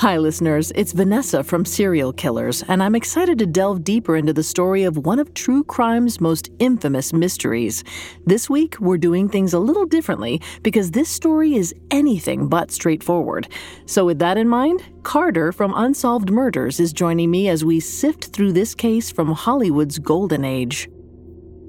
Hi, 0.00 0.18
listeners. 0.18 0.72
It's 0.74 0.92
Vanessa 0.92 1.42
from 1.42 1.64
Serial 1.64 2.12
Killers, 2.12 2.62
and 2.68 2.82
I'm 2.82 2.94
excited 2.94 3.38
to 3.38 3.46
delve 3.46 3.82
deeper 3.82 4.14
into 4.14 4.34
the 4.34 4.42
story 4.42 4.82
of 4.82 4.98
one 4.98 5.18
of 5.18 5.32
true 5.32 5.64
crime's 5.64 6.20
most 6.20 6.50
infamous 6.58 7.14
mysteries. 7.14 7.82
This 8.26 8.50
week, 8.50 8.78
we're 8.78 8.98
doing 8.98 9.26
things 9.30 9.54
a 9.54 9.58
little 9.58 9.86
differently 9.86 10.42
because 10.62 10.90
this 10.90 11.08
story 11.08 11.54
is 11.54 11.74
anything 11.90 12.46
but 12.46 12.70
straightforward. 12.70 13.48
So, 13.86 14.04
with 14.04 14.18
that 14.18 14.36
in 14.36 14.50
mind, 14.50 14.82
Carter 15.02 15.50
from 15.50 15.72
Unsolved 15.74 16.28
Murders 16.28 16.78
is 16.78 16.92
joining 16.92 17.30
me 17.30 17.48
as 17.48 17.64
we 17.64 17.80
sift 17.80 18.26
through 18.26 18.52
this 18.52 18.74
case 18.74 19.10
from 19.10 19.32
Hollywood's 19.32 19.98
golden 19.98 20.44
age. 20.44 20.90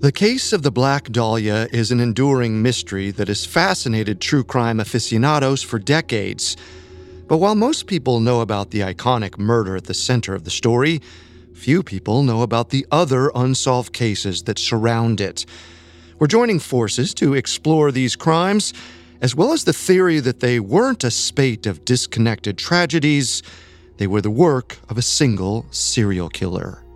The 0.01 0.11
case 0.11 0.51
of 0.51 0.63
the 0.63 0.71
Black 0.71 1.05
Dahlia 1.13 1.69
is 1.71 1.91
an 1.91 2.01
enduring 2.01 2.61
mystery 2.61 3.09
that 3.11 3.29
has 3.29 3.45
fascinated 3.45 4.19
true 4.19 4.43
crime 4.43 4.81
aficionados 4.81 5.63
for 5.63 5.79
decades. 5.79 6.57
But 7.27 7.37
while 7.37 7.55
most 7.55 7.87
people 7.87 8.21
know 8.21 8.39
about 8.39 8.71
the 8.71 8.79
iconic 8.79 9.37
murder 9.37 9.75
at 9.75 9.83
the 9.83 9.93
center 9.93 10.33
of 10.33 10.45
the 10.45 10.49
story, 10.49 11.01
few 11.53 11.83
people 11.83 12.23
know 12.23 12.41
about 12.41 12.69
the 12.69 12.85
other 12.89 13.31
unsolved 13.35 13.91
cases 13.91 14.43
that 14.43 14.57
surround 14.57 15.19
it. 15.19 15.45
We're 16.19 16.27
joining 16.27 16.59
forces 16.59 17.13
to 17.15 17.33
explore 17.33 17.91
these 17.91 18.15
crimes, 18.15 18.73
as 19.21 19.35
well 19.35 19.51
as 19.51 19.65
the 19.65 19.73
theory 19.73 20.19
that 20.21 20.39
they 20.39 20.59
weren't 20.59 21.03
a 21.03 21.11
spate 21.11 21.65
of 21.65 21.83
disconnected 21.83 22.57
tragedies, 22.57 23.43
they 23.97 24.07
were 24.07 24.21
the 24.21 24.31
work 24.31 24.77
of 24.89 24.97
a 24.97 25.01
single 25.01 25.65
serial 25.71 26.29
killer. 26.29 26.86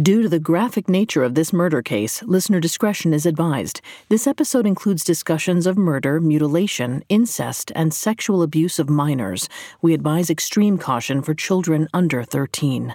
Due 0.00 0.22
to 0.22 0.28
the 0.28 0.38
graphic 0.38 0.88
nature 0.88 1.24
of 1.24 1.34
this 1.34 1.52
murder 1.52 1.82
case, 1.82 2.22
listener 2.22 2.60
discretion 2.60 3.12
is 3.12 3.26
advised. 3.26 3.80
This 4.08 4.28
episode 4.28 4.64
includes 4.64 5.02
discussions 5.02 5.66
of 5.66 5.76
murder, 5.76 6.20
mutilation, 6.20 7.02
incest, 7.08 7.72
and 7.74 7.92
sexual 7.92 8.40
abuse 8.42 8.78
of 8.78 8.88
minors. 8.88 9.48
We 9.82 9.92
advise 9.92 10.30
extreme 10.30 10.78
caution 10.78 11.22
for 11.22 11.34
children 11.34 11.88
under 11.92 12.22
13. 12.22 12.94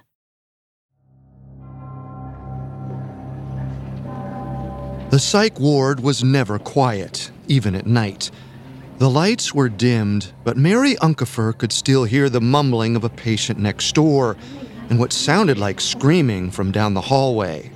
The 5.09 5.19
psych 5.19 5.59
ward 5.59 5.99
was 5.99 6.23
never 6.23 6.57
quiet, 6.59 7.29
even 7.49 7.75
at 7.75 7.88
night. 7.88 8.31
The 8.99 9.09
lights 9.09 9.53
were 9.53 9.67
dimmed, 9.67 10.31
but 10.45 10.55
Mary 10.55 10.95
Unkefer 11.01 11.57
could 11.57 11.73
still 11.73 12.05
hear 12.05 12.29
the 12.29 12.39
mumbling 12.39 12.95
of 12.95 13.03
a 13.03 13.09
patient 13.09 13.59
next 13.59 13.93
door 13.95 14.38
and 14.89 15.00
what 15.00 15.14
sounded 15.14 15.58
like 15.58 15.81
screaming 15.81 16.52
from 16.52 16.72
down 16.72 16.94
the 16.94 17.02
hallway. 17.02 17.72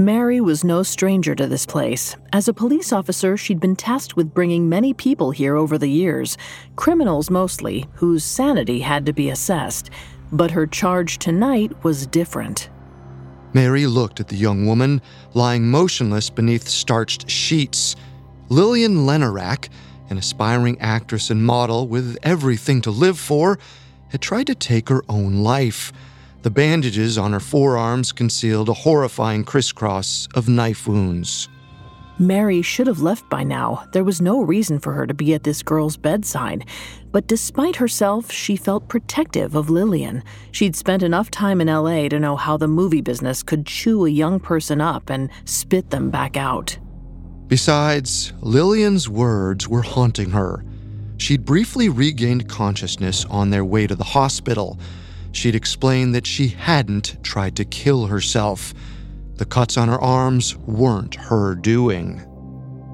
Mary 0.00 0.40
was 0.40 0.64
no 0.64 0.82
stranger 0.82 1.34
to 1.34 1.46
this 1.46 1.66
place. 1.66 2.16
As 2.32 2.48
a 2.48 2.54
police 2.54 2.90
officer, 2.90 3.36
she'd 3.36 3.60
been 3.60 3.76
tasked 3.76 4.16
with 4.16 4.32
bringing 4.32 4.66
many 4.66 4.94
people 4.94 5.30
here 5.30 5.56
over 5.56 5.76
the 5.76 5.90
years, 5.90 6.38
criminals 6.76 7.28
mostly, 7.28 7.86
whose 7.92 8.24
sanity 8.24 8.80
had 8.80 9.04
to 9.04 9.12
be 9.12 9.28
assessed. 9.28 9.90
But 10.32 10.52
her 10.52 10.66
charge 10.66 11.18
tonight 11.18 11.84
was 11.84 12.06
different. 12.06 12.70
Mary 13.52 13.86
looked 13.86 14.20
at 14.20 14.28
the 14.28 14.36
young 14.36 14.64
woman 14.64 15.02
lying 15.34 15.68
motionless 15.68 16.30
beneath 16.30 16.66
starched 16.66 17.28
sheets. 17.28 17.94
Lillian 18.48 19.06
Lenorak, 19.06 19.68
an 20.08 20.16
aspiring 20.16 20.80
actress 20.80 21.28
and 21.28 21.44
model 21.44 21.86
with 21.86 22.16
everything 22.22 22.80
to 22.82 22.90
live 22.90 23.18
for, 23.18 23.58
had 24.10 24.20
tried 24.20 24.46
to 24.48 24.54
take 24.54 24.88
her 24.88 25.02
own 25.08 25.42
life. 25.42 25.92
The 26.42 26.50
bandages 26.50 27.18
on 27.18 27.32
her 27.32 27.40
forearms 27.40 28.12
concealed 28.12 28.68
a 28.68 28.74
horrifying 28.74 29.44
crisscross 29.44 30.28
of 30.34 30.48
knife 30.48 30.86
wounds. 30.86 31.48
Mary 32.20 32.60
should 32.60 32.86
have 32.86 33.00
left 33.00 33.28
by 33.30 33.42
now. 33.42 33.88
There 33.92 34.04
was 34.04 34.20
no 34.20 34.42
reason 34.42 34.78
for 34.78 34.92
her 34.92 35.06
to 35.06 35.14
be 35.14 35.32
at 35.32 35.42
this 35.42 35.62
girl's 35.62 35.96
bedside. 35.96 36.66
But 37.12 37.26
despite 37.26 37.76
herself, 37.76 38.30
she 38.30 38.56
felt 38.56 38.88
protective 38.88 39.54
of 39.54 39.70
Lillian. 39.70 40.22
She'd 40.52 40.76
spent 40.76 41.02
enough 41.02 41.30
time 41.30 41.62
in 41.62 41.68
LA 41.68 42.08
to 42.08 42.20
know 42.20 42.36
how 42.36 42.58
the 42.58 42.68
movie 42.68 43.00
business 43.00 43.42
could 43.42 43.64
chew 43.64 44.04
a 44.04 44.10
young 44.10 44.38
person 44.38 44.82
up 44.82 45.08
and 45.08 45.30
spit 45.46 45.88
them 45.88 46.10
back 46.10 46.36
out. 46.36 46.78
Besides, 47.48 48.34
Lillian's 48.42 49.08
words 49.08 49.66
were 49.66 49.82
haunting 49.82 50.30
her. 50.30 50.62
She'd 51.20 51.44
briefly 51.44 51.90
regained 51.90 52.48
consciousness 52.48 53.26
on 53.26 53.50
their 53.50 53.64
way 53.64 53.86
to 53.86 53.94
the 53.94 54.02
hospital. 54.02 54.80
She'd 55.32 55.54
explained 55.54 56.14
that 56.14 56.26
she 56.26 56.48
hadn't 56.48 57.22
tried 57.22 57.56
to 57.56 57.64
kill 57.66 58.06
herself. 58.06 58.72
The 59.34 59.44
cuts 59.44 59.76
on 59.76 59.88
her 59.88 60.00
arms 60.00 60.56
weren't 60.56 61.16
her 61.16 61.54
doing. 61.54 62.26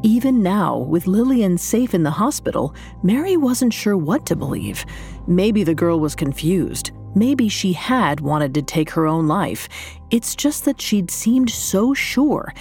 Even 0.03 0.43
now, 0.43 0.77
with 0.77 1.07
Lillian 1.07 1.57
safe 1.57 1.95
in 1.95 2.03
the 2.03 2.11
hospital, 2.11 2.75
Mary 3.05 3.37
wasn't 3.37 3.73
sure 3.73 3.97
what 3.97 4.27
to 4.27 4.35
believe. 4.35 4.85
Maybe 5.29 5.63
the 5.63 5.75
girl 5.75 6.01
was 6.01 6.17
confused. 6.17 6.91
Maybe 7.15 7.49
she 7.49 7.73
had 7.75 8.21
wanted 8.21 8.55
to 8.55 8.63
take 8.63 8.91
her 8.91 9.07
own 9.07 9.29
life. 9.29 9.69
It's 10.11 10.35
just 10.35 10.65
that 10.65 10.81
she'd 10.81 11.13
seemed 11.13 11.49
so 11.49 11.95
sure. 11.95 12.53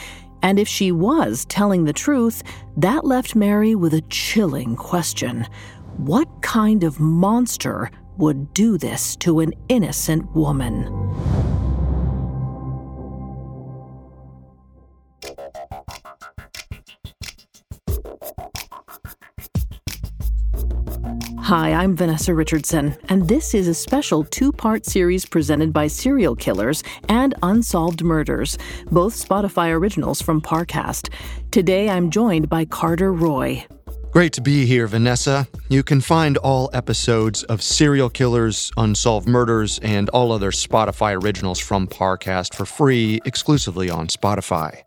And 0.46 0.60
if 0.60 0.68
she 0.68 0.92
was 0.92 1.44
telling 1.46 1.86
the 1.86 1.92
truth, 1.92 2.44
that 2.78 3.04
left 3.04 3.36
Mary 3.36 3.74
with 3.74 3.96
a 3.96 4.02
chilling 4.12 4.76
question 4.76 5.48
What 5.98 6.30
kind 6.44 6.84
of 6.84 7.00
monster 7.00 7.90
would 8.18 8.54
do 8.54 8.78
this 8.78 9.16
to 9.18 9.40
an 9.40 9.56
innocent 9.70 10.36
woman? 10.36 10.86
Hi, 21.46 21.74
I'm 21.74 21.96
Vanessa 21.96 22.34
Richardson, 22.34 22.98
and 23.08 23.28
this 23.28 23.54
is 23.54 23.68
a 23.68 23.74
special 23.76 24.24
two 24.24 24.52
part 24.52 24.84
series 24.84 25.28
presented 25.28 25.72
by 25.72 25.86
Serial 25.86 26.36
Killers 26.36 26.84
and 27.08 27.36
Unsolved 27.44 28.04
Murders, 28.04 28.58
both 28.90 29.14
Spotify 29.14 29.72
originals 29.72 30.24
from 30.24 30.42
Parcast. 30.42 31.14
Today 31.52 31.88
I'm 31.88 32.10
joined 32.10 32.50
by 32.50 32.66
Carter 32.66 33.14
Roy. 33.14 33.64
Great 34.10 34.34
to 34.34 34.42
be 34.42 34.66
here, 34.66 34.88
Vanessa. 34.88 35.48
You 35.70 35.84
can 35.84 36.02
find 36.02 36.38
all 36.38 36.72
episodes 36.74 37.44
of 37.44 37.62
Serial 37.62 38.10
Killers, 38.10 38.72
Unsolved 38.78 39.28
Murders, 39.28 39.78
and 39.84 40.10
all 40.10 40.32
other 40.32 40.50
Spotify 40.50 41.22
originals 41.22 41.60
from 41.60 41.86
Parcast 41.86 42.56
for 42.56 42.66
free 42.66 43.22
exclusively 43.24 43.92
on 43.92 44.08
Spotify. 44.08 44.82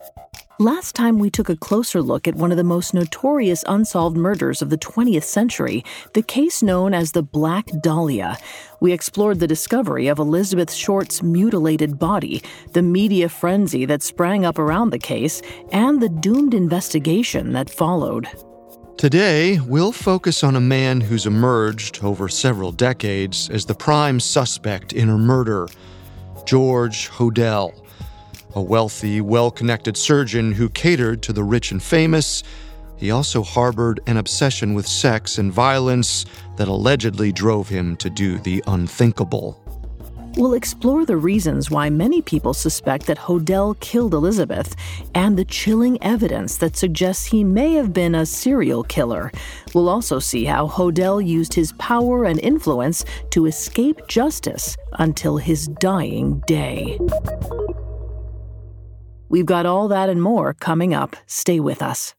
Last 0.61 0.97
time 0.97 1.21
we 1.21 1.31
took 1.31 1.49
a 1.49 1.55
closer 1.55 2.03
look 2.03 2.27
at 2.27 2.35
one 2.35 2.51
of 2.51 2.57
the 2.57 2.65
most 2.65 2.93
notorious 2.93 3.63
unsolved 3.69 4.17
murders 4.17 4.61
of 4.61 4.71
the 4.71 4.79
20th 4.79 5.23
century, 5.23 5.85
the 6.15 6.23
case 6.23 6.65
known 6.65 6.95
as 6.95 7.13
the 7.13 7.23
Black 7.23 7.69
Dahlia. 7.81 8.37
We 8.81 8.93
explored 8.93 9.39
the 9.39 9.47
discovery 9.47 10.09
of 10.09 10.19
Elizabeth 10.19 10.73
Short's 10.73 11.23
mutilated 11.23 11.97
body, 11.97 12.43
the 12.73 12.83
media 12.83 13.29
frenzy 13.29 13.85
that 13.85 14.03
sprang 14.03 14.45
up 14.45 14.59
around 14.59 14.91
the 14.91 14.99
case, 14.99 15.43
and 15.71 16.03
the 16.03 16.09
doomed 16.09 16.55
investigation 16.55 17.53
that 17.53 17.71
followed. 17.71 18.27
Today, 18.97 19.61
we'll 19.61 19.93
focus 19.93 20.43
on 20.43 20.57
a 20.57 20.61
man 20.61 21.01
who's 21.01 21.27
emerged 21.27 22.03
over 22.03 22.29
several 22.29 22.73
decades 22.73 23.49
as 23.51 23.65
the 23.65 23.77
prime 23.77 24.19
suspect 24.19 24.93
in 24.93 25.07
her 25.07 25.19
murder 25.19 25.69
George 26.47 27.09
Hodel 27.11 27.88
a 28.59 28.63
wealthy, 28.63 29.21
well 29.21 29.53
connected 29.53 29.97
surgeon 29.97 30.51
who 30.51 30.69
catered 30.69 31.23
to 31.23 31.33
the 31.33 31.45
rich 31.45 31.71
and 31.71 31.81
famous. 31.81 32.43
He 32.97 33.13
also 33.13 33.45
harbored 33.45 34.01
an 34.09 34.17
obsession 34.17 34.75
with 34.75 34.85
sex 34.85 35.39
and 35.39 35.53
violence 35.53 36.27
that 36.57 36.67
allegedly 36.67 37.31
drove 37.31 37.69
him 37.69 37.97
to 37.99 38.11
do 38.11 38.39
the 38.39 38.65
unthinkable. 38.67 39.63
We'll 40.37 40.55
explore 40.55 41.05
the 41.05 41.17
reasons 41.17 41.71
why 41.71 41.89
many 41.89 42.21
people 42.21 42.53
suspect 42.53 43.07
that 43.07 43.19
Hodel 43.19 43.79
killed 43.79 44.15
Elizabeth 44.15 44.75
and 45.15 45.37
the 45.37 45.45
chilling 45.45 46.03
evidence 46.03 46.57
that 46.57 46.77
suggests 46.77 47.27
he 47.27 47.45
may 47.45 47.75
have 47.75 47.93
been 47.93 48.17
a 48.17 48.27
serial 48.27 48.83
killer. 48.83 49.31
We'll 49.73 49.89
also 49.89 50.19
see 50.19 50.45
how 50.45 50.67
Hodel 50.67 51.25
used 51.25 51.55
his 51.55 51.73
power 51.73 52.25
and 52.25 52.41
influence 52.41 53.05
to 53.31 53.47
escape 53.47 54.07
justice 54.09 54.77
until 54.95 55.37
his 55.37 55.69
dying 55.69 56.41
day. 56.47 56.99
We've 59.29 59.47
got 59.47 59.67
all 59.67 59.89
that 59.89 60.09
and 60.09 60.23
more 60.23 60.55
coming 60.55 60.95
up. 60.95 61.17
Stay 61.27 61.61
with 61.61 61.83
us. 61.83 62.15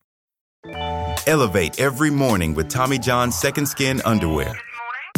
Elevate 1.27 1.79
every 1.79 2.09
morning 2.09 2.55
with 2.55 2.69
Tommy 2.69 2.97
John's 2.97 3.37
Second 3.37 3.67
Skin 3.67 4.01
Underwear. 4.03 4.59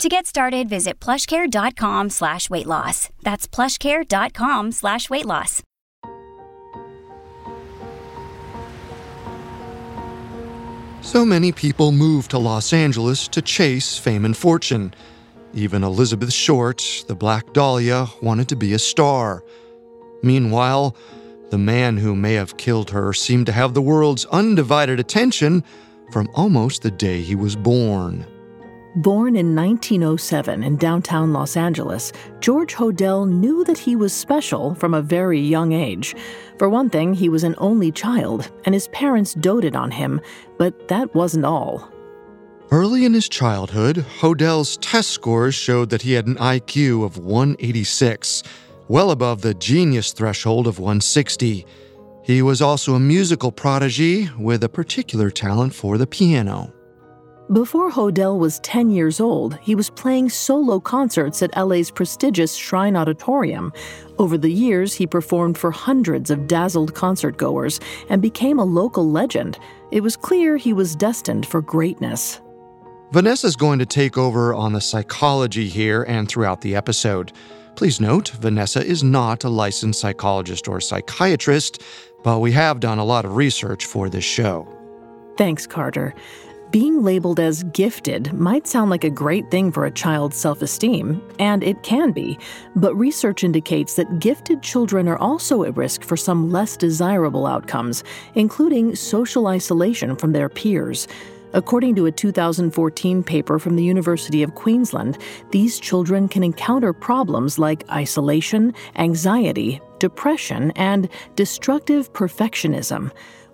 To 0.00 0.08
get 0.08 0.24
started, 0.24 0.66
visit 0.66 0.98
plushcare.com 0.98 2.08
slash 2.08 2.48
weight 2.48 2.64
loss. 2.64 3.10
That's 3.20 3.46
plushcare.com 3.46 4.72
slash 4.72 5.10
weight 5.10 5.26
loss. 5.26 5.62
So 11.02 11.26
many 11.26 11.52
people 11.52 11.92
moved 11.92 12.30
to 12.30 12.38
Los 12.38 12.72
Angeles 12.72 13.28
to 13.28 13.42
chase 13.42 13.98
fame 13.98 14.24
and 14.24 14.34
fortune. 14.34 14.94
Even 15.52 15.84
Elizabeth 15.84 16.32
Short, 16.32 17.04
the 17.06 17.14
Black 17.14 17.52
Dahlia, 17.52 18.06
wanted 18.22 18.48
to 18.48 18.56
be 18.56 18.72
a 18.72 18.78
star. 18.78 19.44
Meanwhile, 20.22 20.96
the 21.50 21.58
man 21.58 21.98
who 21.98 22.16
may 22.16 22.32
have 22.34 22.56
killed 22.56 22.88
her 22.88 23.12
seemed 23.12 23.44
to 23.46 23.52
have 23.52 23.74
the 23.74 23.82
world's 23.82 24.24
undivided 24.26 24.98
attention 24.98 25.62
from 26.10 26.30
almost 26.34 26.80
the 26.80 26.90
day 26.90 27.20
he 27.20 27.34
was 27.34 27.54
born. 27.54 28.24
Born 28.96 29.36
in 29.36 29.54
1907 29.54 30.64
in 30.64 30.76
downtown 30.76 31.32
Los 31.32 31.56
Angeles, 31.56 32.12
George 32.40 32.74
Hodel 32.74 33.24
knew 33.24 33.62
that 33.62 33.78
he 33.78 33.94
was 33.94 34.12
special 34.12 34.74
from 34.74 34.94
a 34.94 35.02
very 35.02 35.38
young 35.38 35.72
age. 35.72 36.16
For 36.58 36.68
one 36.68 36.90
thing, 36.90 37.14
he 37.14 37.28
was 37.28 37.44
an 37.44 37.54
only 37.58 37.92
child, 37.92 38.50
and 38.64 38.74
his 38.74 38.88
parents 38.88 39.34
doted 39.34 39.76
on 39.76 39.92
him, 39.92 40.20
but 40.58 40.88
that 40.88 41.14
wasn't 41.14 41.44
all. 41.44 41.88
Early 42.72 43.04
in 43.04 43.14
his 43.14 43.28
childhood, 43.28 44.04
Hodel's 44.18 44.76
test 44.78 45.10
scores 45.10 45.54
showed 45.54 45.90
that 45.90 46.02
he 46.02 46.14
had 46.14 46.26
an 46.26 46.34
IQ 46.36 47.04
of 47.04 47.16
186, 47.16 48.42
well 48.88 49.12
above 49.12 49.40
the 49.40 49.54
genius 49.54 50.12
threshold 50.12 50.66
of 50.66 50.80
160. 50.80 51.64
He 52.24 52.42
was 52.42 52.60
also 52.60 52.94
a 52.94 53.00
musical 53.00 53.52
prodigy 53.52 54.28
with 54.36 54.64
a 54.64 54.68
particular 54.68 55.30
talent 55.30 55.76
for 55.76 55.96
the 55.96 56.08
piano. 56.08 56.72
Before 57.52 57.90
Hodel 57.90 58.38
was 58.38 58.60
10 58.60 58.92
years 58.92 59.18
old, 59.18 59.58
he 59.60 59.74
was 59.74 59.90
playing 59.90 60.28
solo 60.28 60.78
concerts 60.78 61.42
at 61.42 61.56
LA's 61.56 61.90
prestigious 61.90 62.54
Shrine 62.54 62.94
Auditorium. 62.94 63.72
Over 64.18 64.38
the 64.38 64.52
years, 64.52 64.94
he 64.94 65.04
performed 65.04 65.58
for 65.58 65.72
hundreds 65.72 66.30
of 66.30 66.46
dazzled 66.46 66.94
concertgoers 66.94 67.82
and 68.08 68.22
became 68.22 68.60
a 68.60 68.64
local 68.64 69.10
legend. 69.10 69.58
It 69.90 70.00
was 70.00 70.16
clear 70.16 70.56
he 70.56 70.72
was 70.72 70.94
destined 70.94 71.44
for 71.44 71.60
greatness. 71.60 72.40
Vanessa's 73.10 73.56
going 73.56 73.80
to 73.80 73.86
take 73.86 74.16
over 74.16 74.54
on 74.54 74.72
the 74.72 74.80
psychology 74.80 75.68
here 75.68 76.04
and 76.04 76.28
throughout 76.28 76.60
the 76.60 76.76
episode. 76.76 77.32
Please 77.74 78.00
note, 78.00 78.28
Vanessa 78.28 78.86
is 78.86 79.02
not 79.02 79.42
a 79.42 79.48
licensed 79.48 79.98
psychologist 79.98 80.68
or 80.68 80.80
psychiatrist, 80.80 81.82
but 82.22 82.38
we 82.38 82.52
have 82.52 82.78
done 82.78 82.98
a 83.00 83.04
lot 83.04 83.24
of 83.24 83.34
research 83.34 83.86
for 83.86 84.08
this 84.08 84.22
show. 84.22 84.68
Thanks, 85.36 85.66
Carter. 85.66 86.14
Being 86.70 87.02
labeled 87.02 87.40
as 87.40 87.64
gifted 87.64 88.32
might 88.32 88.68
sound 88.68 88.90
like 88.90 89.02
a 89.02 89.10
great 89.10 89.50
thing 89.50 89.72
for 89.72 89.86
a 89.86 89.90
child's 89.90 90.36
self 90.36 90.62
esteem, 90.62 91.20
and 91.40 91.64
it 91.64 91.82
can 91.82 92.12
be, 92.12 92.38
but 92.76 92.94
research 92.94 93.42
indicates 93.42 93.94
that 93.94 94.20
gifted 94.20 94.62
children 94.62 95.08
are 95.08 95.18
also 95.18 95.64
at 95.64 95.76
risk 95.76 96.04
for 96.04 96.16
some 96.16 96.52
less 96.52 96.76
desirable 96.76 97.44
outcomes, 97.44 98.04
including 98.36 98.94
social 98.94 99.48
isolation 99.48 100.14
from 100.14 100.30
their 100.30 100.48
peers. 100.48 101.08
According 101.54 101.96
to 101.96 102.06
a 102.06 102.12
2014 102.12 103.24
paper 103.24 103.58
from 103.58 103.74
the 103.74 103.82
University 103.82 104.44
of 104.44 104.54
Queensland, 104.54 105.18
these 105.50 105.80
children 105.80 106.28
can 106.28 106.44
encounter 106.44 106.92
problems 106.92 107.58
like 107.58 107.82
isolation, 107.90 108.72
anxiety, 108.94 109.80
depression, 109.98 110.70
and 110.76 111.08
destructive 111.34 112.12
perfectionism. 112.12 113.10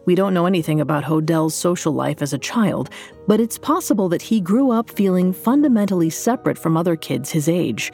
We 0.07 0.15
don't 0.15 0.35
know 0.35 0.47
anything 0.47 0.81
about 0.81 1.03
Hodel's 1.03 1.55
social 1.57 1.93
life 1.93 2.23
as 2.23 2.33
a 2.33 2.39
child, 2.39 2.91
but 3.27 3.41
it's 3.41 3.59
possible 3.59 4.09
that 4.11 4.23
he 4.23 4.41
grew 4.41 4.71
up 4.71 4.89
feeling 4.89 5.33
fundamentally 5.33 6.11
separate 6.11 6.57
from 6.57 6.77
other 6.77 6.95
kids 6.95 7.33
his 7.33 7.49
age. 7.49 7.93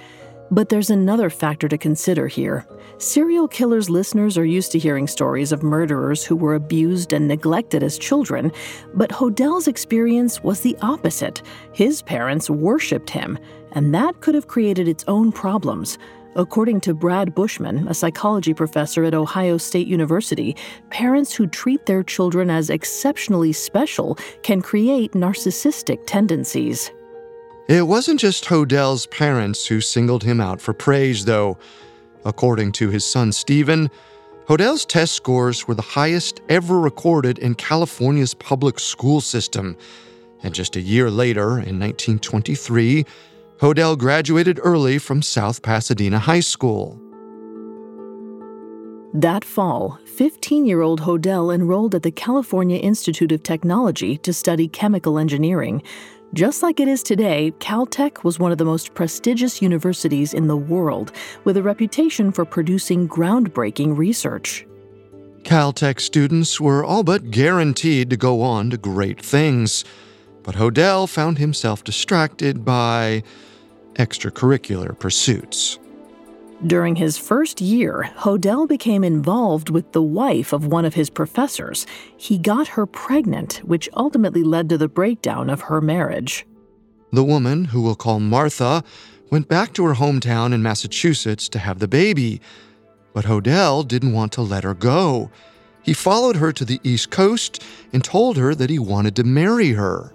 But 0.50 0.68
there's 0.68 0.90
another 0.90 1.30
factor 1.30 1.68
to 1.68 1.78
consider 1.78 2.28
here. 2.28 2.66
Serial 2.98 3.48
killers' 3.48 3.88
listeners 3.88 4.36
are 4.36 4.44
used 4.44 4.72
to 4.72 4.78
hearing 4.78 5.06
stories 5.06 5.52
of 5.52 5.62
murderers 5.62 6.22
who 6.22 6.36
were 6.36 6.54
abused 6.54 7.14
and 7.14 7.26
neglected 7.26 7.82
as 7.82 7.98
children, 7.98 8.52
but 8.92 9.10
Hodel's 9.10 9.66
experience 9.66 10.42
was 10.42 10.60
the 10.60 10.76
opposite. 10.82 11.40
His 11.72 12.02
parents 12.02 12.50
worshipped 12.50 13.08
him, 13.08 13.38
and 13.72 13.94
that 13.94 14.20
could 14.20 14.34
have 14.34 14.48
created 14.48 14.86
its 14.86 15.04
own 15.08 15.32
problems. 15.32 15.96
According 16.34 16.80
to 16.82 16.94
Brad 16.94 17.34
Bushman, 17.34 17.86
a 17.88 17.94
psychology 17.94 18.54
professor 18.54 19.04
at 19.04 19.12
Ohio 19.12 19.58
State 19.58 19.86
University, 19.86 20.56
parents 20.88 21.34
who 21.34 21.46
treat 21.46 21.84
their 21.84 22.02
children 22.02 22.48
as 22.48 22.70
exceptionally 22.70 23.52
special 23.52 24.16
can 24.42 24.62
create 24.62 25.12
narcissistic 25.12 25.98
tendencies. 26.06 26.90
It 27.68 27.86
wasn't 27.86 28.18
just 28.18 28.46
Hodel's 28.46 29.06
parents 29.06 29.66
who 29.66 29.82
singled 29.82 30.24
him 30.24 30.40
out 30.40 30.60
for 30.60 30.72
praise, 30.72 31.26
though. 31.26 31.58
According 32.24 32.72
to 32.72 32.88
his 32.88 33.04
son 33.04 33.30
Stephen, 33.32 33.90
Hodel's 34.46 34.86
test 34.86 35.12
scores 35.12 35.68
were 35.68 35.74
the 35.74 35.82
highest 35.82 36.40
ever 36.48 36.80
recorded 36.80 37.38
in 37.38 37.54
California's 37.54 38.32
public 38.32 38.80
school 38.80 39.20
system. 39.20 39.76
And 40.42 40.54
just 40.54 40.76
a 40.76 40.80
year 40.80 41.10
later, 41.10 41.50
in 41.50 41.78
1923, 41.78 43.04
Hodel 43.62 43.96
graduated 43.96 44.58
early 44.64 44.98
from 44.98 45.22
South 45.22 45.62
Pasadena 45.62 46.18
High 46.18 46.40
School. 46.40 47.00
That 49.14 49.44
fall, 49.44 50.00
15 50.04 50.66
year 50.66 50.80
old 50.80 51.02
Hodel 51.02 51.54
enrolled 51.54 51.94
at 51.94 52.02
the 52.02 52.10
California 52.10 52.78
Institute 52.78 53.30
of 53.30 53.44
Technology 53.44 54.18
to 54.18 54.32
study 54.32 54.66
chemical 54.66 55.16
engineering. 55.16 55.80
Just 56.34 56.64
like 56.64 56.80
it 56.80 56.88
is 56.88 57.04
today, 57.04 57.52
Caltech 57.60 58.24
was 58.24 58.40
one 58.40 58.50
of 58.50 58.58
the 58.58 58.64
most 58.64 58.94
prestigious 58.94 59.62
universities 59.62 60.34
in 60.34 60.48
the 60.48 60.56
world, 60.56 61.12
with 61.44 61.56
a 61.56 61.62
reputation 61.62 62.32
for 62.32 62.44
producing 62.44 63.08
groundbreaking 63.08 63.96
research. 63.96 64.66
Caltech 65.44 66.00
students 66.00 66.60
were 66.60 66.82
all 66.82 67.04
but 67.04 67.30
guaranteed 67.30 68.10
to 68.10 68.16
go 68.16 68.42
on 68.42 68.70
to 68.70 68.76
great 68.76 69.24
things, 69.24 69.84
but 70.42 70.56
Hodel 70.56 71.08
found 71.08 71.38
himself 71.38 71.84
distracted 71.84 72.64
by 72.64 73.22
extracurricular 73.94 74.98
pursuits. 74.98 75.78
During 76.66 76.94
his 76.94 77.18
first 77.18 77.60
year, 77.60 78.10
Hodel 78.18 78.68
became 78.68 79.02
involved 79.02 79.68
with 79.68 79.90
the 79.90 80.02
wife 80.02 80.52
of 80.52 80.66
one 80.66 80.84
of 80.84 80.94
his 80.94 81.10
professors. 81.10 81.86
He 82.16 82.38
got 82.38 82.68
her 82.68 82.86
pregnant, 82.86 83.54
which 83.64 83.88
ultimately 83.94 84.44
led 84.44 84.68
to 84.68 84.78
the 84.78 84.88
breakdown 84.88 85.50
of 85.50 85.62
her 85.62 85.80
marriage. 85.80 86.46
The 87.12 87.24
woman, 87.24 87.64
who 87.64 87.82
we'll 87.82 87.96
call 87.96 88.20
Martha, 88.20 88.84
went 89.30 89.48
back 89.48 89.72
to 89.74 89.84
her 89.84 89.94
hometown 89.94 90.52
in 90.52 90.62
Massachusetts 90.62 91.48
to 91.48 91.58
have 91.58 91.80
the 91.80 91.88
baby. 91.88 92.40
But 93.12 93.24
Hodel 93.24 93.86
didn't 93.86 94.12
want 94.12 94.30
to 94.32 94.42
let 94.42 94.62
her 94.62 94.74
go. 94.74 95.30
He 95.82 95.94
followed 95.94 96.36
her 96.36 96.52
to 96.52 96.64
the 96.64 96.80
East 96.84 97.10
Coast 97.10 97.60
and 97.92 98.04
told 98.04 98.36
her 98.36 98.54
that 98.54 98.70
he 98.70 98.78
wanted 98.78 99.16
to 99.16 99.24
marry 99.24 99.72
her. 99.72 100.14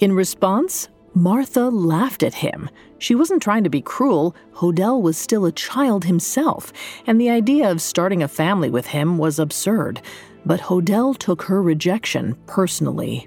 In 0.00 0.12
response, 0.12 0.88
Martha 1.14 1.68
laughed 1.68 2.22
at 2.22 2.34
him. 2.34 2.68
She 3.02 3.16
wasn't 3.16 3.42
trying 3.42 3.64
to 3.64 3.70
be 3.70 3.80
cruel. 3.80 4.36
Hodel 4.54 5.02
was 5.02 5.18
still 5.18 5.44
a 5.44 5.50
child 5.50 6.04
himself, 6.04 6.72
and 7.04 7.20
the 7.20 7.30
idea 7.30 7.68
of 7.68 7.82
starting 7.82 8.22
a 8.22 8.28
family 8.28 8.70
with 8.70 8.86
him 8.86 9.18
was 9.18 9.40
absurd. 9.40 10.00
But 10.46 10.60
Hodel 10.60 11.18
took 11.18 11.42
her 11.42 11.60
rejection 11.60 12.36
personally. 12.46 13.26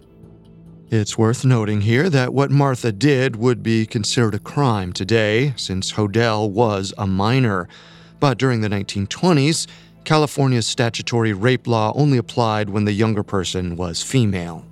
It's 0.91 1.17
worth 1.17 1.43
noting 1.43 1.81
here 1.81 2.09
that 2.09 2.33
what 2.33 2.51
Martha 2.51 2.93
did 2.93 3.35
would 3.35 3.61
be 3.61 3.85
considered 3.85 4.35
a 4.35 4.39
crime 4.39 4.93
today, 4.93 5.53
since 5.57 5.91
Hodel 5.91 6.49
was 6.49 6.93
a 6.97 7.05
minor. 7.05 7.67
But 8.21 8.37
during 8.37 8.61
the 8.61 8.69
1920s, 8.69 9.67
California's 10.05 10.67
statutory 10.67 11.33
rape 11.33 11.67
law 11.67 11.91
only 11.97 12.17
applied 12.17 12.69
when 12.69 12.85
the 12.85 12.93
younger 12.93 13.23
person 13.23 13.75
was 13.75 14.01
female. 14.01 14.65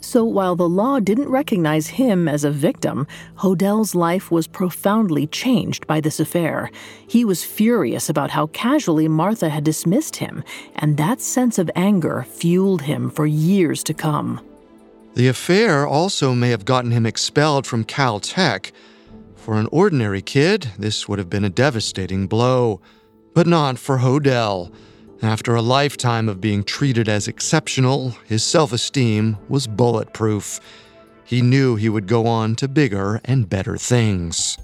So 0.00 0.24
while 0.24 0.56
the 0.56 0.68
law 0.68 0.98
didn't 0.98 1.28
recognize 1.28 1.88
him 1.88 2.26
as 2.26 2.42
a 2.42 2.50
victim, 2.50 3.06
Hodel's 3.36 3.94
life 3.94 4.30
was 4.30 4.46
profoundly 4.46 5.26
changed 5.26 5.86
by 5.86 6.00
this 6.00 6.18
affair. 6.18 6.70
He 7.06 7.24
was 7.24 7.44
furious 7.44 8.08
about 8.08 8.30
how 8.30 8.46
casually 8.48 9.08
Martha 9.08 9.50
had 9.50 9.62
dismissed 9.62 10.16
him, 10.16 10.42
and 10.76 10.96
that 10.96 11.20
sense 11.20 11.58
of 11.58 11.70
anger 11.76 12.26
fueled 12.28 12.82
him 12.82 13.10
for 13.10 13.26
years 13.26 13.84
to 13.84 13.94
come. 13.94 14.40
The 15.14 15.28
affair 15.28 15.86
also 15.86 16.34
may 16.34 16.50
have 16.50 16.64
gotten 16.64 16.92
him 16.92 17.04
expelled 17.04 17.66
from 17.66 17.84
Caltech. 17.84 18.72
For 19.36 19.54
an 19.58 19.68
ordinary 19.70 20.22
kid, 20.22 20.70
this 20.78 21.08
would 21.08 21.18
have 21.18 21.28
been 21.28 21.44
a 21.44 21.50
devastating 21.50 22.26
blow. 22.26 22.80
But 23.34 23.46
not 23.46 23.78
for 23.78 23.98
Hodel. 23.98 24.72
After 25.22 25.54
a 25.54 25.60
lifetime 25.60 26.30
of 26.30 26.40
being 26.40 26.64
treated 26.64 27.06
as 27.06 27.28
exceptional, 27.28 28.16
his 28.26 28.42
self 28.42 28.72
esteem 28.72 29.36
was 29.50 29.66
bulletproof. 29.66 30.60
He 31.24 31.42
knew 31.42 31.76
he 31.76 31.90
would 31.90 32.06
go 32.06 32.26
on 32.26 32.56
to 32.56 32.66
bigger 32.66 33.20
and 33.26 33.48
better 33.48 33.76
things. 33.76 34.56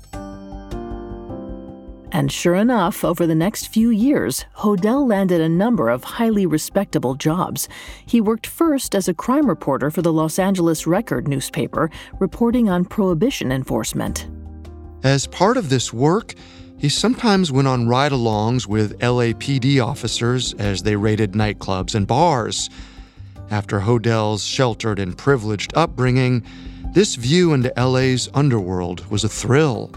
And 2.10 2.32
sure 2.32 2.54
enough, 2.54 3.04
over 3.04 3.26
the 3.26 3.34
next 3.34 3.66
few 3.68 3.90
years, 3.90 4.46
Hodel 4.56 5.06
landed 5.06 5.42
a 5.42 5.48
number 5.48 5.90
of 5.90 6.04
highly 6.04 6.46
respectable 6.46 7.14
jobs. 7.14 7.68
He 8.06 8.22
worked 8.22 8.46
first 8.46 8.94
as 8.94 9.08
a 9.08 9.14
crime 9.14 9.46
reporter 9.46 9.90
for 9.90 10.00
the 10.00 10.12
Los 10.12 10.38
Angeles 10.38 10.86
Record 10.86 11.28
newspaper, 11.28 11.90
reporting 12.18 12.70
on 12.70 12.86
prohibition 12.86 13.52
enforcement. 13.52 14.26
As 15.04 15.26
part 15.26 15.58
of 15.58 15.68
this 15.68 15.92
work, 15.92 16.34
he 16.78 16.88
sometimes 16.88 17.50
went 17.50 17.68
on 17.68 17.88
ride 17.88 18.12
alongs 18.12 18.66
with 18.66 18.98
LAPD 19.00 19.84
officers 19.84 20.54
as 20.54 20.82
they 20.82 20.96
raided 20.96 21.32
nightclubs 21.32 21.94
and 21.94 22.06
bars. 22.06 22.68
After 23.50 23.80
Hodel's 23.80 24.44
sheltered 24.44 24.98
and 24.98 25.16
privileged 25.16 25.72
upbringing, 25.76 26.44
this 26.92 27.14
view 27.14 27.52
into 27.52 27.72
LA's 27.76 28.28
underworld 28.34 29.08
was 29.10 29.24
a 29.24 29.28
thrill. 29.28 29.90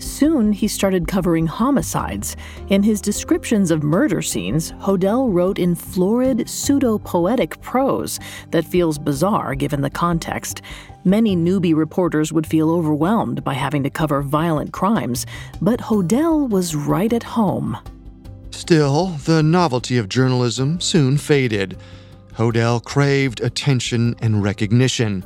Soon, 0.00 0.50
he 0.52 0.66
started 0.66 1.06
covering 1.06 1.46
homicides. 1.46 2.34
In 2.68 2.82
his 2.82 3.00
descriptions 3.00 3.70
of 3.70 3.82
murder 3.82 4.22
scenes, 4.22 4.72
Hodel 4.72 5.32
wrote 5.32 5.58
in 5.58 5.74
florid, 5.74 6.48
pseudo 6.48 6.98
poetic 6.98 7.60
prose 7.60 8.18
that 8.50 8.64
feels 8.64 8.98
bizarre 8.98 9.54
given 9.54 9.82
the 9.82 9.90
context. 9.90 10.62
Many 11.04 11.36
newbie 11.36 11.76
reporters 11.76 12.32
would 12.32 12.46
feel 12.46 12.70
overwhelmed 12.70 13.44
by 13.44 13.54
having 13.54 13.82
to 13.82 13.90
cover 13.90 14.22
violent 14.22 14.72
crimes, 14.72 15.26
but 15.60 15.80
Hodel 15.80 16.48
was 16.48 16.74
right 16.74 17.12
at 17.12 17.22
home. 17.22 17.76
Still, 18.50 19.08
the 19.24 19.42
novelty 19.42 19.98
of 19.98 20.08
journalism 20.08 20.80
soon 20.80 21.18
faded. 21.18 21.76
Hodel 22.34 22.82
craved 22.82 23.40
attention 23.40 24.14
and 24.22 24.42
recognition, 24.42 25.24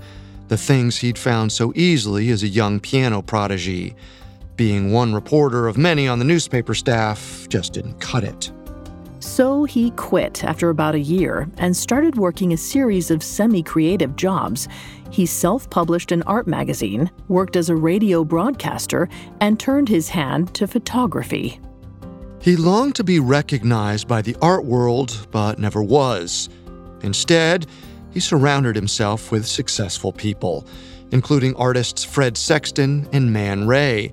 the 0.49 0.57
things 0.57 0.99
he'd 0.99 1.19
found 1.19 1.52
so 1.52 1.73
easily 1.76 2.31
as 2.31 2.43
a 2.43 2.49
young 2.49 2.81
piano 2.81 3.23
prodigy. 3.23 3.95
Being 4.56 4.92
one 4.92 5.14
reporter 5.14 5.66
of 5.66 5.76
many 5.76 6.06
on 6.06 6.18
the 6.20 6.25
newspaper 6.25 6.75
staff 6.75 7.46
just 7.49 7.73
didn't 7.73 7.99
cut 8.00 8.23
it. 8.23 8.52
So 9.18 9.64
he 9.64 9.90
quit 9.92 10.44
after 10.44 10.68
about 10.68 10.94
a 10.94 11.00
year 11.00 11.49
and 11.58 11.76
started 11.76 12.16
working 12.16 12.52
a 12.52 12.56
series 12.56 13.11
of 13.11 13.23
semi 13.23 13.62
creative 13.62 14.14
jobs. 14.16 14.68
He 15.11 15.26
self 15.26 15.68
published 15.70 16.12
an 16.12 16.23
art 16.23 16.46
magazine, 16.46 17.11
worked 17.28 17.56
as 17.56 17.68
a 17.68 17.75
radio 17.75 18.23
broadcaster, 18.23 19.08
and 19.40 19.58
turned 19.58 19.88
his 19.88 20.08
hand 20.08 20.54
to 20.54 20.68
photography. 20.68 21.58
He 22.40 22.56
longed 22.56 22.94
to 22.96 23.04
be 23.04 23.18
recognized 23.18 24.06
by 24.06 24.23
the 24.23 24.37
art 24.42 24.64
world, 24.64 25.26
but 25.30 25.58
never 25.58 25.82
was. 25.82 26.49
Instead, 27.02 27.66
he 28.12 28.20
surrounded 28.20 28.76
himself 28.76 29.32
with 29.32 29.46
successful 29.46 30.12
people, 30.12 30.66
including 31.11 31.56
artists 31.56 32.04
Fred 32.04 32.37
Sexton 32.37 33.08
and 33.12 33.32
Man 33.32 33.66
Ray. 33.66 34.12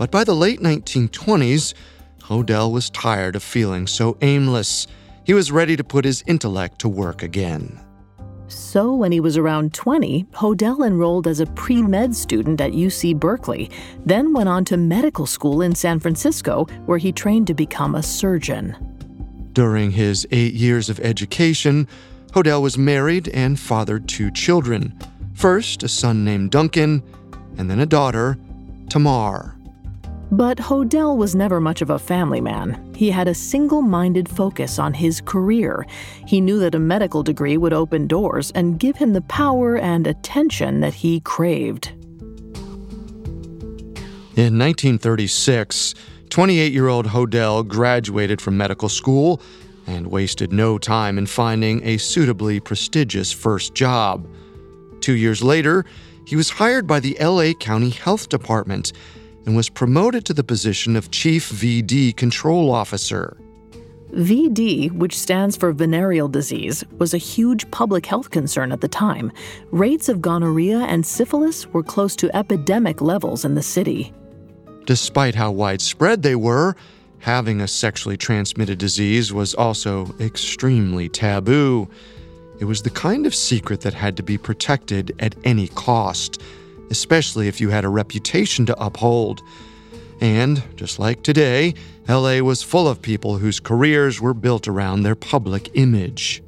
But 0.00 0.10
by 0.10 0.24
the 0.24 0.34
late 0.34 0.60
1920s, 0.60 1.74
Hodel 2.22 2.72
was 2.72 2.88
tired 2.88 3.36
of 3.36 3.42
feeling 3.42 3.86
so 3.86 4.16
aimless. 4.22 4.86
He 5.26 5.34
was 5.34 5.52
ready 5.52 5.76
to 5.76 5.84
put 5.84 6.06
his 6.06 6.24
intellect 6.26 6.78
to 6.78 6.88
work 6.88 7.22
again. 7.22 7.78
So, 8.48 8.94
when 8.94 9.12
he 9.12 9.20
was 9.20 9.36
around 9.36 9.74
20, 9.74 10.24
Hodel 10.32 10.86
enrolled 10.86 11.26
as 11.26 11.38
a 11.40 11.44
pre 11.44 11.82
med 11.82 12.16
student 12.16 12.62
at 12.62 12.72
UC 12.72 13.20
Berkeley, 13.20 13.70
then 14.06 14.32
went 14.32 14.48
on 14.48 14.64
to 14.64 14.78
medical 14.78 15.26
school 15.26 15.60
in 15.60 15.74
San 15.74 16.00
Francisco, 16.00 16.64
where 16.86 16.96
he 16.96 17.12
trained 17.12 17.46
to 17.48 17.54
become 17.54 17.94
a 17.94 18.02
surgeon. 18.02 18.74
During 19.52 19.90
his 19.90 20.26
eight 20.30 20.54
years 20.54 20.88
of 20.88 20.98
education, 21.00 21.86
Hodel 22.32 22.62
was 22.62 22.78
married 22.78 23.28
and 23.28 23.60
fathered 23.60 24.08
two 24.08 24.30
children. 24.30 24.98
First, 25.34 25.82
a 25.82 25.88
son 25.88 26.24
named 26.24 26.52
Duncan, 26.52 27.02
and 27.58 27.70
then 27.70 27.80
a 27.80 27.86
daughter, 27.86 28.38
Tamar. 28.88 29.59
But 30.32 30.58
Hodel 30.58 31.16
was 31.16 31.34
never 31.34 31.60
much 31.60 31.82
of 31.82 31.90
a 31.90 31.98
family 31.98 32.40
man. 32.40 32.92
He 32.94 33.10
had 33.10 33.26
a 33.26 33.34
single 33.34 33.82
minded 33.82 34.28
focus 34.28 34.78
on 34.78 34.94
his 34.94 35.20
career. 35.20 35.84
He 36.26 36.40
knew 36.40 36.60
that 36.60 36.76
a 36.76 36.78
medical 36.78 37.24
degree 37.24 37.56
would 37.56 37.72
open 37.72 38.06
doors 38.06 38.52
and 38.52 38.78
give 38.78 38.96
him 38.96 39.12
the 39.12 39.22
power 39.22 39.76
and 39.76 40.06
attention 40.06 40.80
that 40.80 40.94
he 40.94 41.18
craved. 41.20 41.88
In 44.36 44.56
1936, 44.56 45.94
28 46.28 46.72
year 46.72 46.86
old 46.86 47.06
Hodel 47.06 47.66
graduated 47.66 48.40
from 48.40 48.56
medical 48.56 48.88
school 48.88 49.42
and 49.88 50.06
wasted 50.06 50.52
no 50.52 50.78
time 50.78 51.18
in 51.18 51.26
finding 51.26 51.84
a 51.84 51.96
suitably 51.96 52.60
prestigious 52.60 53.32
first 53.32 53.74
job. 53.74 54.28
Two 55.00 55.14
years 55.14 55.42
later, 55.42 55.84
he 56.24 56.36
was 56.36 56.50
hired 56.50 56.86
by 56.86 57.00
the 57.00 57.16
LA 57.20 57.52
County 57.54 57.90
Health 57.90 58.28
Department 58.28 58.92
and 59.46 59.56
was 59.56 59.68
promoted 59.68 60.24
to 60.26 60.34
the 60.34 60.44
position 60.44 60.96
of 60.96 61.10
Chief 61.10 61.50
VD 61.50 62.16
Control 62.16 62.70
Officer. 62.70 63.36
VD, 64.12 64.90
which 64.92 65.16
stands 65.16 65.56
for 65.56 65.72
venereal 65.72 66.28
disease, 66.28 66.84
was 66.98 67.14
a 67.14 67.18
huge 67.18 67.70
public 67.70 68.06
health 68.06 68.30
concern 68.30 68.72
at 68.72 68.80
the 68.80 68.88
time. 68.88 69.30
Rates 69.70 70.08
of 70.08 70.20
gonorrhea 70.20 70.80
and 70.80 71.06
syphilis 71.06 71.66
were 71.68 71.82
close 71.82 72.16
to 72.16 72.36
epidemic 72.36 73.00
levels 73.00 73.44
in 73.44 73.54
the 73.54 73.62
city. 73.62 74.12
Despite 74.84 75.36
how 75.36 75.52
widespread 75.52 76.22
they 76.22 76.34
were, 76.34 76.74
having 77.20 77.60
a 77.60 77.68
sexually 77.68 78.16
transmitted 78.16 78.78
disease 78.78 79.32
was 79.32 79.54
also 79.54 80.12
extremely 80.18 81.08
taboo. 81.08 81.88
It 82.58 82.64
was 82.64 82.82
the 82.82 82.90
kind 82.90 83.26
of 83.26 83.34
secret 83.34 83.82
that 83.82 83.94
had 83.94 84.16
to 84.16 84.22
be 84.22 84.36
protected 84.36 85.14
at 85.20 85.36
any 85.44 85.68
cost 85.68 86.42
especially 86.90 87.48
if 87.48 87.60
you 87.60 87.70
had 87.70 87.84
a 87.84 87.88
reputation 87.88 88.66
to 88.66 88.82
uphold. 88.82 89.42
And, 90.20 90.62
just 90.76 90.98
like 90.98 91.22
today, 91.22 91.74
LA 92.08 92.40
was 92.40 92.62
full 92.62 92.88
of 92.88 93.00
people 93.00 93.38
whose 93.38 93.60
careers 93.60 94.20
were 94.20 94.34
built 94.34 94.68
around 94.68 95.02
their 95.02 95.14
public 95.14 95.70
image. 95.74 96.42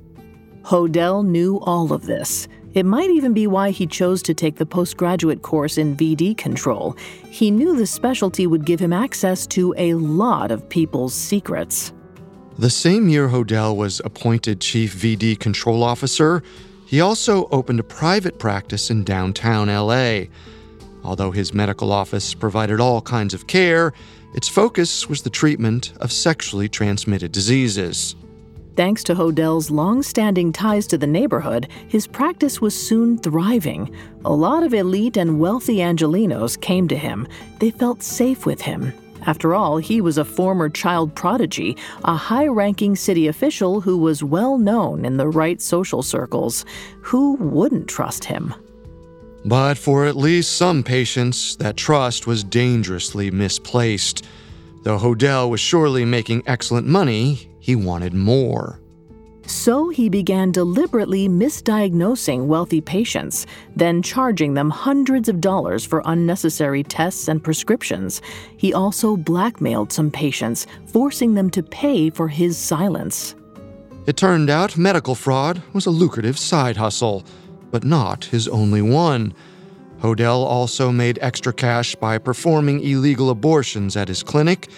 Hodel 0.62 1.24
knew 1.24 1.58
all 1.60 1.92
of 1.92 2.06
this. 2.06 2.48
It 2.74 2.86
might 2.86 3.10
even 3.10 3.34
be 3.34 3.46
why 3.46 3.70
he 3.70 3.86
chose 3.86 4.22
to 4.22 4.34
take 4.34 4.56
the 4.56 4.64
postgraduate 4.64 5.42
course 5.42 5.76
in 5.76 5.96
VD 5.96 6.36
control. 6.38 6.96
He 7.28 7.50
knew 7.50 7.76
the 7.76 7.86
specialty 7.86 8.46
would 8.46 8.64
give 8.64 8.80
him 8.80 8.92
access 8.92 9.46
to 9.48 9.74
a 9.76 9.94
lot 9.94 10.50
of 10.50 10.66
people's 10.68 11.12
secrets. 11.12 11.92
The 12.58 12.70
same 12.70 13.08
year 13.08 13.28
Hodel 13.28 13.76
was 13.76 14.00
appointed 14.04 14.60
chief 14.60 14.94
VD 14.94 15.38
control 15.38 15.82
officer, 15.82 16.42
he 16.92 17.00
also 17.00 17.48
opened 17.48 17.80
a 17.80 17.82
private 17.82 18.38
practice 18.38 18.90
in 18.90 19.02
downtown 19.02 19.68
LA. 19.68 20.24
Although 21.02 21.30
his 21.30 21.54
medical 21.54 21.90
office 21.90 22.34
provided 22.34 22.80
all 22.80 23.00
kinds 23.00 23.32
of 23.32 23.46
care, 23.46 23.94
its 24.34 24.46
focus 24.46 25.08
was 25.08 25.22
the 25.22 25.30
treatment 25.30 25.94
of 26.02 26.12
sexually 26.12 26.68
transmitted 26.68 27.32
diseases. 27.32 28.14
Thanks 28.76 29.02
to 29.04 29.14
Hodel's 29.14 29.70
long 29.70 30.02
standing 30.02 30.52
ties 30.52 30.86
to 30.88 30.98
the 30.98 31.06
neighborhood, 31.06 31.66
his 31.88 32.06
practice 32.06 32.60
was 32.60 32.78
soon 32.78 33.16
thriving. 33.16 33.96
A 34.26 34.32
lot 34.34 34.62
of 34.62 34.74
elite 34.74 35.16
and 35.16 35.40
wealthy 35.40 35.76
Angelinos 35.76 36.60
came 36.60 36.88
to 36.88 36.96
him. 36.98 37.26
They 37.58 37.70
felt 37.70 38.02
safe 38.02 38.44
with 38.44 38.60
him. 38.60 38.92
After 39.24 39.54
all, 39.54 39.78
he 39.78 40.00
was 40.00 40.18
a 40.18 40.24
former 40.24 40.68
child 40.68 41.14
prodigy, 41.14 41.76
a 42.04 42.16
high 42.16 42.48
ranking 42.48 42.96
city 42.96 43.28
official 43.28 43.80
who 43.80 43.96
was 43.96 44.24
well 44.24 44.58
known 44.58 45.04
in 45.04 45.16
the 45.16 45.28
right 45.28 45.60
social 45.60 46.02
circles. 46.02 46.64
Who 47.02 47.34
wouldn't 47.34 47.88
trust 47.88 48.24
him? 48.24 48.54
But 49.44 49.78
for 49.78 50.06
at 50.06 50.16
least 50.16 50.56
some 50.56 50.82
patients, 50.82 51.56
that 51.56 51.76
trust 51.76 52.26
was 52.26 52.44
dangerously 52.44 53.30
misplaced. 53.30 54.26
Though 54.82 54.98
Hodel 54.98 55.50
was 55.50 55.60
surely 55.60 56.04
making 56.04 56.42
excellent 56.46 56.86
money, 56.86 57.48
he 57.60 57.76
wanted 57.76 58.14
more. 58.14 58.81
So 59.46 59.88
he 59.88 60.08
began 60.08 60.52
deliberately 60.52 61.28
misdiagnosing 61.28 62.46
wealthy 62.46 62.80
patients, 62.80 63.46
then 63.74 64.02
charging 64.02 64.54
them 64.54 64.70
hundreds 64.70 65.28
of 65.28 65.40
dollars 65.40 65.84
for 65.84 66.02
unnecessary 66.04 66.82
tests 66.82 67.28
and 67.28 67.42
prescriptions. 67.42 68.22
He 68.56 68.72
also 68.72 69.16
blackmailed 69.16 69.92
some 69.92 70.10
patients, 70.10 70.66
forcing 70.86 71.34
them 71.34 71.50
to 71.50 71.62
pay 71.62 72.10
for 72.10 72.28
his 72.28 72.56
silence. 72.56 73.34
It 74.06 74.16
turned 74.16 74.50
out 74.50 74.76
medical 74.76 75.14
fraud 75.14 75.62
was 75.72 75.86
a 75.86 75.90
lucrative 75.90 76.38
side 76.38 76.76
hustle, 76.76 77.24
but 77.70 77.84
not 77.84 78.24
his 78.26 78.48
only 78.48 78.82
one. 78.82 79.34
Hodel 80.00 80.44
also 80.44 80.90
made 80.90 81.18
extra 81.20 81.52
cash 81.52 81.94
by 81.94 82.18
performing 82.18 82.80
illegal 82.80 83.30
abortions 83.30 83.96
at 83.96 84.08
his 84.08 84.22
clinic, 84.24 84.68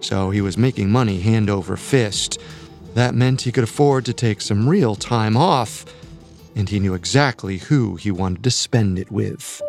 so 0.00 0.30
he 0.30 0.42
was 0.42 0.58
making 0.58 0.90
money 0.90 1.20
hand 1.20 1.48
over 1.48 1.76
fist. 1.76 2.38
That 2.94 3.14
meant 3.14 3.42
he 3.42 3.52
could 3.52 3.64
afford 3.64 4.04
to 4.06 4.12
take 4.12 4.40
some 4.40 4.68
real 4.68 4.94
time 4.94 5.36
off, 5.36 5.84
and 6.54 6.68
he 6.68 6.78
knew 6.80 6.94
exactly 6.94 7.58
who 7.58 7.96
he 7.96 8.10
wanted 8.10 8.44
to 8.44 8.50
spend 8.50 8.98
it 8.98 9.10
with. 9.10 9.60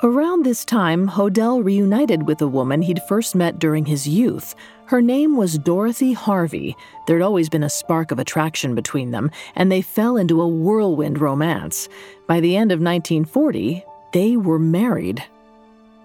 Around 0.00 0.44
this 0.44 0.64
time, 0.64 1.08
Hodel 1.08 1.64
reunited 1.64 2.28
with 2.28 2.40
a 2.40 2.46
woman 2.46 2.82
he'd 2.82 3.02
first 3.08 3.34
met 3.34 3.58
during 3.58 3.86
his 3.86 4.06
youth. 4.06 4.54
Her 4.84 5.02
name 5.02 5.36
was 5.36 5.58
Dorothy 5.58 6.12
Harvey. 6.12 6.76
There'd 7.06 7.22
always 7.22 7.48
been 7.48 7.64
a 7.64 7.70
spark 7.70 8.12
of 8.12 8.20
attraction 8.20 8.76
between 8.76 9.10
them, 9.10 9.32
and 9.56 9.72
they 9.72 9.82
fell 9.82 10.16
into 10.16 10.40
a 10.40 10.46
whirlwind 10.46 11.20
romance. 11.20 11.88
By 12.28 12.38
the 12.38 12.54
end 12.56 12.70
of 12.70 12.78
1940, 12.78 13.84
they 14.12 14.36
were 14.36 14.60
married. 14.60 15.24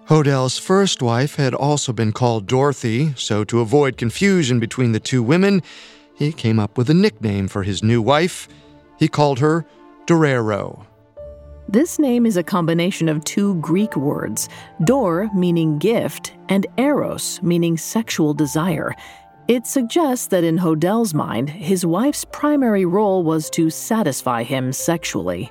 Hodel's 0.06 0.58
first 0.58 1.00
wife 1.00 1.36
had 1.36 1.54
also 1.54 1.90
been 1.90 2.12
called 2.12 2.46
Dorothy, 2.46 3.14
so 3.16 3.42
to 3.44 3.60
avoid 3.60 3.96
confusion 3.96 4.60
between 4.60 4.92
the 4.92 5.00
two 5.00 5.22
women, 5.22 5.62
he 6.14 6.30
came 6.30 6.60
up 6.60 6.76
with 6.76 6.90
a 6.90 6.94
nickname 6.94 7.48
for 7.48 7.62
his 7.62 7.82
new 7.82 8.02
wife. 8.02 8.46
He 8.98 9.08
called 9.08 9.38
her 9.38 9.64
Dorero. 10.06 10.84
This 11.68 11.98
name 11.98 12.26
is 12.26 12.36
a 12.36 12.42
combination 12.42 13.08
of 13.08 13.24
two 13.24 13.54
Greek 13.56 13.96
words, 13.96 14.50
dor 14.84 15.30
meaning 15.34 15.78
gift 15.78 16.34
and 16.50 16.66
eros 16.76 17.42
meaning 17.42 17.78
sexual 17.78 18.34
desire. 18.34 18.94
It 19.48 19.66
suggests 19.66 20.26
that 20.26 20.44
in 20.44 20.58
Hodel's 20.58 21.14
mind, 21.14 21.48
his 21.48 21.86
wife's 21.86 22.26
primary 22.26 22.84
role 22.84 23.22
was 23.22 23.48
to 23.50 23.70
satisfy 23.70 24.42
him 24.42 24.70
sexually. 24.70 25.50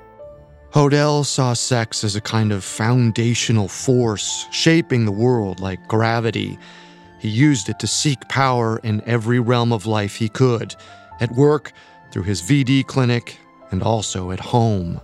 Hodel 0.74 1.24
saw 1.24 1.54
sex 1.54 2.04
as 2.04 2.16
a 2.16 2.22
kind 2.22 2.52
of 2.52 2.64
foundational 2.64 3.68
force 3.68 4.48
shaping 4.50 5.06
the 5.06 5.12
world 5.12 5.60
like 5.60 5.88
gravity. 5.88 6.58
He 7.20 7.30
used 7.30 7.70
it 7.70 7.78
to 7.78 7.86
seek 7.86 8.28
power 8.28 8.80
in 8.80 9.04
every 9.06 9.40
realm 9.40 9.72
of 9.72 9.86
life 9.86 10.16
he 10.16 10.30
could 10.30 10.76
at 11.22 11.32
work, 11.32 11.74
through 12.10 12.24
his 12.24 12.42
VD 12.42 12.88
clinic, 12.88 13.38
and 13.70 13.84
also 13.84 14.32
at 14.32 14.40
home. 14.40 15.00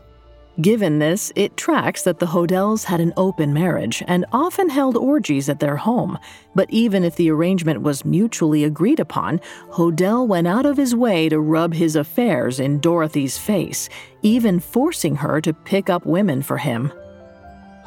Given 0.61 0.99
this, 0.99 1.31
it 1.37 1.55
tracks 1.55 2.01
that 2.03 2.19
the 2.19 2.25
Hodels 2.25 2.83
had 2.83 2.99
an 2.99 3.13
open 3.15 3.53
marriage 3.53 4.03
and 4.07 4.25
often 4.33 4.67
held 4.67 4.97
orgies 4.97 5.47
at 5.47 5.61
their 5.61 5.77
home. 5.77 6.19
But 6.53 6.69
even 6.69 7.05
if 7.05 7.15
the 7.15 7.31
arrangement 7.31 7.81
was 7.81 8.03
mutually 8.03 8.65
agreed 8.65 8.99
upon, 8.99 9.39
Hodel 9.71 10.27
went 10.27 10.47
out 10.47 10.65
of 10.65 10.75
his 10.75 10.93
way 10.93 11.29
to 11.29 11.39
rub 11.39 11.73
his 11.73 11.95
affairs 11.95 12.59
in 12.59 12.79
Dorothy's 12.79 13.37
face, 13.37 13.87
even 14.21 14.59
forcing 14.59 15.15
her 15.15 15.39
to 15.39 15.53
pick 15.53 15.89
up 15.89 16.05
women 16.05 16.41
for 16.41 16.57
him. 16.57 16.91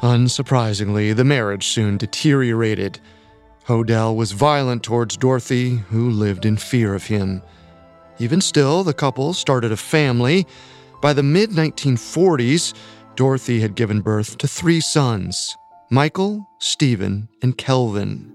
Unsurprisingly, 0.01 1.15
the 1.15 1.23
marriage 1.23 1.67
soon 1.67 1.97
deteriorated. 1.97 2.99
Hodel 3.67 4.15
was 4.15 4.31
violent 4.31 4.81
towards 4.81 5.15
Dorothy, 5.15 5.75
who 5.75 6.09
lived 6.09 6.43
in 6.43 6.57
fear 6.57 6.95
of 6.95 7.05
him. 7.05 7.43
Even 8.17 8.41
still, 8.41 8.83
the 8.83 8.93
couple 8.93 9.33
started 9.33 9.71
a 9.71 9.77
family 9.77 10.47
by 11.03 11.11
the 11.11 11.21
mid 11.21 11.49
1940s, 11.49 12.73
Dorothy 13.17 13.59
had 13.59 13.75
given 13.75 13.99
birth 13.99 14.37
to 14.37 14.47
three 14.47 14.79
sons 14.79 15.55
Michael, 15.91 16.49
Stephen, 16.59 17.27
and 17.41 17.57
Kelvin. 17.57 18.33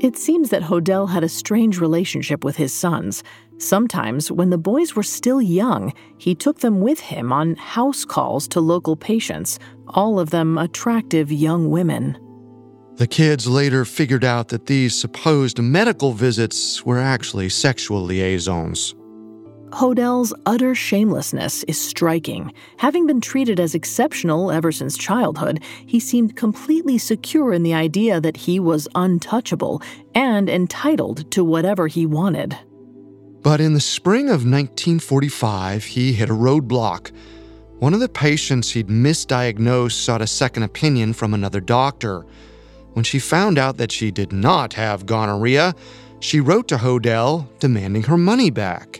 It 0.00 0.16
seems 0.16 0.50
that 0.50 0.62
Hodel 0.62 1.10
had 1.10 1.24
a 1.24 1.28
strange 1.28 1.80
relationship 1.80 2.44
with 2.44 2.54
his 2.56 2.72
sons. 2.72 3.24
Sometimes, 3.58 4.30
when 4.30 4.50
the 4.50 4.56
boys 4.56 4.94
were 4.94 5.02
still 5.02 5.42
young, 5.42 5.92
he 6.16 6.36
took 6.36 6.60
them 6.60 6.80
with 6.80 7.00
him 7.00 7.32
on 7.32 7.56
house 7.56 8.04
calls 8.04 8.46
to 8.48 8.60
local 8.60 8.94
patients, 8.94 9.58
all 9.88 10.20
of 10.20 10.30
them 10.30 10.56
attractive 10.56 11.32
young 11.32 11.70
women. 11.70 12.16
The 12.94 13.08
kids 13.08 13.48
later 13.48 13.84
figured 13.84 14.24
out 14.24 14.48
that 14.48 14.66
these 14.66 14.94
supposed 14.94 15.58
medical 15.58 16.12
visits 16.12 16.86
were 16.86 17.00
actually 17.00 17.48
sexual 17.48 18.02
liaisons. 18.02 18.94
Hodel's 19.70 20.34
utter 20.46 20.74
shamelessness 20.74 21.62
is 21.64 21.80
striking. 21.80 22.52
Having 22.78 23.06
been 23.06 23.20
treated 23.20 23.60
as 23.60 23.74
exceptional 23.74 24.50
ever 24.50 24.72
since 24.72 24.98
childhood, 24.98 25.62
he 25.86 26.00
seemed 26.00 26.36
completely 26.36 26.98
secure 26.98 27.52
in 27.52 27.62
the 27.62 27.74
idea 27.74 28.20
that 28.20 28.36
he 28.36 28.58
was 28.58 28.88
untouchable 28.94 29.80
and 30.14 30.48
entitled 30.48 31.30
to 31.30 31.44
whatever 31.44 31.86
he 31.86 32.04
wanted. 32.04 32.58
But 33.42 33.60
in 33.60 33.72
the 33.72 33.80
spring 33.80 34.26
of 34.26 34.44
1945, 34.44 35.84
he 35.84 36.12
hit 36.12 36.28
a 36.28 36.34
roadblock. 36.34 37.12
One 37.78 37.94
of 37.94 38.00
the 38.00 38.08
patients 38.08 38.72
he'd 38.72 38.88
misdiagnosed 38.88 39.92
sought 39.92 40.20
a 40.20 40.26
second 40.26 40.64
opinion 40.64 41.12
from 41.12 41.32
another 41.32 41.60
doctor. 41.60 42.26
When 42.92 43.04
she 43.04 43.18
found 43.18 43.56
out 43.56 43.76
that 43.76 43.92
she 43.92 44.10
did 44.10 44.32
not 44.32 44.74
have 44.74 45.06
gonorrhea, 45.06 45.74
she 46.18 46.40
wrote 46.40 46.68
to 46.68 46.76
Hodel 46.76 47.46
demanding 47.60 48.02
her 48.02 48.18
money 48.18 48.50
back. 48.50 48.99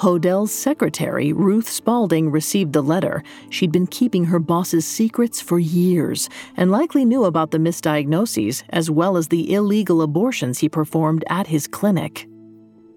Hodel's 0.00 0.50
secretary, 0.50 1.34
Ruth 1.34 1.68
Spaulding, 1.68 2.30
received 2.30 2.72
the 2.72 2.82
letter. 2.82 3.22
She'd 3.50 3.70
been 3.70 3.86
keeping 3.86 4.24
her 4.24 4.38
boss's 4.38 4.86
secrets 4.86 5.42
for 5.42 5.58
years 5.58 6.30
and 6.56 6.70
likely 6.70 7.04
knew 7.04 7.24
about 7.24 7.50
the 7.50 7.58
misdiagnoses 7.58 8.62
as 8.70 8.90
well 8.90 9.18
as 9.18 9.28
the 9.28 9.52
illegal 9.52 10.00
abortions 10.00 10.60
he 10.60 10.70
performed 10.70 11.22
at 11.28 11.48
his 11.48 11.66
clinic. 11.66 12.26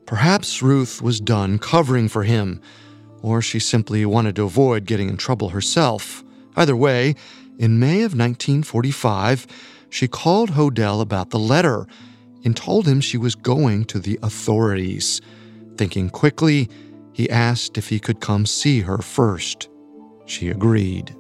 Perhaps 0.06 0.62
Ruth 0.62 1.02
was 1.02 1.20
done 1.20 1.60
covering 1.60 2.08
for 2.08 2.24
him, 2.24 2.62
or 3.22 3.42
she 3.42 3.60
simply 3.60 4.06
wanted 4.06 4.38
to 4.38 4.44
avoid 4.44 4.86
getting 4.86 5.10
in 5.10 5.18
trouble 5.18 5.50
herself. 5.50 6.24
Either 6.56 6.76
way, 6.76 7.16
in 7.60 7.80
May 7.80 8.04
of 8.04 8.16
1945, 8.16 9.46
she 9.90 10.08
called 10.08 10.52
Hodel 10.52 11.02
about 11.02 11.32
the 11.32 11.40
letter 11.40 11.86
and 12.46 12.56
told 12.56 12.88
him 12.88 13.02
she 13.02 13.18
was 13.18 13.36
going 13.36 13.84
to 13.86 14.00
the 14.00 14.18
authorities. 14.24 15.20
Thinking 15.76 16.10
quickly, 16.10 16.70
he 17.14 17.30
asked 17.30 17.78
if 17.78 17.90
he 17.90 18.00
could 18.00 18.20
come 18.20 18.46
see 18.46 18.82
her 18.82 18.98
first. 18.98 19.70
She 20.26 20.50
agreed. 20.50 21.16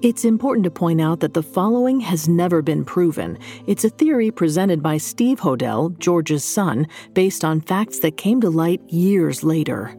It's 0.00 0.24
important 0.24 0.62
to 0.62 0.70
point 0.70 1.00
out 1.00 1.18
that 1.20 1.34
the 1.34 1.42
following 1.42 1.98
has 2.00 2.28
never 2.28 2.62
been 2.62 2.84
proven. 2.84 3.36
It's 3.66 3.82
a 3.82 3.90
theory 3.90 4.30
presented 4.30 4.80
by 4.80 4.98
Steve 4.98 5.40
Hodel, 5.40 5.98
George's 5.98 6.44
son, 6.44 6.86
based 7.14 7.44
on 7.44 7.60
facts 7.60 7.98
that 8.00 8.16
came 8.16 8.40
to 8.42 8.48
light 8.48 8.80
years 8.88 9.42
later. 9.42 9.96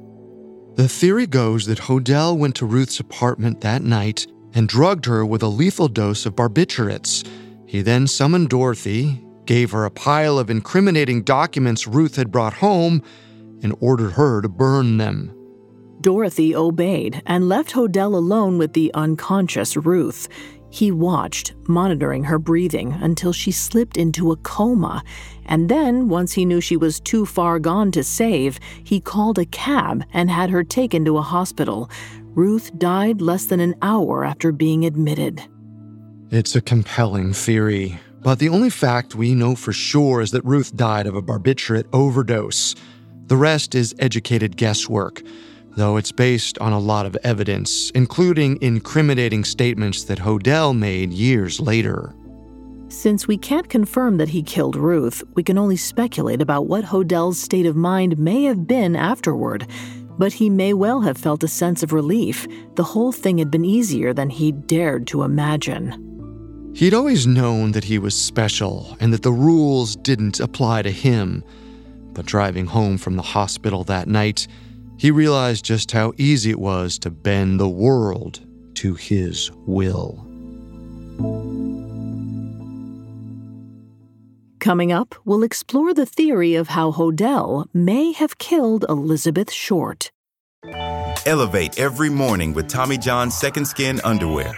The 0.75 0.87
theory 0.87 1.27
goes 1.27 1.65
that 1.65 1.79
Hodel 1.79 2.37
went 2.37 2.55
to 2.55 2.65
Ruth's 2.65 3.01
apartment 3.01 3.59
that 3.59 3.83
night 3.83 4.25
and 4.53 4.69
drugged 4.69 5.05
her 5.05 5.25
with 5.25 5.43
a 5.43 5.47
lethal 5.47 5.89
dose 5.89 6.25
of 6.25 6.35
barbiturates. 6.35 7.27
He 7.65 7.81
then 7.81 8.07
summoned 8.07 8.47
Dorothy, 8.49 9.21
gave 9.45 9.71
her 9.71 9.83
a 9.83 9.91
pile 9.91 10.39
of 10.39 10.49
incriminating 10.49 11.23
documents 11.23 11.87
Ruth 11.87 12.15
had 12.15 12.31
brought 12.31 12.53
home, 12.53 13.03
and 13.61 13.75
ordered 13.79 14.11
her 14.11 14.41
to 14.41 14.49
burn 14.49 14.97
them. 14.97 15.35
Dorothy 16.01 16.55
obeyed 16.55 17.21
and 17.25 17.49
left 17.49 17.71
Hodel 17.71 18.15
alone 18.15 18.57
with 18.57 18.73
the 18.73 18.91
unconscious 18.93 19.75
Ruth. 19.75 20.29
He 20.71 20.91
watched, 20.91 21.55
monitoring 21.67 22.23
her 22.23 22.39
breathing 22.39 22.93
until 22.93 23.33
she 23.33 23.51
slipped 23.51 23.97
into 23.97 24.31
a 24.31 24.37
coma. 24.37 25.03
And 25.45 25.67
then, 25.67 26.07
once 26.07 26.31
he 26.33 26.45
knew 26.45 26.61
she 26.61 26.77
was 26.77 26.99
too 26.99 27.25
far 27.25 27.59
gone 27.59 27.91
to 27.93 28.03
save, 28.03 28.59
he 28.83 29.01
called 29.01 29.39
a 29.39 29.45
cab 29.45 30.05
and 30.13 30.29
had 30.29 30.51
her 30.51 30.63
taken 30.63 31.03
to 31.05 31.17
a 31.17 31.23
hospital. 31.23 31.89
Ruth 32.35 32.77
died 32.77 33.19
less 33.19 33.45
than 33.45 33.59
an 33.59 33.75
hour 33.81 34.23
after 34.23 34.51
being 34.51 34.85
admitted. 34.85 35.43
It's 36.29 36.55
a 36.55 36.61
compelling 36.61 37.33
theory, 37.33 37.99
but 38.21 38.37
the 38.37 38.49
only 38.49 38.69
fact 38.69 39.15
we 39.15 39.33
know 39.33 39.55
for 39.55 39.73
sure 39.73 40.21
is 40.21 40.31
that 40.31 40.45
Ruth 40.45 40.75
died 40.75 41.07
of 41.07 41.15
a 41.15 41.21
barbiturate 41.21 41.87
overdose. 41.91 42.75
The 43.29 43.37
rest 43.37 43.75
is 43.75 43.93
educated 43.99 44.57
guesswork, 44.57 45.21
though 45.77 45.97
it's 45.97 46.11
based 46.11 46.57
on 46.57 46.73
a 46.73 46.79
lot 46.79 47.05
of 47.05 47.15
evidence, 47.23 47.91
including 47.91 48.59
incriminating 48.59 49.43
statements 49.43 50.03
that 50.05 50.17
Hodel 50.17 50.75
made 50.75 51.13
years 51.13 51.59
later. 51.59 52.15
Since 52.87 53.27
we 53.27 53.37
can't 53.37 53.69
confirm 53.69 54.17
that 54.17 54.29
he 54.29 54.41
killed 54.41 54.75
Ruth, 54.75 55.21
we 55.35 55.43
can 55.43 55.59
only 55.59 55.77
speculate 55.77 56.41
about 56.41 56.65
what 56.65 56.85
Hodel's 56.85 57.39
state 57.39 57.67
of 57.67 57.75
mind 57.75 58.17
may 58.17 58.45
have 58.45 58.65
been 58.65 58.95
afterward. 58.95 59.67
But 60.17 60.33
he 60.33 60.49
may 60.49 60.73
well 60.73 61.01
have 61.01 61.15
felt 61.15 61.43
a 61.43 61.47
sense 61.47 61.83
of 61.83 61.93
relief. 61.93 62.47
The 62.77 62.83
whole 62.83 63.11
thing 63.11 63.37
had 63.37 63.51
been 63.51 63.63
easier 63.63 64.11
than 64.11 64.31
he'd 64.31 64.65
dared 64.65 65.05
to 65.07 65.21
imagine. 65.21 66.73
He'd 66.73 66.95
always 66.95 67.27
known 67.27 67.73
that 67.73 67.83
he 67.83 67.99
was 67.99 68.15
special 68.15 68.97
and 68.99 69.13
that 69.13 69.21
the 69.21 69.31
rules 69.31 69.95
didn't 69.97 70.39
apply 70.39 70.81
to 70.81 70.91
him. 70.91 71.43
But 72.13 72.25
driving 72.25 72.65
home 72.65 72.97
from 72.97 73.15
the 73.15 73.21
hospital 73.21 73.83
that 73.85 74.07
night, 74.07 74.47
he 74.97 75.11
realized 75.11 75.63
just 75.63 75.91
how 75.91 76.13
easy 76.17 76.49
it 76.49 76.59
was 76.59 76.99
to 76.99 77.09
bend 77.09 77.59
the 77.59 77.69
world 77.69 78.41
to 78.75 78.95
his 78.95 79.51
will. 79.65 80.25
Coming 84.59 84.91
up, 84.91 85.15
we'll 85.23 85.43
explore 85.43 85.93
the 85.93 86.05
theory 86.05 86.55
of 86.55 86.67
how 86.69 86.91
Hodel 86.91 87.65
may 87.73 88.11
have 88.11 88.37
killed 88.37 88.85
Elizabeth 88.89 89.51
Short. 89.51 90.11
Elevate 91.25 91.79
every 91.79 92.09
morning 92.09 92.53
with 92.53 92.67
Tommy 92.67 92.97
John's 92.97 93.37
Second 93.37 93.65
Skin 93.65 94.01
underwear. 94.03 94.57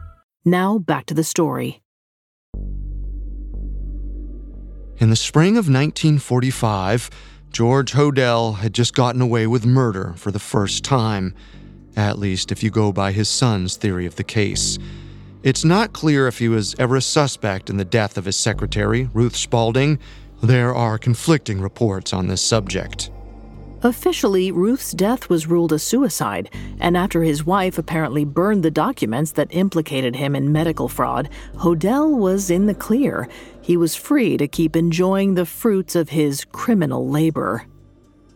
Now 0.43 0.79
back 0.79 1.05
to 1.05 1.13
the 1.13 1.23
story. 1.23 1.81
In 4.97 5.09
the 5.09 5.15
spring 5.15 5.53
of 5.53 5.67
1945, 5.67 7.09
George 7.51 7.91
Hodel 7.93 8.57
had 8.57 8.73
just 8.73 8.93
gotten 8.93 9.21
away 9.21 9.45
with 9.45 9.65
murder 9.65 10.13
for 10.15 10.31
the 10.31 10.39
first 10.39 10.83
time, 10.83 11.33
at 11.95 12.17
least 12.17 12.51
if 12.51 12.63
you 12.63 12.69
go 12.69 12.91
by 12.91 13.11
his 13.11 13.27
son's 13.27 13.75
theory 13.75 14.05
of 14.05 14.15
the 14.15 14.23
case. 14.23 14.77
It's 15.43 15.65
not 15.65 15.93
clear 15.93 16.27
if 16.27 16.39
he 16.39 16.49
was 16.49 16.75
ever 16.79 16.95
a 16.95 17.01
suspect 17.01 17.69
in 17.69 17.77
the 17.77 17.85
death 17.85 18.17
of 18.17 18.25
his 18.25 18.35
secretary, 18.35 19.09
Ruth 19.13 19.35
Spaulding. 19.35 19.99
There 20.41 20.73
are 20.73 20.97
conflicting 20.97 21.61
reports 21.61 22.13
on 22.13 22.27
this 22.27 22.41
subject. 22.41 23.11
Officially, 23.83 24.51
Ruth's 24.51 24.91
death 24.91 25.27
was 25.27 25.47
ruled 25.47 25.73
a 25.73 25.79
suicide, 25.79 26.51
and 26.79 26.95
after 26.95 27.23
his 27.23 27.43
wife 27.43 27.79
apparently 27.79 28.23
burned 28.23 28.63
the 28.63 28.69
documents 28.69 29.31
that 29.31 29.47
implicated 29.49 30.15
him 30.15 30.35
in 30.35 30.51
medical 30.51 30.87
fraud, 30.87 31.29
Hodel 31.55 32.15
was 32.15 32.51
in 32.51 32.67
the 32.67 32.75
clear. 32.75 33.27
He 33.59 33.77
was 33.77 33.95
free 33.95 34.37
to 34.37 34.47
keep 34.47 34.75
enjoying 34.75 35.33
the 35.33 35.47
fruits 35.47 35.95
of 35.95 36.09
his 36.09 36.45
criminal 36.45 37.09
labor. 37.09 37.65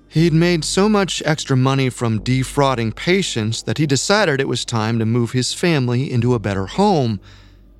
He'd 0.08 0.34
made 0.34 0.64
so 0.64 0.90
much 0.90 1.22
extra 1.26 1.56
money 1.56 1.90
from 1.90 2.24
defrauding 2.24 2.94
patients 2.94 3.62
that 3.64 3.78
he 3.78 3.86
decided 3.86 4.40
it 4.40 4.48
was 4.48 4.66
time 4.66 4.98
to 4.98 5.06
move 5.06 5.34
his 5.34 5.54
family 5.54 6.12
into 6.12 6.34
a 6.34 6.40
better 6.40 6.66
home. 6.66 7.20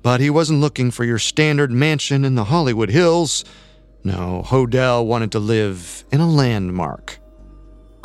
But 0.02 0.20
he 0.20 0.30
wasn't 0.30 0.60
looking 0.60 0.92
for 0.92 1.02
your 1.02 1.18
standard 1.18 1.72
mansion 1.72 2.24
in 2.24 2.36
the 2.36 2.44
Hollywood 2.44 2.90
Hills. 2.90 3.44
No, 4.04 4.44
Hodel 4.46 5.04
wanted 5.06 5.32
to 5.32 5.40
live 5.40 6.04
in 6.12 6.20
a 6.20 6.30
landmark. 6.30 7.18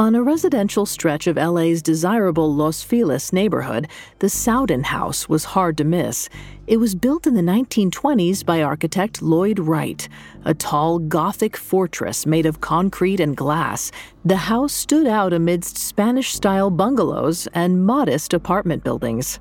On 0.02 0.16
a 0.16 0.24
residential 0.24 0.88
stretch 0.88 1.28
of 1.28 1.36
LA's 1.36 1.80
desirable 1.80 2.52
Los 2.52 2.82
Feliz 2.82 3.32
neighborhood, 3.32 3.88
the 4.18 4.30
Sowden 4.30 4.86
House 4.86 5.30
was 5.30 5.44
hard 5.44 5.78
to 5.78 5.84
miss. 5.84 6.28
It 6.66 6.78
was 6.78 6.96
built 6.96 7.28
in 7.28 7.36
the 7.36 7.44
1920s 7.44 8.44
by 8.44 8.64
architect 8.64 9.22
Lloyd 9.22 9.60
Wright, 9.60 10.10
a 10.44 10.56
tall 10.56 10.98
Gothic 10.98 11.56
fortress 11.56 12.26
made 12.26 12.48
of 12.48 12.62
concrete 12.62 13.20
and 13.20 13.38
glass. 13.38 13.92
The 14.26 14.38
house 14.38 14.74
stood 14.74 15.06
out 15.06 15.34
amidst 15.34 15.78
Spanish 15.78 16.34
style 16.34 16.72
bungalows 16.72 17.48
and 17.54 17.86
modest 17.86 18.34
apartment 18.34 18.84
buildings. 18.84 19.40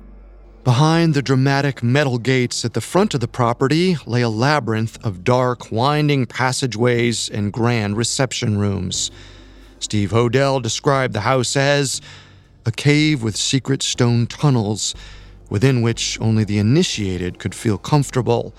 Behind 0.63 1.15
the 1.15 1.23
dramatic 1.23 1.81
metal 1.81 2.19
gates 2.19 2.63
at 2.63 2.75
the 2.75 2.81
front 2.81 3.15
of 3.15 3.19
the 3.19 3.27
property 3.27 3.97
lay 4.05 4.21
a 4.21 4.29
labyrinth 4.29 5.03
of 5.03 5.23
dark, 5.23 5.71
winding 5.71 6.27
passageways 6.27 7.29
and 7.29 7.51
grand 7.51 7.97
reception 7.97 8.59
rooms. 8.59 9.09
Steve 9.81 10.11
Hodel 10.11 10.61
described 10.61 11.13
the 11.13 11.21
house 11.21 11.57
as 11.57 12.01
a 12.65 12.71
cave 12.71 13.23
with 13.23 13.35
secret 13.35 13.81
stone 13.81 14.27
tunnels 14.27 14.93
within 15.49 15.81
which 15.81 16.19
only 16.21 16.43
the 16.43 16.59
initiated 16.59 17.37
could 17.39 17.53
feel 17.53 17.77
comfortable. 17.77 18.53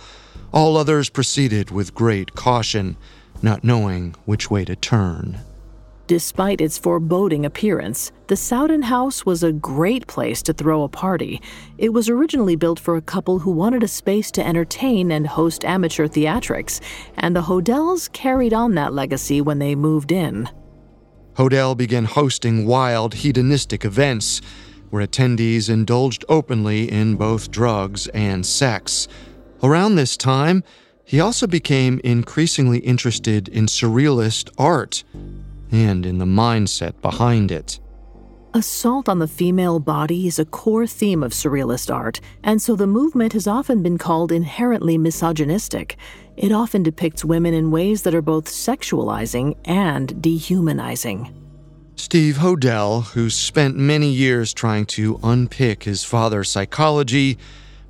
All 0.53 0.77
others 0.77 1.09
proceeded 1.09 1.71
with 1.71 1.95
great 1.95 2.35
caution, 2.35 2.97
not 3.41 3.65
knowing 3.65 4.15
which 4.27 4.51
way 4.51 4.65
to 4.67 4.77
turn. 4.77 5.39
Despite 6.09 6.61
its 6.61 6.77
foreboding 6.77 7.47
appearance, 7.47 8.13
the 8.27 8.37
Sowden 8.37 8.83
House 8.83 9.25
was 9.25 9.43
a 9.43 9.53
great 9.53 10.07
place 10.07 10.43
to 10.43 10.53
throw 10.53 10.83
a 10.83 10.89
party. 10.89 11.41
It 11.79 11.95
was 11.95 12.11
originally 12.11 12.57
built 12.57 12.79
for 12.79 12.97
a 12.97 13.01
couple 13.01 13.39
who 13.39 13.53
wanted 13.53 13.83
a 13.83 13.89
space 13.89 14.31
to 14.33 14.47
entertain 14.47 15.11
and 15.11 15.27
host 15.27 15.65
amateur 15.65 16.09
theatrics, 16.09 16.81
and 17.17 17.35
the 17.35 17.43
Hodels 17.43 18.13
carried 18.13 18.53
on 18.53 18.75
that 18.75 18.93
legacy 18.93 19.41
when 19.41 19.61
they 19.61 19.75
moved 19.75 20.13
in. 20.13 20.51
Hodel 21.37 21.77
began 21.77 22.05
hosting 22.05 22.67
wild, 22.67 23.15
hedonistic 23.15 23.85
events 23.85 24.41
where 24.91 25.07
attendees 25.07 25.71
indulged 25.71 26.25
openly 26.29 26.91
in 26.91 27.17
both 27.17 27.51
drugs 27.51 28.07
and 28.09 28.45
sex. 28.45 29.09
Around 29.63 29.95
this 29.95 30.17
time, 30.17 30.63
he 31.05 31.21
also 31.21 31.47
became 31.47 32.01
increasingly 32.05 32.79
interested 32.81 33.49
in 33.49 33.67
surrealist 33.67 34.51
art 34.59 35.05
and 35.71 36.05
in 36.05 36.19
the 36.19 36.27
mindset 36.27 37.01
behind 37.01 37.51
it. 37.51 37.81
Assault 38.55 39.09
on 39.09 39.19
the 39.19 39.27
female 39.27 39.81
body 39.81 40.27
is 40.27 40.39
a 40.39 40.45
core 40.45 40.87
theme 40.87 41.23
of 41.23 41.33
surrealist 41.33 41.93
art, 41.93 42.21
and 42.45 42.61
so 42.61 42.77
the 42.77 42.87
movement 42.87 43.33
has 43.33 43.47
often 43.47 43.83
been 43.83 43.97
called 43.97 44.31
inherently 44.31 44.99
misogynistic. 44.99 45.97
It 46.37 46.53
often 46.53 46.83
depicts 46.83 47.25
women 47.25 47.55
in 47.55 47.71
ways 47.71 48.03
that 48.03 48.15
are 48.15 48.23
both 48.23 48.47
sexualizing 48.47 49.57
and 49.65 50.21
dehumanizing. 50.23 51.35
Steve 51.97 52.37
Hodel, 52.37 53.05
who 53.05 53.29
spent 53.29 53.77
many 53.77 54.09
years 54.09 54.55
trying 54.55 54.87
to 54.87 55.21
unpick 55.23 55.85
his 55.85 56.05
father's 56.05 56.51
psychology, 56.51 57.39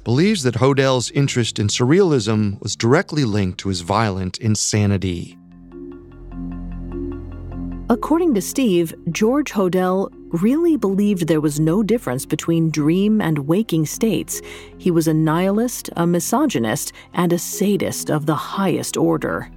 believes 0.05 0.43
that 0.43 0.57
Hodel's 0.57 1.11
interest 1.13 1.59
in 1.59 1.69
surrealism 1.69 2.61
was 2.61 2.75
directly 2.75 3.25
linked 3.25 3.59
to 3.61 3.69
his 3.69 3.83
violent 3.83 4.39
insanity. 4.39 5.39
According 7.89 8.35
to 8.35 8.41
Steve, 8.41 8.95
George 9.11 9.53
Hodel 9.53 10.11
really 10.33 10.77
believed 10.77 11.29
there 11.29 11.41
was 11.41 11.61
no 11.61 11.83
difference 11.83 12.27
between 12.27 12.71
dream 12.71 13.21
and 13.21 13.47
waking 13.47 13.87
states. 13.87 14.41
He 14.79 14.91
was 14.91 15.07
a 15.07 15.15
nihilist, 15.15 15.91
a 15.97 16.07
misogynist, 16.07 16.93
and 17.13 17.33
a 17.33 17.39
sadist 17.39 18.11
of 18.11 18.27
the 18.27 18.35
highest 18.35 18.97
order. 18.97 19.51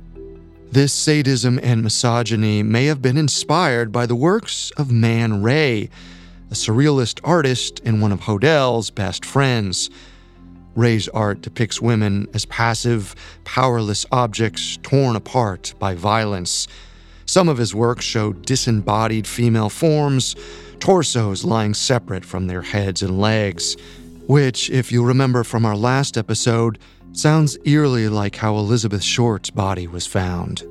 This 0.72 0.92
sadism 0.92 1.60
and 1.64 1.84
misogyny 1.84 2.62
may 2.62 2.86
have 2.86 3.02
been 3.02 3.18
inspired 3.18 3.92
by 3.92 4.06
the 4.06 4.16
works 4.16 4.72
of 4.72 4.92
Man 4.92 5.42
Ray, 5.42 5.90
a 6.52 6.54
surrealist 6.54 7.22
artist 7.24 7.82
and 7.86 8.02
one 8.02 8.12
of 8.12 8.22
Hodel's 8.22 8.90
best 8.90 9.24
friends. 9.24 9.90
Ray's 10.76 11.08
art 11.10 11.42
depicts 11.42 11.82
women 11.82 12.28
as 12.34 12.46
passive, 12.46 13.16
powerless 13.46 14.06
objects 14.12 14.78
torn 14.84 15.16
apart 15.16 15.74
by 15.80 15.96
violence. 15.96 16.68
Some 17.26 17.48
of 17.48 17.58
his 17.58 17.74
work 17.74 18.02
showed 18.02 18.46
disembodied 18.46 19.26
female 19.26 19.70
forms, 19.70 20.36
torsos 20.76 21.44
lying 21.44 21.74
separate 21.74 22.26
from 22.26 22.48
their 22.48 22.62
heads 22.62 23.02
and 23.02 23.20
legs, 23.20 23.76
which, 24.28 24.70
if 24.70 24.92
you 24.92 25.04
remember 25.04 25.44
from 25.44 25.66
our 25.66 25.76
last 25.76 26.18
episode, 26.18 26.80
sounds 27.14 27.58
eerily 27.66 28.10
like 28.10 28.36
how 28.36 28.56
Elizabeth 28.58 29.04
Short's 29.04 29.50
body 29.50 29.88
was 29.88 30.06
found. 30.06 30.64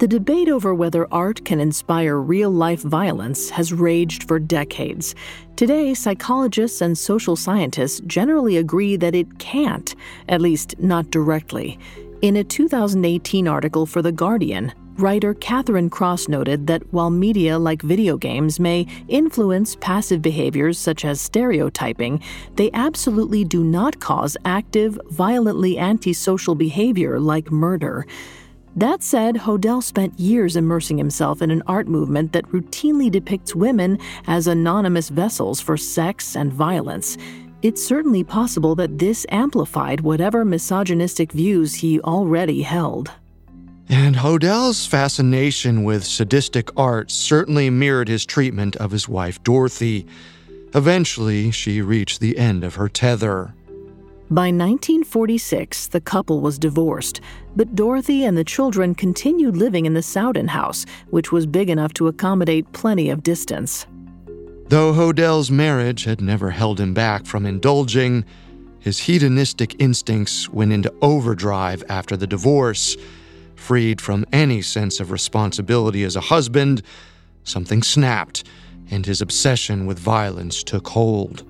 The 0.00 0.08
debate 0.08 0.48
over 0.48 0.74
whether 0.74 1.06
art 1.12 1.44
can 1.44 1.60
inspire 1.60 2.16
real 2.16 2.50
life 2.50 2.80
violence 2.80 3.50
has 3.50 3.70
raged 3.70 4.24
for 4.24 4.38
decades. 4.38 5.14
Today, 5.56 5.92
psychologists 5.92 6.80
and 6.80 6.96
social 6.96 7.36
scientists 7.36 8.00
generally 8.06 8.56
agree 8.56 8.96
that 8.96 9.14
it 9.14 9.38
can't, 9.38 9.94
at 10.30 10.40
least 10.40 10.74
not 10.78 11.10
directly. 11.10 11.78
In 12.22 12.36
a 12.36 12.44
2018 12.44 13.46
article 13.46 13.84
for 13.84 14.00
The 14.00 14.10
Guardian, 14.10 14.72
Writer 14.96 15.34
Catherine 15.34 15.88
Cross 15.88 16.28
noted 16.28 16.66
that 16.66 16.82
while 16.92 17.10
media 17.10 17.58
like 17.58 17.80
video 17.80 18.16
games 18.16 18.60
may 18.60 18.86
influence 19.08 19.76
passive 19.76 20.20
behaviors 20.20 20.78
such 20.78 21.04
as 21.04 21.20
stereotyping, 21.20 22.22
they 22.56 22.70
absolutely 22.74 23.44
do 23.44 23.64
not 23.64 23.98
cause 24.00 24.36
active, 24.44 24.98
violently 25.10 25.78
antisocial 25.78 26.54
behavior 26.54 27.18
like 27.18 27.50
murder. 27.50 28.06
That 28.76 29.02
said, 29.02 29.36
Hodel 29.36 29.82
spent 29.82 30.20
years 30.20 30.56
immersing 30.56 30.98
himself 30.98 31.42
in 31.42 31.50
an 31.50 31.62
art 31.66 31.88
movement 31.88 32.32
that 32.32 32.46
routinely 32.48 33.10
depicts 33.10 33.54
women 33.54 33.98
as 34.26 34.46
anonymous 34.46 35.08
vessels 35.08 35.60
for 35.60 35.76
sex 35.76 36.36
and 36.36 36.52
violence. 36.52 37.16
It's 37.62 37.84
certainly 37.84 38.22
possible 38.22 38.74
that 38.76 38.98
this 38.98 39.26
amplified 39.30 40.00
whatever 40.00 40.44
misogynistic 40.44 41.32
views 41.32 41.74
he 41.74 42.00
already 42.00 42.62
held. 42.62 43.10
And 43.90 44.14
Hodel's 44.14 44.86
fascination 44.86 45.82
with 45.82 46.04
sadistic 46.04 46.70
art 46.76 47.10
certainly 47.10 47.70
mirrored 47.70 48.06
his 48.06 48.24
treatment 48.24 48.76
of 48.76 48.92
his 48.92 49.08
wife 49.08 49.42
Dorothy. 49.42 50.06
Eventually, 50.76 51.50
she 51.50 51.82
reached 51.82 52.20
the 52.20 52.38
end 52.38 52.62
of 52.62 52.76
her 52.76 52.88
tether. 52.88 53.52
By 54.30 54.52
1946, 54.52 55.88
the 55.88 56.00
couple 56.00 56.40
was 56.40 56.56
divorced, 56.56 57.20
but 57.56 57.74
Dorothy 57.74 58.24
and 58.24 58.38
the 58.38 58.44
children 58.44 58.94
continued 58.94 59.56
living 59.56 59.86
in 59.86 59.94
the 59.94 60.04
Sowden 60.04 60.46
house, 60.46 60.86
which 61.08 61.32
was 61.32 61.44
big 61.44 61.68
enough 61.68 61.92
to 61.94 62.06
accommodate 62.06 62.70
plenty 62.70 63.10
of 63.10 63.24
distance. 63.24 63.88
Though 64.68 64.92
Hodel's 64.92 65.50
marriage 65.50 66.04
had 66.04 66.20
never 66.20 66.50
held 66.50 66.78
him 66.78 66.94
back 66.94 67.26
from 67.26 67.44
indulging, 67.44 68.24
his 68.78 69.00
hedonistic 69.00 69.74
instincts 69.80 70.48
went 70.48 70.72
into 70.72 70.94
overdrive 71.02 71.82
after 71.88 72.16
the 72.16 72.28
divorce 72.28 72.96
Freed 73.60 74.00
from 74.00 74.24
any 74.32 74.62
sense 74.62 75.00
of 75.00 75.12
responsibility 75.12 76.02
as 76.02 76.16
a 76.16 76.20
husband, 76.20 76.82
something 77.44 77.82
snapped, 77.82 78.42
and 78.90 79.04
his 79.04 79.20
obsession 79.20 79.86
with 79.86 79.98
violence 79.98 80.64
took 80.64 80.88
hold. 80.88 81.44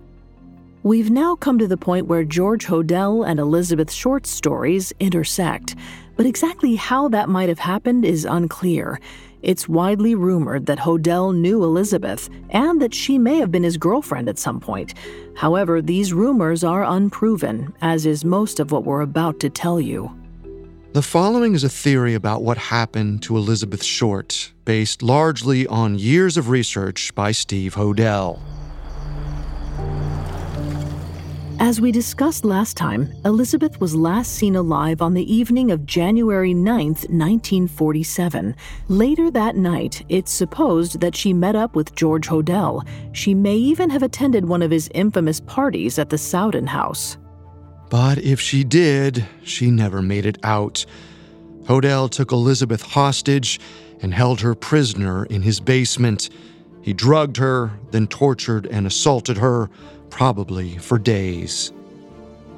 We've 0.82 1.08
now 1.08 1.36
come 1.36 1.58
to 1.60 1.68
the 1.68 1.76
point 1.76 2.08
where 2.08 2.24
George 2.24 2.66
Hodel 2.66 3.26
and 3.26 3.38
Elizabeth 3.38 3.92
Short's 3.92 4.28
stories 4.28 4.92
intersect, 4.98 5.76
but 6.16 6.26
exactly 6.26 6.74
how 6.74 7.08
that 7.08 7.28
might 7.28 7.48
have 7.48 7.60
happened 7.60 8.04
is 8.04 8.24
unclear. 8.24 9.00
It's 9.42 9.68
widely 9.68 10.14
rumored 10.14 10.66
that 10.66 10.80
Hodel 10.80 11.34
knew 11.34 11.62
Elizabeth 11.62 12.28
and 12.50 12.82
that 12.82 12.92
she 12.92 13.18
may 13.18 13.36
have 13.36 13.52
been 13.52 13.62
his 13.62 13.78
girlfriend 13.78 14.28
at 14.28 14.38
some 14.38 14.58
point. 14.60 14.94
However, 15.36 15.80
these 15.80 16.12
rumors 16.12 16.64
are 16.64 16.84
unproven, 16.84 17.72
as 17.80 18.04
is 18.04 18.24
most 18.24 18.58
of 18.58 18.72
what 18.72 18.84
we're 18.84 19.00
about 19.00 19.38
to 19.40 19.48
tell 19.48 19.80
you. 19.80 20.19
The 20.92 21.02
following 21.02 21.54
is 21.54 21.62
a 21.62 21.68
theory 21.68 22.14
about 22.14 22.42
what 22.42 22.58
happened 22.58 23.22
to 23.22 23.36
Elizabeth 23.36 23.84
Short, 23.84 24.52
based 24.64 25.04
largely 25.04 25.64
on 25.68 25.96
years 25.96 26.36
of 26.36 26.48
research 26.48 27.14
by 27.14 27.30
Steve 27.30 27.76
Hodel. 27.76 28.40
As 31.60 31.80
we 31.80 31.92
discussed 31.92 32.44
last 32.44 32.76
time, 32.76 33.08
Elizabeth 33.24 33.80
was 33.80 33.94
last 33.94 34.32
seen 34.32 34.56
alive 34.56 35.00
on 35.00 35.14
the 35.14 35.32
evening 35.32 35.70
of 35.70 35.86
January 35.86 36.52
9, 36.52 36.86
1947. 36.88 38.56
Later 38.88 39.30
that 39.30 39.54
night, 39.54 40.04
it's 40.08 40.32
supposed 40.32 41.00
that 41.00 41.14
she 41.14 41.32
met 41.32 41.54
up 41.54 41.76
with 41.76 41.94
George 41.94 42.26
Hodel. 42.26 42.84
She 43.12 43.32
may 43.32 43.54
even 43.54 43.90
have 43.90 44.02
attended 44.02 44.44
one 44.44 44.60
of 44.60 44.72
his 44.72 44.90
infamous 44.92 45.38
parties 45.38 46.00
at 46.00 46.10
the 46.10 46.18
Sowden 46.18 46.66
house. 46.66 47.16
But 47.90 48.18
if 48.18 48.40
she 48.40 48.64
did, 48.64 49.26
she 49.42 49.70
never 49.70 50.00
made 50.00 50.24
it 50.24 50.38
out. 50.44 50.86
Hodel 51.64 52.08
took 52.08 52.32
Elizabeth 52.32 52.82
hostage 52.82 53.60
and 54.00 54.14
held 54.14 54.40
her 54.40 54.54
prisoner 54.54 55.26
in 55.26 55.42
his 55.42 55.60
basement. 55.60 56.30
He 56.82 56.92
drugged 56.92 57.36
her, 57.36 57.72
then 57.90 58.06
tortured 58.06 58.66
and 58.66 58.86
assaulted 58.86 59.36
her, 59.38 59.68
probably 60.08 60.78
for 60.78 60.98
days. 60.98 61.72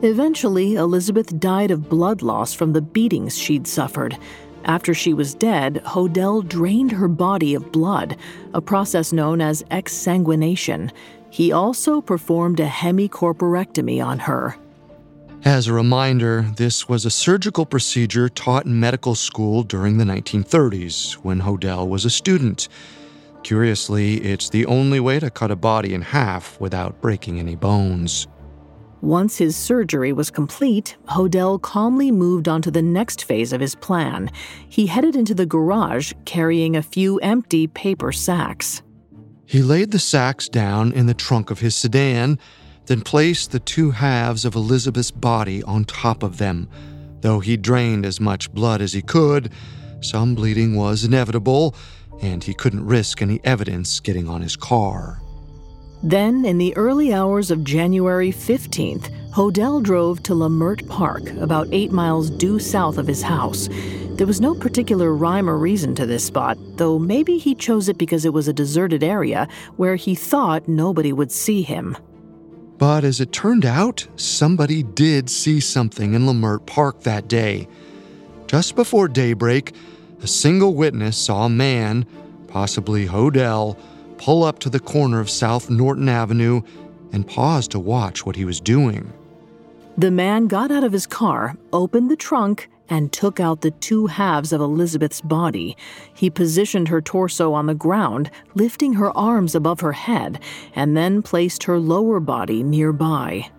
Eventually, 0.03 0.75
Elizabeth 0.75 1.39
died 1.41 1.71
of 1.71 1.89
blood 1.89 2.23
loss 2.23 2.53
from 2.53 2.73
the 2.73 2.83
beatings 2.83 3.39
she'd 3.39 3.67
suffered. 3.67 4.19
After 4.65 4.95
she 4.95 5.15
was 5.15 5.35
dead, 5.35 5.83
Hodel 5.85 6.47
drained 6.47 6.93
her 6.93 7.09
body 7.09 7.55
of 7.55 7.73
blood, 7.73 8.17
a 8.53 8.61
process 8.61 9.13
known 9.13 9.41
as 9.41 9.63
exsanguination. 9.65 10.91
He 11.31 11.53
also 11.53 12.01
performed 12.01 12.61
a 12.61 12.69
hemicorporectomy 12.69 14.05
on 14.05 14.19
her. 14.21 14.57
As 15.45 15.67
a 15.67 15.73
reminder, 15.73 16.43
this 16.55 16.89
was 16.89 17.05
a 17.05 17.11
surgical 17.11 17.67
procedure 17.67 18.29
taught 18.29 18.65
in 18.65 18.79
medical 18.79 19.17
school 19.17 19.65
during 19.65 19.99
the 19.99 20.05
1930s 20.05 21.15
when 21.15 21.41
Hodel 21.41 21.89
was 21.89 22.05
a 22.05 22.11
student. 22.11 22.69
Curiously, 23.43 24.19
it's 24.19 24.49
the 24.49 24.65
only 24.67 25.01
way 25.01 25.19
to 25.19 25.31
cut 25.31 25.51
a 25.51 25.57
body 25.57 25.95
in 25.95 26.03
half 26.03 26.61
without 26.61 27.01
breaking 27.01 27.41
any 27.41 27.57
bones. 27.57 28.29
Once 29.01 29.39
his 29.39 29.57
surgery 29.57 30.13
was 30.13 30.31
complete, 30.31 30.97
Hodel 31.09 31.61
calmly 31.61 32.13
moved 32.13 32.47
on 32.47 32.63
to 32.63 32.71
the 32.71 32.81
next 32.81 33.25
phase 33.25 33.53
of 33.53 33.61
his 33.61 33.75
plan. 33.75 34.31
He 34.69 34.87
headed 34.87 35.17
into 35.17 35.35
the 35.35 35.45
garage 35.45 36.13
carrying 36.25 36.77
a 36.77 36.83
few 36.83 37.19
empty 37.19 37.67
paper 37.67 38.13
sacks. 38.13 38.81
He 39.45 39.61
laid 39.61 39.91
the 39.91 39.99
sacks 39.99 40.49
down 40.49 40.93
in 40.93 41.07
the 41.07 41.15
trunk 41.15 41.51
of 41.51 41.59
his 41.59 41.75
sedan 41.75 42.39
then 42.87 43.01
placed 43.01 43.51
the 43.51 43.61
two 43.61 43.91
halves 43.93 44.45
of 44.45 44.55
Elizabeth's 44.55 45.11
body 45.11 45.63
on 45.63 45.85
top 45.85 46.23
of 46.23 46.39
them. 46.39 46.69
Though 47.21 47.41
he 47.41 47.57
drained 47.57 48.05
as 48.05 48.21
much 48.21 48.53
blood 48.53 48.81
as 48.81 48.93
he 48.93 49.03
could, 49.03 49.53
some 50.01 50.35
bleeding 50.35 50.75
was 50.75 51.05
inevitable, 51.05 51.75
and 52.21 52.43
he 52.43 52.55
couldn't 52.55 52.85
risk 52.87 53.23
any 53.23 53.41
evidence 53.45 54.01
getting 54.01 54.29
on 54.29 54.43
his 54.43 54.57
car. 54.57 55.21
Then, 56.03 56.45
in 56.45 56.59
the 56.59 56.77
early 56.77 57.13
hours 57.15 57.53
of 57.53 57.63
January 57.63 58.33
15th, 58.33 59.09
Hodel 59.31 59.81
drove 59.81 60.21
to 60.25 60.35
Leimert 60.35 60.87
Park, 60.89 61.31
about 61.35 61.69
eight 61.71 61.93
miles 61.93 62.29
due 62.29 62.59
south 62.59 62.99
of 62.99 63.07
his 63.07 63.23
house. 63.23 63.69
There 64.17 64.27
was 64.27 64.41
no 64.41 64.55
particular 64.55 65.15
rhyme 65.15 65.49
or 65.49 65.57
reason 65.57 65.95
to 65.95 66.05
this 66.05 66.25
spot, 66.25 66.59
though 66.77 66.99
maybe 66.99 67.39
he 67.39 67.55
chose 67.55 67.89
it 67.89 67.99
because 67.99 68.25
it 68.25 68.33
was 68.33 68.49
a 68.49 68.53
deserted 68.53 69.05
area 69.05 69.47
where 69.77 69.95
he 69.95 70.17
thought 70.17 70.67
nobody 70.67 71.13
would 71.13 71.31
see 71.31 71.63
him. 71.63 71.97
But 72.83 73.05
as 73.05 73.21
it 73.21 73.31
turned 73.31 73.65
out, 73.65 74.09
somebody 74.17 74.83
did 74.83 75.31
see 75.31 75.61
something 75.61 76.15
in 76.15 76.27
Leimert 76.27 76.67
Park 76.67 77.03
that 77.03 77.29
day. 77.29 77.69
Just 78.49 78.75
before 78.75 79.07
daybreak, 79.07 79.73
a 80.21 80.27
single 80.27 80.75
witness 80.75 81.17
saw 81.17 81.45
a 81.45 81.49
man, 81.49 82.05
possibly 82.49 83.07
Hodel, 83.07 83.79
pull 84.19 84.43
up 84.43 84.59
to 84.59 84.69
the 84.69 84.81
corner 84.81 85.21
of 85.21 85.31
South 85.31 85.71
Norton 85.71 86.09
Avenue 86.09 86.63
and 87.13 87.25
pause 87.25 87.69
to 87.69 87.79
watch 87.79 88.27
what 88.27 88.35
he 88.35 88.45
was 88.45 88.61
doing. 88.61 89.13
The 89.97 90.11
man 90.11 90.49
got 90.49 90.73
out 90.73 90.83
of 90.83 90.91
his 90.91 91.07
car, 91.07 91.57
opened 91.73 92.11
the 92.11 92.17
trunk, 92.17 92.69
and 92.93 93.11
took 93.11 93.41
out 93.41 93.63
the 93.63 93.71
two 93.71 94.07
halves 94.07 94.53
of 94.53 94.61
Elizabeth's 94.61 95.23
body. 95.23 95.75
He 96.13 96.29
positioned 96.29 96.89
her 96.89 97.01
torso 97.01 97.55
on 97.55 97.65
the 97.65 97.75
ground, 97.75 98.31
lifting 98.55 98.93
her 98.93 99.17
arms 99.17 99.55
above 99.55 99.81
her 99.81 99.93
head, 99.93 100.39
and 100.75 100.95
then 100.95 101.23
placed 101.23 101.63
her 101.63 101.79
lower 101.79 102.21
body 102.21 102.63
nearby. 102.63 103.51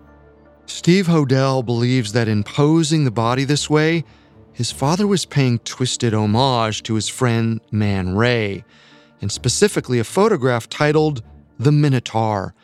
Steve 0.66 1.08
Hodel 1.08 1.66
believes 1.66 2.12
that 2.12 2.28
in 2.28 2.44
posing 2.44 3.04
the 3.04 3.10
body 3.10 3.42
this 3.42 3.68
way, 3.68 4.04
his 4.52 4.70
father 4.70 5.04
was 5.04 5.24
paying 5.26 5.58
twisted 5.58 6.14
homage 6.14 6.84
to 6.84 6.94
his 6.94 7.08
friend 7.08 7.60
Man 7.72 8.14
Ray, 8.14 8.64
and 9.20 9.32
specifically 9.32 9.98
a 9.98 10.04
photograph 10.04 10.68
titled 10.68 11.24
The 11.58 11.72
Minotaur. 11.72 12.54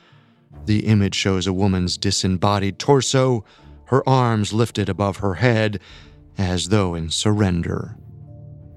The 0.67 0.87
image 0.87 1.17
shows 1.17 1.49
a 1.49 1.53
woman's 1.53 1.99
disembodied 1.99 2.79
torso, 2.79 3.45
her 3.87 4.09
arms 4.09 4.53
lifted 4.53 4.89
above 4.89 5.17
her 5.17 5.35
head, 5.35 5.81
as 6.41 6.69
though 6.69 6.95
in 6.95 7.11
surrender. 7.11 7.97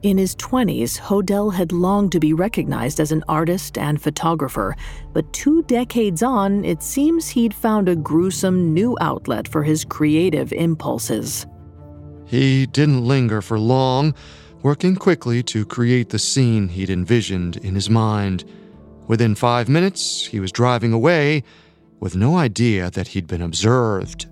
In 0.02 0.18
his 0.18 0.36
20s, 0.36 1.00
Hodel 1.00 1.54
had 1.54 1.72
longed 1.72 2.12
to 2.12 2.20
be 2.20 2.34
recognized 2.34 3.00
as 3.00 3.14
an 3.14 3.24
artist 3.30 3.78
and 3.78 4.02
photographer, 4.02 4.76
but 5.14 5.32
two 5.32 5.64
decades 5.64 6.22
on, 6.22 6.66
it 6.66 6.84
seems 6.84 7.30
he'd 7.30 7.54
found 7.54 7.88
a 7.88 7.96
gruesome 7.96 8.74
new 8.74 8.98
outlet 9.00 9.48
for 9.48 9.64
his 9.64 9.86
creative 9.86 10.52
impulses. 10.52 11.48
He 12.26 12.66
didn't 12.66 13.08
linger 13.08 13.42
for 13.42 13.58
long, 13.58 14.14
working 14.62 14.98
quickly 14.98 15.42
to 15.44 15.66
create 15.66 16.10
the 16.10 16.20
scene 16.20 16.68
he'd 16.68 16.90
envisioned 16.90 17.56
in 17.58 17.74
his 17.74 17.90
mind. 17.90 18.44
Within 19.08 19.36
five 19.36 19.70
minutes, 19.70 20.26
he 20.26 20.42
was 20.42 20.52
driving 20.52 20.92
away 20.92 21.44
with 22.02 22.18
no 22.18 22.36
idea 22.36 22.90
that 22.90 23.08
he'd 23.08 23.28
been 23.28 23.42
observed. 23.42 24.28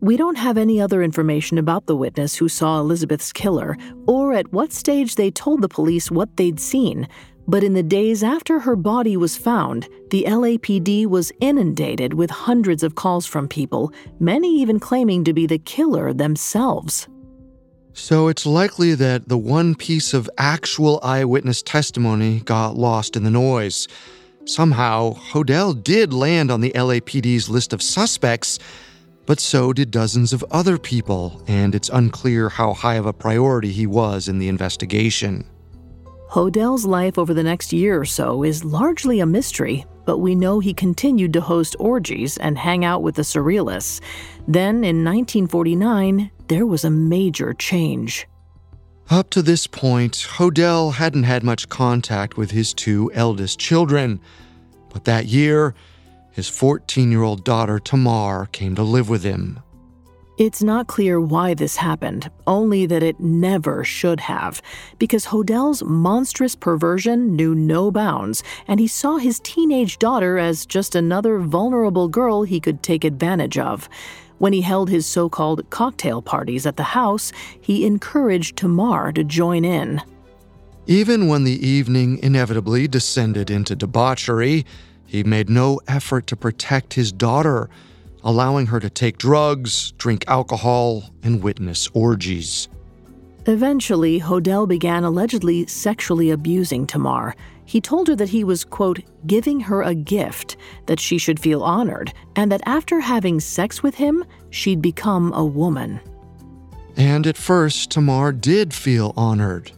We 0.00 0.18
don't 0.18 0.36
have 0.36 0.58
any 0.58 0.78
other 0.78 1.02
information 1.02 1.56
about 1.56 1.86
the 1.86 1.96
witness 1.96 2.34
who 2.34 2.48
saw 2.48 2.78
Elizabeth's 2.80 3.32
killer 3.32 3.78
or 4.06 4.34
at 4.34 4.52
what 4.52 4.72
stage 4.72 5.14
they 5.14 5.30
told 5.30 5.62
the 5.62 5.68
police 5.68 6.10
what 6.10 6.36
they'd 6.36 6.60
seen, 6.60 7.08
but 7.48 7.64
in 7.64 7.72
the 7.72 7.82
days 7.82 8.22
after 8.22 8.58
her 8.58 8.76
body 8.76 9.16
was 9.16 9.38
found, 9.38 9.88
the 10.10 10.24
LAPD 10.24 11.06
was 11.06 11.32
inundated 11.40 12.12
with 12.12 12.28
hundreds 12.28 12.82
of 12.82 12.94
calls 12.94 13.24
from 13.24 13.48
people, 13.48 13.90
many 14.20 14.60
even 14.60 14.78
claiming 14.78 15.24
to 15.24 15.32
be 15.32 15.46
the 15.46 15.58
killer 15.58 16.12
themselves. 16.12 17.08
So 17.94 18.28
it's 18.28 18.44
likely 18.44 18.94
that 18.96 19.28
the 19.28 19.38
one 19.38 19.74
piece 19.74 20.12
of 20.12 20.28
actual 20.36 21.00
eyewitness 21.02 21.62
testimony 21.62 22.40
got 22.40 22.76
lost 22.76 23.16
in 23.16 23.24
the 23.24 23.30
noise. 23.30 23.88
Somehow, 24.44 25.14
Hodel 25.14 25.82
did 25.82 26.12
land 26.12 26.50
on 26.50 26.60
the 26.60 26.72
LAPD's 26.72 27.48
list 27.48 27.72
of 27.72 27.80
suspects, 27.80 28.58
but 29.26 29.40
so 29.40 29.72
did 29.72 29.90
dozens 29.90 30.32
of 30.32 30.44
other 30.50 30.78
people, 30.78 31.42
and 31.48 31.74
it's 31.74 31.88
unclear 31.88 32.48
how 32.48 32.72
high 32.72 32.94
of 32.94 33.06
a 33.06 33.12
priority 33.12 33.72
he 33.72 33.86
was 33.86 34.28
in 34.28 34.38
the 34.38 34.48
investigation. 34.48 35.44
Hodel's 36.30 36.84
life 36.84 37.18
over 37.18 37.34
the 37.34 37.42
next 37.42 37.72
year 37.72 38.00
or 38.00 38.04
so 38.04 38.42
is 38.42 38.64
largely 38.64 39.20
a 39.20 39.26
mystery, 39.26 39.84
but 40.04 40.18
we 40.18 40.34
know 40.34 40.60
he 40.60 40.74
continued 40.74 41.32
to 41.32 41.40
host 41.40 41.76
orgies 41.78 42.36
and 42.38 42.58
hang 42.58 42.84
out 42.84 43.02
with 43.02 43.14
the 43.14 43.22
surrealists. 43.22 44.00
Then, 44.46 44.76
in 44.84 45.04
1949, 45.04 46.30
there 46.48 46.66
was 46.66 46.84
a 46.84 46.90
major 46.90 47.54
change. 47.54 48.26
Up 49.08 49.30
to 49.30 49.42
this 49.42 49.68
point, 49.68 50.26
Hodel 50.36 50.94
hadn't 50.94 51.22
had 51.22 51.44
much 51.44 51.68
contact 51.68 52.36
with 52.36 52.50
his 52.50 52.74
two 52.74 53.10
eldest 53.14 53.58
children. 53.58 54.20
But 54.92 55.04
that 55.04 55.26
year, 55.26 55.74
his 56.36 56.50
14 56.50 57.10
year 57.10 57.22
old 57.22 57.44
daughter 57.44 57.78
Tamar 57.78 58.44
came 58.52 58.74
to 58.74 58.82
live 58.82 59.08
with 59.08 59.24
him. 59.24 59.58
It's 60.36 60.62
not 60.62 60.86
clear 60.86 61.18
why 61.18 61.54
this 61.54 61.76
happened, 61.76 62.30
only 62.46 62.84
that 62.84 63.02
it 63.02 63.18
never 63.18 63.82
should 63.84 64.20
have, 64.20 64.60
because 64.98 65.24
Hodel's 65.24 65.82
monstrous 65.82 66.54
perversion 66.54 67.34
knew 67.34 67.54
no 67.54 67.90
bounds, 67.90 68.42
and 68.68 68.78
he 68.78 68.86
saw 68.86 69.16
his 69.16 69.40
teenage 69.40 69.98
daughter 69.98 70.36
as 70.36 70.66
just 70.66 70.94
another 70.94 71.38
vulnerable 71.38 72.06
girl 72.06 72.42
he 72.42 72.60
could 72.60 72.82
take 72.82 73.04
advantage 73.04 73.56
of. 73.56 73.88
When 74.36 74.52
he 74.52 74.60
held 74.60 74.90
his 74.90 75.06
so 75.06 75.30
called 75.30 75.70
cocktail 75.70 76.20
parties 76.20 76.66
at 76.66 76.76
the 76.76 76.82
house, 76.82 77.32
he 77.58 77.86
encouraged 77.86 78.58
Tamar 78.58 79.10
to 79.12 79.24
join 79.24 79.64
in. 79.64 80.02
Even 80.86 81.28
when 81.28 81.44
the 81.44 81.66
evening 81.66 82.18
inevitably 82.22 82.86
descended 82.88 83.50
into 83.50 83.74
debauchery, 83.74 84.66
he 85.06 85.24
made 85.24 85.48
no 85.48 85.80
effort 85.88 86.26
to 86.28 86.36
protect 86.36 86.94
his 86.94 87.12
daughter 87.12 87.68
allowing 88.26 88.66
her 88.66 88.80
to 88.80 88.90
take 88.90 89.18
drugs, 89.18 89.92
drink 89.92 90.24
alcohol, 90.26 91.04
and 91.22 91.42
witness 91.42 91.88
orgies. 91.94 92.68
Eventually, 93.46 94.20
Hodel 94.20 94.66
began 94.66 95.04
allegedly 95.04 95.64
sexually 95.66 96.30
abusing 96.32 96.88
Tamar. 96.88 97.36
He 97.64 97.80
told 97.80 98.08
her 98.08 98.16
that 98.16 98.28
he 98.28 98.42
was, 98.42 98.64
quote, 98.64 99.00
giving 99.28 99.60
her 99.60 99.82
a 99.82 99.94
gift, 99.94 100.56
that 100.86 100.98
she 100.98 101.18
should 101.18 101.38
feel 101.38 101.62
honored, 101.62 102.12
and 102.34 102.50
that 102.50 102.62
after 102.66 102.98
having 102.98 103.38
sex 103.38 103.80
with 103.80 103.94
him, 103.94 104.24
she'd 104.50 104.82
become 104.82 105.32
a 105.32 105.44
woman. 105.44 106.00
And 106.96 107.28
at 107.28 107.36
first, 107.36 107.92
Tamar 107.92 108.32
did 108.32 108.74
feel 108.74 109.12
honored. 109.16 109.70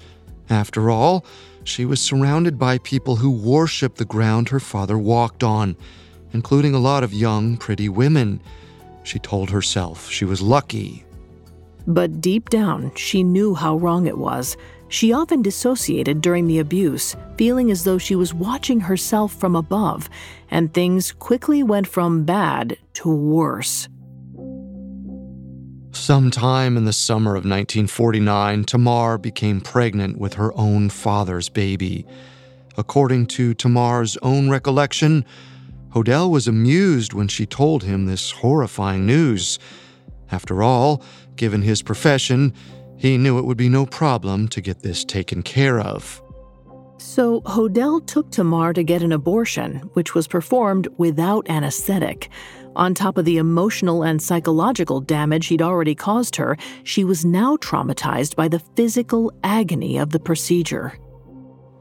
After 0.48 0.88
all, 0.88 1.26
she 1.68 1.84
was 1.84 2.00
surrounded 2.00 2.58
by 2.58 2.78
people 2.78 3.16
who 3.16 3.30
worshiped 3.30 3.98
the 3.98 4.04
ground 4.04 4.48
her 4.48 4.60
father 4.60 4.98
walked 4.98 5.44
on 5.44 5.76
including 6.32 6.74
a 6.74 6.78
lot 6.78 7.04
of 7.04 7.12
young, 7.12 7.56
pretty 7.56 7.88
women. 7.88 8.40
She 9.04 9.18
told 9.18 9.50
herself 9.50 10.10
she 10.10 10.24
was 10.24 10.42
lucky. 10.42 11.04
But 11.86 12.20
deep 12.20 12.50
down, 12.50 12.92
she 12.96 13.22
knew 13.22 13.54
how 13.54 13.76
wrong 13.76 14.06
it 14.06 14.18
was. 14.18 14.56
She 14.88 15.12
often 15.12 15.42
dissociated 15.42 16.20
during 16.20 16.46
the 16.46 16.58
abuse, 16.58 17.16
feeling 17.36 17.70
as 17.70 17.84
though 17.84 17.98
she 17.98 18.14
was 18.14 18.34
watching 18.34 18.80
herself 18.80 19.32
from 19.34 19.54
above, 19.54 20.08
and 20.50 20.72
things 20.72 21.12
quickly 21.12 21.62
went 21.62 21.86
from 21.86 22.24
bad 22.24 22.76
to 22.94 23.08
worse. 23.08 23.88
Sometime 26.08 26.78
in 26.78 26.86
the 26.86 26.92
summer 26.94 27.32
of 27.32 27.44
1949, 27.44 28.64
Tamar 28.64 29.18
became 29.18 29.60
pregnant 29.60 30.16
with 30.16 30.32
her 30.32 30.56
own 30.56 30.88
father's 30.88 31.50
baby. 31.50 32.06
According 32.78 33.26
to 33.26 33.52
Tamar's 33.52 34.16
own 34.22 34.48
recollection, 34.48 35.26
Hodel 35.90 36.30
was 36.30 36.48
amused 36.48 37.12
when 37.12 37.28
she 37.28 37.44
told 37.44 37.82
him 37.82 38.06
this 38.06 38.30
horrifying 38.30 39.04
news. 39.04 39.58
After 40.32 40.62
all, 40.62 41.02
given 41.36 41.60
his 41.60 41.82
profession, 41.82 42.54
he 42.96 43.18
knew 43.18 43.38
it 43.38 43.44
would 43.44 43.58
be 43.58 43.68
no 43.68 43.84
problem 43.84 44.48
to 44.48 44.62
get 44.62 44.80
this 44.80 45.04
taken 45.04 45.42
care 45.42 45.78
of. 45.78 46.22
So 46.96 47.42
Hodel 47.42 48.06
took 48.06 48.30
Tamar 48.30 48.72
to 48.72 48.82
get 48.82 49.02
an 49.02 49.12
abortion, 49.12 49.80
which 49.92 50.14
was 50.14 50.26
performed 50.26 50.88
without 50.96 51.50
anesthetic. 51.50 52.30
On 52.78 52.94
top 52.94 53.18
of 53.18 53.24
the 53.24 53.38
emotional 53.38 54.04
and 54.04 54.22
psychological 54.22 55.00
damage 55.00 55.48
he'd 55.48 55.60
already 55.60 55.96
caused 55.96 56.36
her, 56.36 56.56
she 56.84 57.02
was 57.02 57.24
now 57.24 57.56
traumatized 57.56 58.36
by 58.36 58.46
the 58.46 58.60
physical 58.60 59.32
agony 59.42 59.98
of 59.98 60.10
the 60.10 60.20
procedure. 60.20 60.96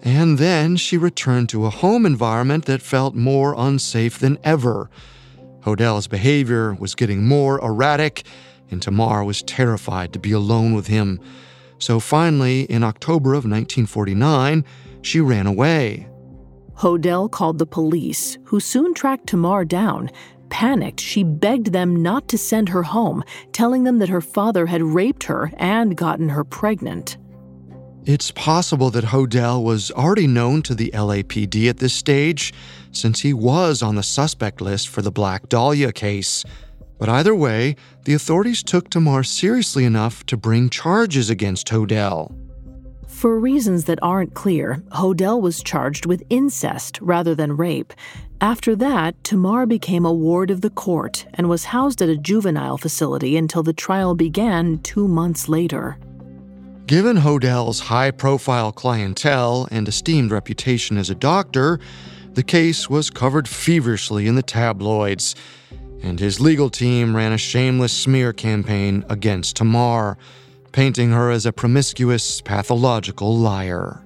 And 0.02 0.40
then 0.40 0.76
she 0.76 0.98
returned 0.98 1.50
to 1.50 1.68
a 1.68 1.70
home 1.70 2.08
environment 2.08 2.66
that 2.66 2.82
felt 2.82 3.14
more 3.14 3.54
unsafe 3.56 4.18
than 4.18 4.40
ever. 4.44 4.90
Hodel's 5.62 6.08
behavior 6.08 6.74
was 6.74 6.96
getting 6.96 7.28
more 7.28 7.64
erratic, 7.64 8.26
and 8.72 8.82
Tamar 8.82 9.24
was 9.24 9.44
terrified 9.44 10.14
to 10.14 10.20
be 10.20 10.32
alone 10.32 10.74
with 10.74 10.88
him. 10.88 11.20
So 11.78 12.00
finally, 12.00 12.62
in 12.64 12.84
October 12.84 13.36
of 13.36 13.46
1949, 13.46 14.66
she 15.04 15.22
ran 15.22 15.46
away. 15.46 16.08
Hodel 16.78 17.30
called 17.30 17.58
the 17.58 17.66
police, 17.66 18.38
who 18.46 18.60
soon 18.60 18.94
tracked 18.94 19.28
Tamar 19.28 19.66
down. 19.66 20.12
Panicked, 20.50 21.00
she 21.00 21.24
begged 21.24 21.72
them 21.74 22.02
not 22.02 22.28
to 22.30 22.38
send 22.38 22.70
her 22.70 22.84
home, 22.84 23.24
telling 23.52 23.84
them 23.84 24.00
that 24.00 24.10
her 24.10 24.22
father 24.22 24.66
had 24.66 24.82
raped 24.82 25.24
her 25.24 25.52
and 25.58 25.96
gotten 25.96 26.30
her 26.30 26.44
pregnant. 26.44 27.18
It's 28.06 28.32
possible 28.32 28.90
that 28.92 29.04
Hodel 29.04 29.64
was 29.64 29.92
already 29.92 30.28
known 30.28 30.62
to 30.64 30.74
the 30.74 30.92
LAPD 30.94 31.68
at 31.70 31.80
this 31.80 31.94
stage, 31.94 32.54
since 32.94 33.20
he 33.20 33.34
was 33.34 33.84
on 33.84 33.96
the 33.96 34.04
suspect 34.04 34.62
list 34.62 34.88
for 34.88 35.02
the 35.02 35.12
Black 35.12 35.50
Dahlia 35.50 35.92
case. 35.92 36.46
But 37.00 37.10
either 37.10 37.36
way, 37.36 37.76
the 38.06 38.14
authorities 38.14 38.64
took 38.64 38.90
Tamar 38.90 39.24
seriously 39.24 39.84
enough 39.84 40.26
to 40.28 40.38
bring 40.38 40.70
charges 40.70 41.30
against 41.30 41.68
Hodel. 41.68 42.34
For 43.08 43.40
reasons 43.40 43.86
that 43.86 44.00
aren't 44.02 44.36
clear, 44.36 44.84
Hodel 44.92 45.42
was 45.42 45.64
charged 45.64 46.06
with 46.06 46.24
incest 46.30 47.00
rather 47.02 47.36
than 47.36 47.58
rape. 47.58 47.94
After 48.40 48.76
that, 48.76 49.24
Tamar 49.24 49.66
became 49.66 50.06
a 50.06 50.14
ward 50.14 50.52
of 50.52 50.62
the 50.62 50.70
court 50.70 51.26
and 51.34 51.50
was 51.50 51.66
housed 51.66 52.04
at 52.04 52.10
a 52.10 52.16
juvenile 52.16 52.78
facility 52.78 53.36
until 53.36 53.64
the 53.64 53.74
trial 53.74 54.14
began 54.14 54.78
two 54.80 55.08
months 55.08 55.50
later. 55.50 55.98
Given 56.86 57.18
Hodel's 57.18 57.80
high 57.80 58.12
profile 58.12 58.72
clientele 58.72 59.68
and 59.72 59.88
esteemed 59.88 60.32
reputation 60.32 60.98
as 60.98 61.10
a 61.10 61.16
doctor, 61.16 61.80
the 62.34 62.44
case 62.44 62.88
was 62.88 63.10
covered 63.10 63.48
feverishly 63.48 64.28
in 64.28 64.36
the 64.36 64.44
tabloids, 64.44 65.36
and 66.04 66.20
his 66.20 66.40
legal 66.40 66.70
team 66.70 67.16
ran 67.16 67.34
a 67.34 67.38
shameless 67.40 67.92
smear 67.92 68.34
campaign 68.34 69.04
against 69.10 69.56
Tamar, 69.56 70.16
painting 70.72 71.10
her 71.10 71.32
as 71.32 71.48
a 71.48 71.52
promiscuous, 71.52 72.40
pathological 72.42 73.36
liar. 73.36 74.04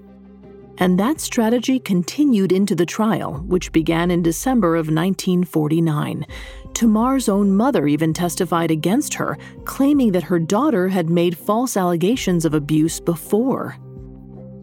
And 0.81 0.99
that 0.99 1.21
strategy 1.21 1.79
continued 1.79 2.51
into 2.51 2.73
the 2.73 2.87
trial, 2.87 3.35
which 3.45 3.71
began 3.71 4.09
in 4.09 4.23
December 4.23 4.75
of 4.75 4.87
1949. 4.87 6.25
Tamar's 6.73 7.29
own 7.29 7.55
mother 7.55 7.87
even 7.87 8.13
testified 8.13 8.71
against 8.71 9.13
her, 9.13 9.37
claiming 9.63 10.11
that 10.13 10.23
her 10.23 10.39
daughter 10.39 10.87
had 10.87 11.07
made 11.07 11.37
false 11.37 11.77
allegations 11.77 12.45
of 12.45 12.55
abuse 12.55 12.99
before. 12.99 13.77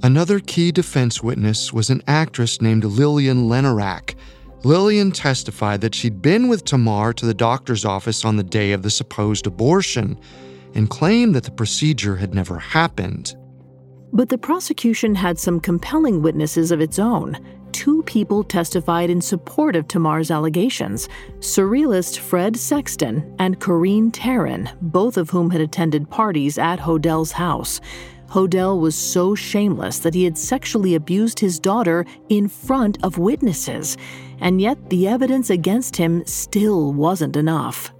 Another 0.02 0.40
key 0.40 0.72
defense 0.72 1.22
witness 1.22 1.72
was 1.72 1.88
an 1.88 2.02
actress 2.08 2.60
named 2.60 2.82
Lillian 2.82 3.48
Lenorak. 3.48 4.16
Lillian 4.64 5.12
testified 5.12 5.80
that 5.82 5.94
she'd 5.94 6.20
been 6.20 6.48
with 6.48 6.64
Tamar 6.64 7.12
to 7.12 7.26
the 7.26 7.34
doctor's 7.34 7.84
office 7.84 8.24
on 8.24 8.34
the 8.34 8.42
day 8.42 8.72
of 8.72 8.82
the 8.82 8.90
supposed 8.90 9.46
abortion 9.46 10.18
and 10.74 10.90
claimed 10.90 11.36
that 11.36 11.44
the 11.44 11.52
procedure 11.52 12.16
had 12.16 12.34
never 12.34 12.58
happened. 12.58 13.36
But 14.12 14.28
the 14.28 14.38
prosecution 14.38 15.14
had 15.14 15.38
some 15.38 15.60
compelling 15.60 16.22
witnesses 16.22 16.70
of 16.70 16.80
its 16.80 16.98
own 16.98 17.38
two 17.72 18.02
people 18.04 18.42
testified 18.42 19.10
in 19.10 19.20
support 19.20 19.76
of 19.76 19.86
Tamar's 19.86 20.30
allegations 20.30 21.08
surrealist 21.38 22.18
Fred 22.18 22.56
Sexton 22.56 23.34
and 23.38 23.60
Corinne 23.60 24.10
Taryn, 24.10 24.68
both 24.80 25.16
of 25.16 25.30
whom 25.30 25.50
had 25.50 25.60
attended 25.60 26.10
parties 26.10 26.58
at 26.58 26.80
Hodel's 26.80 27.32
house. 27.32 27.80
Hodel 28.30 28.80
was 28.80 28.94
so 28.94 29.34
shameless 29.34 30.00
that 30.00 30.12
he 30.12 30.24
had 30.24 30.36
sexually 30.36 30.94
abused 30.94 31.40
his 31.40 31.58
daughter 31.58 32.04
in 32.28 32.48
front 32.48 32.98
of 33.02 33.16
witnesses, 33.16 33.96
and 34.40 34.60
yet 34.60 34.90
the 34.90 35.08
evidence 35.08 35.48
against 35.48 35.96
him 35.96 36.26
still 36.26 36.92
wasn't 36.92 37.36
enough. 37.36 37.92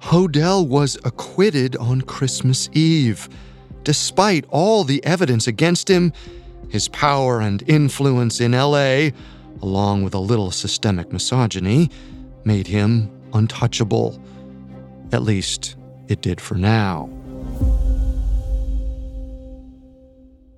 Hodel 0.00 0.66
was 0.68 0.98
acquitted 1.04 1.76
on 1.76 2.02
Christmas 2.02 2.68
Eve. 2.72 3.28
Despite 3.88 4.44
all 4.50 4.84
the 4.84 5.02
evidence 5.02 5.46
against 5.46 5.88
him, 5.88 6.12
his 6.68 6.88
power 6.88 7.40
and 7.40 7.62
influence 7.66 8.38
in 8.38 8.52
LA, 8.52 9.12
along 9.62 10.02
with 10.02 10.12
a 10.12 10.18
little 10.18 10.50
systemic 10.50 11.10
misogyny, 11.10 11.88
made 12.44 12.66
him 12.66 13.10
untouchable. 13.32 14.22
At 15.10 15.22
least, 15.22 15.76
it 16.06 16.20
did 16.20 16.38
for 16.38 16.54
now. 16.54 17.08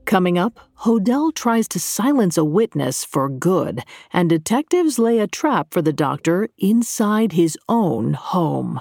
Coming 0.06 0.36
up, 0.36 0.58
Hodel 0.80 1.32
tries 1.32 1.68
to 1.68 1.78
silence 1.78 2.36
a 2.36 2.44
witness 2.44 3.04
for 3.04 3.28
good, 3.28 3.84
and 4.12 4.28
detectives 4.28 4.98
lay 4.98 5.20
a 5.20 5.28
trap 5.28 5.68
for 5.70 5.82
the 5.82 5.92
doctor 5.92 6.48
inside 6.58 7.30
his 7.30 7.56
own 7.68 8.14
home. 8.14 8.80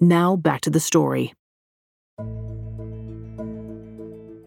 Now 0.00 0.36
back 0.36 0.60
to 0.62 0.70
the 0.70 0.80
story. 0.80 1.34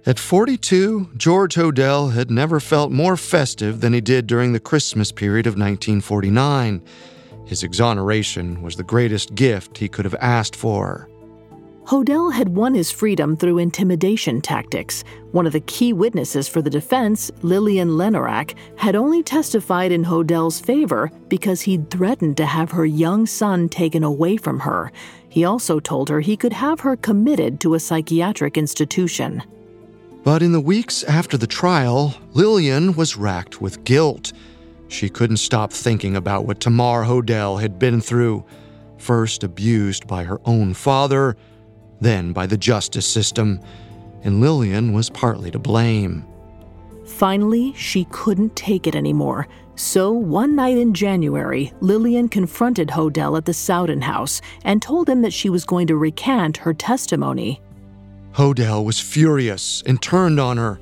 At 0.06 0.20
42, 0.20 1.10
George 1.18 1.56
Hodel 1.56 2.14
had 2.14 2.32
never 2.32 2.62
felt 2.62 2.92
more 2.94 3.18
festive 3.18 3.82
than 3.82 3.92
he 3.92 4.00
did 4.00 4.26
during 4.26 4.54
the 4.54 4.60
Christmas 4.60 5.12
period 5.12 5.46
of 5.48 5.56
1949. 5.56 6.82
His 7.46 7.62
exoneration 7.62 8.62
was 8.62 8.78
the 8.78 8.84
greatest 8.84 9.36
gift 9.36 9.78
he 9.78 9.90
could 9.90 10.06
have 10.06 10.16
asked 10.22 10.56
for. 10.56 11.10
Hodel 11.88 12.34
had 12.34 12.50
won 12.50 12.74
his 12.74 12.92
freedom 12.92 13.38
through 13.38 13.60
intimidation 13.60 14.42
tactics. 14.42 15.06
One 15.32 15.48
of 15.48 15.54
the 15.54 15.62
key 15.62 15.94
witnesses 15.94 16.46
for 16.46 16.62
the 16.62 16.70
defense, 16.70 17.32
Lillian 17.44 17.92
Lenorak, 17.92 18.56
had 18.76 18.98
only 18.98 19.24
testified 19.24 19.94
in 19.94 20.04
Hodel's 20.04 20.60
favor 20.60 21.10
because 21.30 21.62
he'd 21.62 21.90
threatened 21.90 22.36
to 22.38 22.46
have 22.46 22.72
her 22.72 22.86
young 22.86 23.26
son 23.26 23.70
taken 23.70 24.04
away 24.04 24.36
from 24.36 24.60
her. 24.60 24.92
He 25.30 25.46
also 25.46 25.80
told 25.80 26.10
her 26.10 26.20
he 26.20 26.36
could 26.36 26.52
have 26.52 26.82
her 26.82 26.98
committed 26.98 27.62
to 27.62 27.74
a 27.74 27.80
psychiatric 27.80 28.58
institution. 28.58 29.42
But 30.26 30.42
in 30.42 30.52
the 30.52 30.60
weeks 30.60 31.06
after 31.06 31.38
the 31.38 31.48
trial, 31.48 32.16
Lillian 32.34 32.98
was 32.98 33.16
racked 33.16 33.62
with 33.62 33.86
guilt. 33.86 34.34
She 34.90 35.08
couldn't 35.08 35.38
stop 35.38 35.72
thinking 35.72 36.18
about 36.18 36.44
what 36.44 36.60
Tamar 36.60 37.06
Hodel 37.06 37.62
had 37.62 37.80
been 37.80 38.02
through. 38.02 38.44
First 38.98 39.46
abused 39.46 40.06
by 40.06 40.26
her 40.26 40.42
own 40.44 40.74
father, 40.74 41.38
then 42.02 42.34
by 42.34 42.46
the 42.46 42.58
justice 42.58 43.06
system, 43.06 43.60
and 44.24 44.42
Lillian 44.42 44.94
was 44.94 45.10
partly 45.10 45.52
to 45.52 45.60
blame. 45.60 46.26
Finally, 47.06 47.74
she 47.74 48.06
couldn't 48.12 48.56
take 48.56 48.86
it 48.86 48.96
anymore. 48.96 49.48
So, 49.76 50.12
one 50.12 50.56
night 50.56 50.78
in 50.78 50.94
January, 50.94 51.72
Lillian 51.82 52.30
confronted 52.30 52.90
Hodel 52.90 53.38
at 53.38 53.46
the 53.46 53.54
Sowden 53.54 54.02
house 54.02 54.42
and 54.64 54.82
told 54.82 55.08
him 55.08 55.22
that 55.22 55.34
she 55.34 55.50
was 55.50 55.66
going 55.66 55.88
to 55.88 55.96
recant 55.96 56.58
her 56.58 56.74
testimony. 56.74 57.62
Hodel 58.32 58.84
was 58.84 59.00
furious 59.00 59.84
and 59.86 60.02
turned 60.02 60.40
on 60.40 60.58
her. 60.58 60.80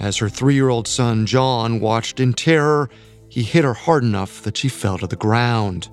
As 0.00 0.16
her 0.18 0.28
three 0.28 0.54
year 0.54 0.68
old 0.68 0.88
son 0.88 1.24
John 1.24 1.78
watched 1.78 2.18
in 2.18 2.32
terror, 2.32 2.90
he 3.28 3.42
hit 3.42 3.64
her 3.64 3.74
hard 3.74 4.02
enough 4.02 4.42
that 4.42 4.56
she 4.56 4.68
fell 4.68 4.98
to 4.98 5.06
the 5.06 5.16
ground. 5.16 5.88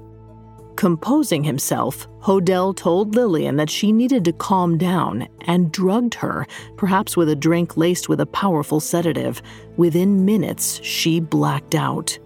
Composing 0.79 1.43
himself, 1.43 2.07
Hodel 2.21 2.73
told 2.73 3.13
Lillian 3.13 3.57
that 3.57 3.69
she 3.69 3.91
needed 3.91 4.23
to 4.23 4.31
calm 4.31 4.77
down 4.77 5.27
and 5.41 5.73
drugged 5.73 6.13
her, 6.13 6.47
perhaps 6.77 7.17
with 7.17 7.27
a 7.27 7.35
drink 7.35 7.75
laced 7.75 8.07
with 8.07 8.21
a 8.21 8.25
powerful 8.25 8.79
sedative. 8.79 9.41
Within 9.75 10.23
minutes, 10.23 10.81
she 10.81 11.19
blacked 11.19 11.75
out. 11.75 12.17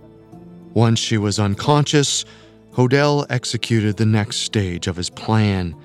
Once 0.76 1.00
she 1.00 1.18
was 1.18 1.40
unconscious, 1.40 2.26
Hodel 2.74 3.26
executed 3.32 3.98
the 3.98 4.06
next 4.06 4.42
stage 4.42 4.86
of 4.86 4.98
his 4.98 5.10
plan. 5.10 5.76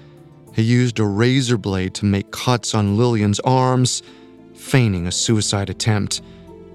He 0.52 0.60
used 0.60 0.98
a 0.98 1.06
razor 1.06 1.56
blade 1.56 1.94
to 1.94 2.04
make 2.04 2.32
cuts 2.32 2.74
on 2.74 2.98
Lillian's 2.98 3.40
arms, 3.40 4.02
feigning 4.52 5.06
a 5.06 5.12
suicide 5.12 5.70
attempt. 5.70 6.20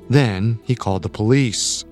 Then 0.09 0.59
he 0.63 0.73
called 0.73 1.03
the 1.03 1.09
police. 1.09 1.85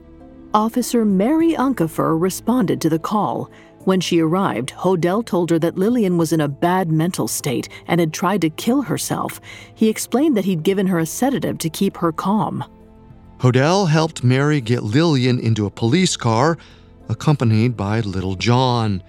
Officer 0.56 1.06
Mary 1.06 1.54
Unkefer 1.54 2.20
responded 2.20 2.82
to 2.82 2.90
the 2.90 3.00
call. 3.00 3.52
When 3.86 4.00
she 4.00 4.20
arrived, 4.20 4.74
Hodel 4.78 5.26
told 5.26 5.50
her 5.50 5.58
that 5.60 5.78
Lillian 5.78 6.18
was 6.18 6.32
in 6.32 6.42
a 6.42 6.48
bad 6.48 6.92
mental 6.92 7.28
state 7.28 7.68
and 7.88 8.00
had 8.00 8.14
tried 8.14 8.42
to 8.42 8.50
kill 8.50 8.84
herself. 8.84 9.42
He 9.74 9.90
explained 9.90 10.38
that 10.38 10.46
he'd 10.46 10.64
given 10.64 10.88
her 10.88 11.00
a 11.00 11.06
sedative 11.06 11.58
to 11.60 11.70
keep 11.70 11.98
her 11.98 12.12
calm. 12.12 12.64
Hodel 13.40 13.90
helped 13.90 14.24
Mary 14.24 14.62
get 14.62 14.84
Lillian 14.84 15.40
into 15.40 15.66
a 15.66 15.72
police 15.72 16.16
car, 16.16 16.60
accompanied 17.10 17.76
by 17.76 18.02
little 18.02 18.36
John. 18.36 19.02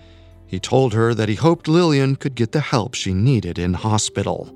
He 0.47 0.59
told 0.59 0.95
her 0.95 1.12
that 1.12 1.29
he 1.29 1.35
hoped 1.35 1.68
Lillian 1.68 2.16
could 2.16 2.35
get 2.35 2.53
the 2.53 2.61
help 2.61 2.95
she 2.95 3.12
needed 3.12 3.59
in 3.59 3.75
hospital. 3.75 4.55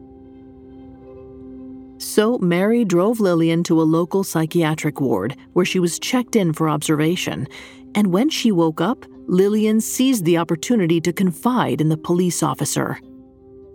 So 1.98 2.38
Mary 2.38 2.84
drove 2.86 3.20
Lillian 3.20 3.62
to 3.64 3.80
a 3.80 3.84
local 3.84 4.24
psychiatric 4.24 4.98
ward 5.00 5.36
where 5.52 5.64
she 5.66 5.78
was 5.78 5.98
checked 5.98 6.36
in 6.36 6.54
for 6.54 6.70
observation. 6.70 7.46
And 7.94 8.12
when 8.12 8.30
she 8.30 8.52
woke 8.52 8.80
up, 8.80 9.04
Lillian 9.28 9.80
seized 9.80 10.24
the 10.24 10.38
opportunity 10.38 11.00
to 11.00 11.12
confide 11.12 11.80
in 11.80 11.88
the 11.88 11.96
police 11.96 12.42
officer. 12.42 12.98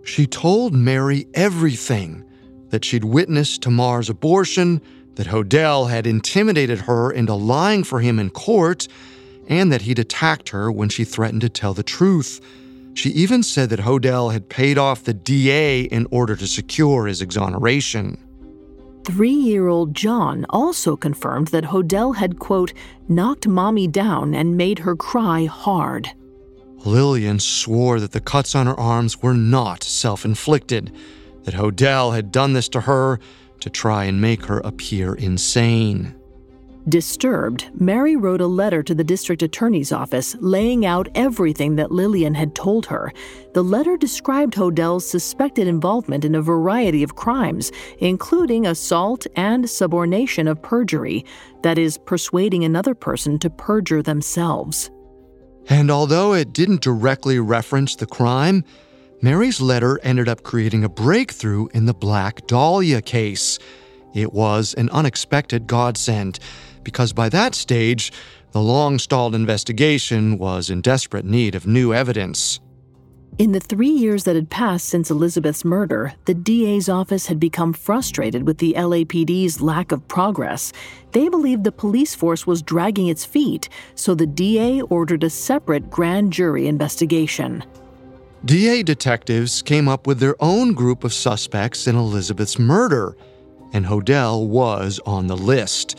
She 0.04 0.26
told 0.26 0.74
Mary 0.74 1.26
everything 1.34 2.24
that 2.70 2.84
she'd 2.84 3.04
witnessed 3.04 3.62
Tamar's 3.62 4.08
abortion, 4.08 4.80
that 5.16 5.26
Hodel 5.26 5.90
had 5.90 6.06
intimidated 6.06 6.80
her 6.80 7.12
into 7.12 7.34
lying 7.34 7.84
for 7.84 8.00
him 8.00 8.18
in 8.18 8.30
court, 8.30 8.88
and 9.46 9.70
that 9.70 9.82
he'd 9.82 9.98
attacked 9.98 10.48
her 10.48 10.72
when 10.72 10.88
she 10.88 11.04
threatened 11.04 11.42
to 11.42 11.48
tell 11.48 11.74
the 11.74 11.82
truth. 11.82 12.40
She 12.94 13.10
even 13.10 13.42
said 13.42 13.70
that 13.70 13.80
Hodel 13.80 14.32
had 14.32 14.48
paid 14.48 14.78
off 14.78 15.04
the 15.04 15.14
DA 15.14 15.82
in 15.82 16.06
order 16.10 16.34
to 16.36 16.46
secure 16.46 17.06
his 17.06 17.20
exoneration. 17.20 18.18
Three 19.04 19.30
year 19.32 19.66
old 19.66 19.94
John 19.94 20.46
also 20.50 20.96
confirmed 20.96 21.48
that 21.48 21.64
Hodel 21.64 22.14
had, 22.16 22.38
quote, 22.38 22.72
knocked 23.08 23.48
mommy 23.48 23.88
down 23.88 24.34
and 24.34 24.56
made 24.56 24.80
her 24.80 24.94
cry 24.94 25.46
hard. 25.46 26.10
Lillian 26.84 27.40
swore 27.40 27.98
that 28.00 28.12
the 28.12 28.20
cuts 28.20 28.54
on 28.54 28.66
her 28.66 28.78
arms 28.78 29.20
were 29.20 29.34
not 29.34 29.82
self 29.82 30.24
inflicted, 30.24 30.92
that 31.44 31.54
Hodel 31.54 32.14
had 32.14 32.30
done 32.30 32.52
this 32.52 32.68
to 32.70 32.82
her 32.82 33.18
to 33.60 33.70
try 33.70 34.04
and 34.04 34.20
make 34.20 34.44
her 34.46 34.58
appear 34.58 35.14
insane. 35.14 36.14
Disturbed, 36.88 37.70
Mary 37.80 38.16
wrote 38.16 38.40
a 38.40 38.46
letter 38.46 38.82
to 38.82 38.92
the 38.92 39.04
district 39.04 39.40
attorney's 39.42 39.92
office 39.92 40.34
laying 40.40 40.84
out 40.84 41.08
everything 41.14 41.76
that 41.76 41.92
Lillian 41.92 42.34
had 42.34 42.56
told 42.56 42.86
her. 42.86 43.12
The 43.54 43.62
letter 43.62 43.96
described 43.96 44.54
Hodel's 44.54 45.08
suspected 45.08 45.68
involvement 45.68 46.24
in 46.24 46.34
a 46.34 46.42
variety 46.42 47.04
of 47.04 47.14
crimes, 47.14 47.70
including 47.98 48.66
assault 48.66 49.28
and 49.36 49.64
subornation 49.64 50.50
of 50.50 50.60
perjury, 50.60 51.24
that 51.62 51.78
is, 51.78 51.98
persuading 51.98 52.64
another 52.64 52.96
person 52.96 53.38
to 53.38 53.50
perjure 53.50 54.02
themselves. 54.02 54.90
And 55.68 55.88
although 55.88 56.34
it 56.34 56.52
didn't 56.52 56.80
directly 56.80 57.38
reference 57.38 57.94
the 57.94 58.06
crime, 58.06 58.64
Mary's 59.20 59.60
letter 59.60 60.00
ended 60.02 60.28
up 60.28 60.42
creating 60.42 60.82
a 60.82 60.88
breakthrough 60.88 61.68
in 61.74 61.86
the 61.86 61.94
Black 61.94 62.44
Dahlia 62.48 63.00
case. 63.00 63.60
It 64.14 64.32
was 64.32 64.74
an 64.74 64.90
unexpected 64.90 65.68
godsend 65.68 66.40
because 66.84 67.12
by 67.12 67.28
that 67.28 67.54
stage, 67.54 68.12
the 68.52 68.60
long 68.60 68.98
stalled 68.98 69.34
investigation 69.34 70.38
was 70.38 70.70
in 70.70 70.80
desperate 70.80 71.24
need 71.24 71.54
of 71.54 71.66
new 71.66 71.94
evidence. 71.94 72.60
In 73.38 73.52
the 73.52 73.60
three 73.60 73.88
years 73.88 74.24
that 74.24 74.36
had 74.36 74.50
passed 74.50 74.88
since 74.88 75.10
Elizabeth's 75.10 75.64
murder, 75.64 76.12
the 76.26 76.34
DA's 76.34 76.88
office 76.90 77.26
had 77.26 77.40
become 77.40 77.72
frustrated 77.72 78.46
with 78.46 78.58
the 78.58 78.74
LAPD's 78.74 79.62
lack 79.62 79.90
of 79.90 80.06
progress. 80.06 80.70
They 81.12 81.30
believed 81.30 81.64
the 81.64 81.72
police 81.72 82.14
force 82.14 82.46
was 82.46 82.60
dragging 82.60 83.06
its 83.08 83.24
feet, 83.24 83.70
so 83.94 84.14
the 84.14 84.26
DA 84.26 84.82
ordered 84.82 85.24
a 85.24 85.30
separate 85.30 85.90
grand 85.90 86.32
jury 86.32 86.68
investigation. 86.68 87.64
DA 88.44 88.82
detectives 88.82 89.62
came 89.62 89.88
up 89.88 90.06
with 90.06 90.18
their 90.18 90.36
own 90.42 90.74
group 90.74 91.02
of 91.02 91.14
suspects 91.14 91.86
in 91.86 91.96
Elizabeth's 91.96 92.58
murder 92.58 93.16
and 93.72 93.86
Hodel 93.86 94.46
was 94.46 95.00
on 95.06 95.26
the 95.26 95.36
list. 95.36 95.98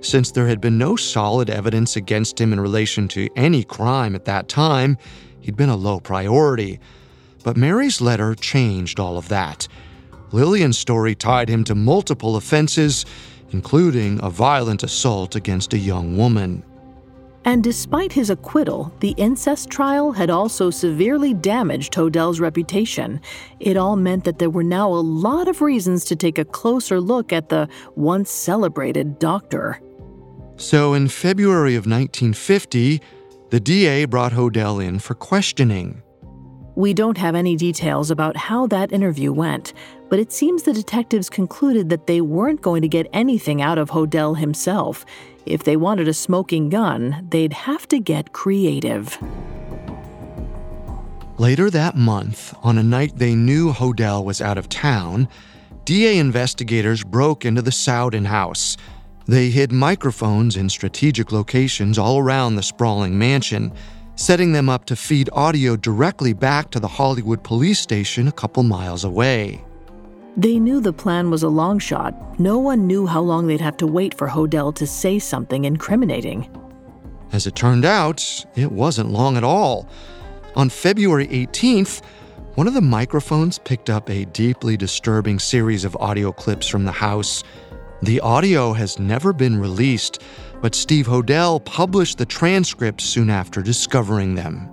Since 0.00 0.30
there 0.30 0.48
had 0.48 0.60
been 0.60 0.78
no 0.78 0.96
solid 0.96 1.50
evidence 1.50 1.94
against 1.94 2.40
him 2.40 2.52
in 2.52 2.60
relation 2.60 3.06
to 3.08 3.28
any 3.36 3.64
crime 3.64 4.14
at 4.14 4.24
that 4.24 4.48
time, 4.48 4.96
he'd 5.40 5.56
been 5.56 5.68
a 5.68 5.76
low 5.76 6.00
priority. 6.00 6.80
But 7.44 7.56
Mary's 7.56 8.00
letter 8.00 8.34
changed 8.34 8.98
all 8.98 9.18
of 9.18 9.28
that. 9.28 9.68
Lillian's 10.32 10.78
story 10.78 11.14
tied 11.14 11.48
him 11.48 11.64
to 11.64 11.74
multiple 11.74 12.36
offenses, 12.36 13.04
including 13.50 14.20
a 14.22 14.30
violent 14.30 14.82
assault 14.82 15.36
against 15.36 15.74
a 15.74 15.78
young 15.78 16.16
woman. 16.16 16.62
And 17.44 17.64
despite 17.64 18.12
his 18.12 18.28
acquittal, 18.28 18.92
the 19.00 19.14
incest 19.16 19.70
trial 19.70 20.12
had 20.12 20.28
also 20.28 20.70
severely 20.70 21.32
damaged 21.32 21.94
Hodel's 21.94 22.38
reputation. 22.38 23.20
It 23.58 23.78
all 23.78 23.96
meant 23.96 24.24
that 24.24 24.38
there 24.38 24.50
were 24.50 24.62
now 24.62 24.90
a 24.90 25.00
lot 25.00 25.48
of 25.48 25.62
reasons 25.62 26.04
to 26.06 26.16
take 26.16 26.38
a 26.38 26.44
closer 26.44 27.00
look 27.00 27.32
at 27.32 27.48
the 27.48 27.68
once 27.96 28.30
celebrated 28.30 29.18
doctor. 29.18 29.80
So 30.60 30.92
in 30.92 31.08
February 31.08 31.74
of 31.74 31.86
1950, 31.86 33.00
the 33.48 33.58
DA 33.58 34.04
brought 34.04 34.32
Hodel 34.32 34.84
in 34.84 34.98
for 34.98 35.14
questioning. 35.14 36.02
We 36.74 36.92
don't 36.92 37.16
have 37.16 37.34
any 37.34 37.56
details 37.56 38.10
about 38.10 38.36
how 38.36 38.66
that 38.66 38.92
interview 38.92 39.32
went, 39.32 39.72
but 40.10 40.18
it 40.18 40.32
seems 40.32 40.62
the 40.62 40.74
detectives 40.74 41.30
concluded 41.30 41.88
that 41.88 42.06
they 42.06 42.20
weren't 42.20 42.60
going 42.60 42.82
to 42.82 42.88
get 42.88 43.08
anything 43.14 43.62
out 43.62 43.78
of 43.78 43.88
Hodel 43.88 44.36
himself. 44.36 45.06
If 45.46 45.64
they 45.64 45.78
wanted 45.78 46.08
a 46.08 46.14
smoking 46.14 46.68
gun, 46.68 47.26
they'd 47.30 47.54
have 47.54 47.88
to 47.88 47.98
get 47.98 48.34
creative. 48.34 49.16
Later 51.38 51.70
that 51.70 51.96
month, 51.96 52.54
on 52.62 52.76
a 52.76 52.82
night 52.82 53.16
they 53.16 53.34
knew 53.34 53.72
Hodel 53.72 54.26
was 54.26 54.42
out 54.42 54.58
of 54.58 54.68
town, 54.68 55.26
DA 55.86 56.18
investigators 56.18 57.02
broke 57.02 57.46
into 57.46 57.62
the 57.62 57.72
Sowden 57.72 58.26
house. 58.26 58.76
They 59.26 59.50
hid 59.50 59.72
microphones 59.72 60.56
in 60.56 60.68
strategic 60.68 61.32
locations 61.32 61.98
all 61.98 62.18
around 62.18 62.56
the 62.56 62.62
sprawling 62.62 63.18
mansion, 63.18 63.72
setting 64.16 64.52
them 64.52 64.68
up 64.68 64.84
to 64.86 64.96
feed 64.96 65.30
audio 65.32 65.76
directly 65.76 66.32
back 66.32 66.70
to 66.70 66.80
the 66.80 66.88
Hollywood 66.88 67.42
police 67.44 67.78
station 67.78 68.28
a 68.28 68.32
couple 68.32 68.62
miles 68.62 69.04
away. 69.04 69.64
They 70.36 70.58
knew 70.58 70.80
the 70.80 70.92
plan 70.92 71.30
was 71.30 71.42
a 71.42 71.48
long 71.48 71.78
shot. 71.78 72.14
No 72.38 72.58
one 72.58 72.86
knew 72.86 73.06
how 73.06 73.20
long 73.20 73.46
they'd 73.46 73.60
have 73.60 73.76
to 73.78 73.86
wait 73.86 74.14
for 74.14 74.28
Hodel 74.28 74.74
to 74.76 74.86
say 74.86 75.18
something 75.18 75.64
incriminating. 75.64 76.48
As 77.32 77.46
it 77.46 77.54
turned 77.54 77.84
out, 77.84 78.44
it 78.56 78.72
wasn't 78.72 79.10
long 79.10 79.36
at 79.36 79.44
all. 79.44 79.88
On 80.56 80.68
February 80.68 81.28
18th, 81.28 82.02
one 82.54 82.66
of 82.66 82.74
the 82.74 82.80
microphones 82.80 83.58
picked 83.58 83.88
up 83.88 84.10
a 84.10 84.24
deeply 84.26 84.76
disturbing 84.76 85.38
series 85.38 85.84
of 85.84 85.96
audio 85.96 86.32
clips 86.32 86.66
from 86.66 86.84
the 86.84 86.92
house. 86.92 87.44
The 88.02 88.20
audio 88.20 88.72
has 88.72 88.98
never 88.98 89.34
been 89.34 89.60
released, 89.60 90.22
but 90.62 90.74
Steve 90.74 91.06
Hodel 91.06 91.62
published 91.66 92.16
the 92.16 92.24
transcripts 92.24 93.04
soon 93.04 93.28
after 93.28 93.60
discovering 93.60 94.34
them. 94.34 94.70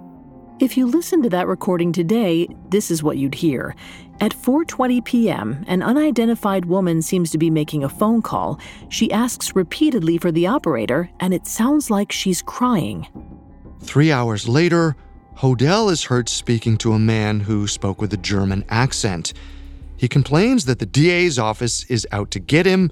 If 0.59 0.77
you 0.77 0.87
listen 0.87 1.21
to 1.23 1.29
that 1.29 1.45
recording 1.45 1.91
today, 1.91 2.47
this 2.69 2.89
is 2.89 3.03
what 3.03 3.17
you'd 3.17 3.35
hear. 3.35 3.75
At 4.21 4.31
4:20 4.31 5.03
p.m., 5.03 5.65
an 5.67 5.83
unidentified 5.83 6.65
woman 6.65 7.01
seems 7.01 7.29
to 7.31 7.37
be 7.37 7.49
making 7.49 7.83
a 7.83 7.89
phone 7.89 8.21
call. 8.21 8.61
She 8.87 9.11
asks 9.11 9.55
repeatedly 9.55 10.17
for 10.17 10.31
the 10.31 10.47
operator, 10.47 11.09
and 11.19 11.33
it 11.33 11.47
sounds 11.47 11.91
like 11.91 12.13
she's 12.13 12.41
crying. 12.41 13.07
3 13.81 14.09
hours 14.09 14.47
later, 14.47 14.95
Hodel 15.35 15.91
is 15.91 16.05
heard 16.05 16.29
speaking 16.29 16.77
to 16.77 16.93
a 16.93 16.99
man 16.99 17.41
who 17.41 17.67
spoke 17.67 17.99
with 17.99 18.13
a 18.13 18.17
German 18.17 18.63
accent. 18.69 19.33
He 19.97 20.07
complains 20.07 20.63
that 20.65 20.79
the 20.79 20.85
DA's 20.85 21.37
office 21.37 21.83
is 21.85 22.07
out 22.11 22.31
to 22.31 22.39
get 22.39 22.65
him, 22.65 22.89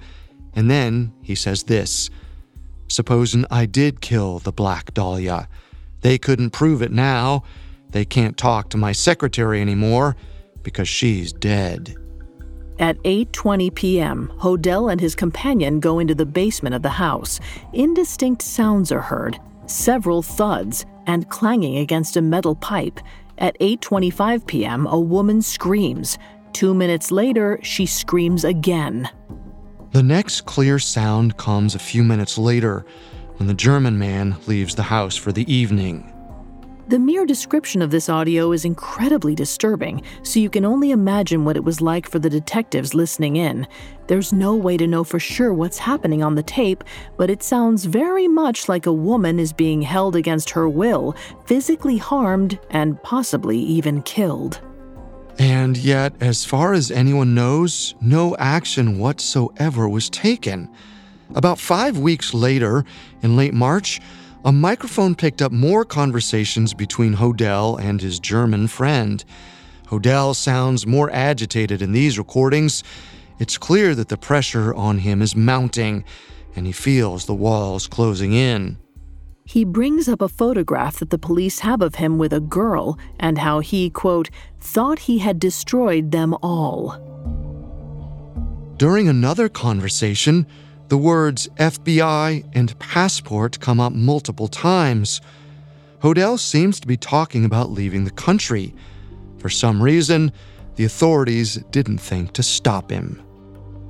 and 0.56 0.70
then 0.70 1.14
he 1.22 1.36
says 1.36 1.64
this 1.64 2.10
Supposing 2.88 3.45
I 3.49 3.66
did 3.66 4.01
kill 4.01 4.39
the 4.39 4.51
Black 4.51 4.93
Dahlia. 4.93 5.47
They 6.01 6.18
couldn't 6.18 6.51
prove 6.51 6.82
it 6.82 6.91
now. 6.91 7.43
They 7.89 8.06
can't 8.06 8.38
talk 8.38 8.70
to 8.70 8.78
my 8.78 8.91
secretary 8.91 9.60
anymore 9.60 10.16
because 10.62 10.88
she's 10.88 11.34
dead. 11.34 11.95
At 12.78 13.01
8:20 13.03 13.74
p.m., 13.74 14.32
Hodel 14.38 14.91
and 14.91 14.99
his 14.99 15.16
companion 15.16 15.80
go 15.80 15.99
into 15.99 16.14
the 16.14 16.26
basement 16.26 16.76
of 16.76 16.82
the 16.82 16.89
house. 16.89 17.39
Indistinct 17.74 18.41
sounds 18.41 18.91
are 18.91 19.01
heard, 19.01 19.39
several 19.66 20.22
thuds, 20.22 20.86
and 21.08 21.30
clanging 21.30 21.78
against 21.78 22.18
a 22.18 22.22
metal 22.22 22.56
pipe. 22.56 22.99
At 23.38 23.58
8:25 23.60 24.45
p.m., 24.45 24.88
a 24.88 24.99
woman 24.99 25.41
screams. 25.41 26.18
2 26.53 26.74
minutes 26.74 27.12
later, 27.12 27.60
she 27.64 27.86
screams 27.86 28.43
again. 28.43 29.10
The 29.96 30.04
next 30.04 30.41
clear 30.41 30.78
sound 30.78 31.38
comes 31.38 31.74
a 31.74 31.80
few 31.80 32.04
minutes 32.04 32.38
later 32.38 32.86
when 33.38 33.48
the 33.48 33.54
German 33.54 33.98
man 33.98 34.36
leaves 34.46 34.76
the 34.76 34.84
house 34.84 35.16
for 35.16 35.32
the 35.32 35.50
evening. 35.50 36.12
The 36.89 37.00
mere 37.00 37.26
description 37.26 37.82
of 37.82 37.91
this 37.91 38.10
audio 38.10 38.52
is 38.52 38.66
incredibly 38.66 39.36
disturbing, 39.36 40.02
so 40.22 40.41
you 40.41 40.50
can 40.50 40.66
only 40.66 40.91
imagine 40.91 41.46
what 41.46 41.56
it 41.56 41.64
was 41.64 41.80
like 41.80 42.10
for 42.10 42.20
the 42.20 42.30
detectives 42.30 42.93
listening 42.93 43.38
in. 43.38 43.66
There's 44.08 44.34
no 44.34 44.54
way 44.54 44.76
to 44.76 44.86
know 44.86 45.06
for 45.06 45.18
sure 45.18 45.54
what's 45.54 45.78
happening 45.78 46.22
on 46.22 46.36
the 46.36 46.43
tape, 46.43 46.84
but 47.16 47.30
it 47.30 47.41
sounds 47.41 47.86
very 47.86 48.28
much 48.28 48.68
like 48.68 48.88
a 48.88 48.91
woman 48.91 49.39
is 49.39 49.54
being 49.54 49.82
held 49.82 50.18
against 50.18 50.50
her 50.50 50.68
will, 50.68 51.16
physically 51.46 51.96
harmed, 51.96 52.60
and 52.70 53.02
possibly 53.02 53.60
even 53.60 54.02
killed. 54.02 54.60
And 55.66 55.78
yet, 55.78 56.13
as 56.22 56.45
far 56.45 56.76
as 56.76 56.91
anyone 56.91 57.34
knows, 57.34 57.95
no 57.99 58.38
action 58.38 58.99
whatsoever 58.99 59.89
was 59.89 60.11
taken. 60.11 60.70
About 61.34 61.57
five 61.57 61.97
weeks 61.97 62.36
later, 62.36 62.86
in 63.24 63.36
late 63.36 63.55
March, 63.55 63.99
a 64.45 64.51
microphone 64.51 65.16
picked 65.16 65.41
up 65.41 65.51
more 65.51 65.84
conversations 65.84 66.76
between 66.76 67.16
Hodel 67.16 67.80
and 67.80 67.99
his 67.99 68.20
German 68.20 68.68
friend. 68.68 69.26
Hodel 69.88 70.36
sounds 70.36 70.86
more 70.86 71.09
agitated 71.09 71.82
in 71.82 71.93
these 71.93 72.20
recordings. 72.20 72.84
It's 73.39 73.57
clear 73.57 73.95
that 73.95 74.09
the 74.09 74.18
pressure 74.18 74.72
on 74.76 74.99
him 74.99 75.20
is 75.20 75.36
mounting, 75.36 76.03
and 76.55 76.68
he 76.68 76.74
feels 76.74 77.26
the 77.26 77.34
walls 77.34 77.88
closing 77.88 78.34
in. 78.34 78.78
He 79.48 79.64
brings 79.64 80.10
up 80.10 80.22
a 80.22 80.28
photograph 80.28 80.98
that 80.98 81.12
the 81.12 81.20
police 81.20 81.60
have 81.60 81.82
of 81.82 81.96
him 81.96 82.18
with 82.18 82.34
a 82.34 82.39
girl 82.39 82.98
and 83.20 83.38
how 83.38 83.60
he, 83.60 83.91
quote, 83.91 84.32
thought 84.60 85.00
he 85.00 85.20
had 85.20 85.39
destroyed 85.39 86.12
them 86.12 86.36
all. 86.41 86.98
During 88.78 89.08
another 89.08 89.48
conversation, 89.48 90.48
the 90.88 90.98
words 90.98 91.48
FBI 91.58 92.43
and 92.54 92.78
passport 92.80 93.60
come 93.60 93.80
up 93.80 93.93
multiple 93.93 94.48
times. 94.48 95.22
Hodel 96.02 96.39
seems 96.39 96.80
to 96.80 96.88
be 96.88 96.98
talking 96.98 97.46
about 97.46 97.70
leaving 97.70 98.04
the 98.04 98.12
country. 98.12 98.74
For 99.38 99.50
some 99.50 99.82
reason, 99.82 100.32
the 100.76 100.86
authorities 100.86 101.56
didn't 101.70 102.00
think 102.00 102.34
to 102.34 102.43
stop 102.43 102.89
him. 102.89 103.22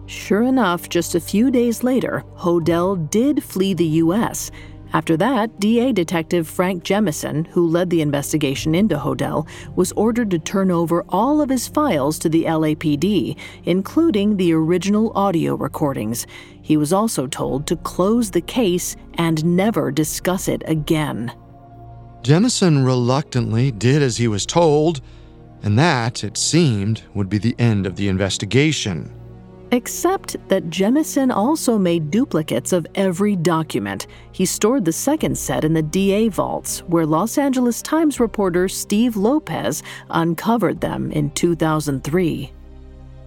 Sure 0.05 0.43
enough, 0.43 0.89
just 0.89 1.15
a 1.15 1.19
few 1.19 1.49
days 1.49 1.81
later, 1.81 2.23
Hodel 2.35 3.09
did 3.09 3.43
flee 3.43 3.73
the 3.73 3.85
U.S. 4.03 4.51
After 4.93 5.17
that, 5.17 5.59
DA 5.59 5.91
Detective 5.91 6.47
Frank 6.47 6.83
Jemison, 6.83 7.47
who 7.47 7.67
led 7.67 7.89
the 7.89 8.01
investigation 8.01 8.73
into 8.73 8.97
Hodel, 8.97 9.47
was 9.75 9.91
ordered 9.93 10.31
to 10.31 10.39
turn 10.39 10.71
over 10.71 11.03
all 11.09 11.41
of 11.41 11.49
his 11.49 11.67
files 11.67 12.17
to 12.19 12.29
the 12.29 12.45
LAPD, 12.45 13.37
including 13.65 14.37
the 14.37 14.53
original 14.53 15.11
audio 15.15 15.55
recordings. 15.55 16.25
He 16.61 16.77
was 16.77 16.93
also 16.93 17.27
told 17.27 17.67
to 17.67 17.75
close 17.75 18.31
the 18.31 18.41
case 18.41 18.95
and 19.15 19.43
never 19.43 19.91
discuss 19.91 20.47
it 20.47 20.63
again. 20.65 21.33
Jemison 22.21 22.85
reluctantly 22.85 23.71
did 23.71 24.01
as 24.01 24.17
he 24.17 24.27
was 24.27 24.45
told, 24.45 25.01
and 25.61 25.77
that, 25.77 26.23
it 26.23 26.37
seemed, 26.37 27.03
would 27.13 27.29
be 27.29 27.37
the 27.37 27.55
end 27.59 27.85
of 27.85 27.95
the 27.97 28.07
investigation. 28.07 29.11
Except 29.71 30.37
that 30.47 30.69
Jemison 30.69 31.33
also 31.35 31.77
made 31.77 32.11
duplicates 32.11 32.71
of 32.71 32.85
every 32.95 33.35
document. 33.35 34.07
He 34.31 34.45
stored 34.45 34.85
the 34.85 34.93
second 34.93 35.37
set 35.37 35.65
in 35.65 35.73
the 35.73 35.81
DA 35.81 36.29
vaults, 36.29 36.79
where 36.83 37.05
Los 37.05 37.37
Angeles 37.37 37.81
Times 37.81 38.19
reporter 38.19 38.69
Steve 38.69 39.17
Lopez 39.17 39.83
uncovered 40.09 40.81
them 40.81 41.11
in 41.11 41.31
2003. 41.31 42.51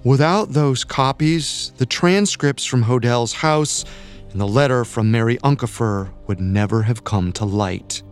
Without 0.05 0.53
those 0.53 0.85
copies, 0.85 1.73
the 1.77 1.87
transcripts 1.87 2.65
from 2.65 2.85
Hodel's 2.85 3.33
house 3.33 3.85
and 4.31 4.41
the 4.41 4.47
letter 4.47 4.85
from 4.85 5.11
Mary 5.11 5.39
Unkefer 5.39 6.11
would 6.27 6.41
never 6.41 6.83
have 6.83 7.05
come 7.05 7.33
to 7.33 7.45
light. 7.45 8.03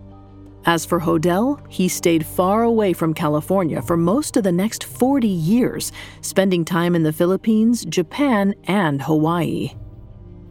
As 0.67 0.85
for 0.85 0.99
Hodel, 0.99 1.61
he 1.69 1.87
stayed 1.87 2.27
far 2.27 2.64
away 2.64 2.93
from 2.93 3.14
California 3.14 3.81
for 3.81 3.97
most 3.97 4.37
of 4.37 4.43
the 4.43 4.51
next 4.51 4.83
40 4.83 5.29
years, 5.29 5.93
spending 6.23 6.64
time 6.64 6.97
in 6.97 7.05
the 7.05 7.12
Philippines, 7.12 7.85
Japan, 7.85 8.53
and 8.64 9.01
Hawaii. 9.01 9.71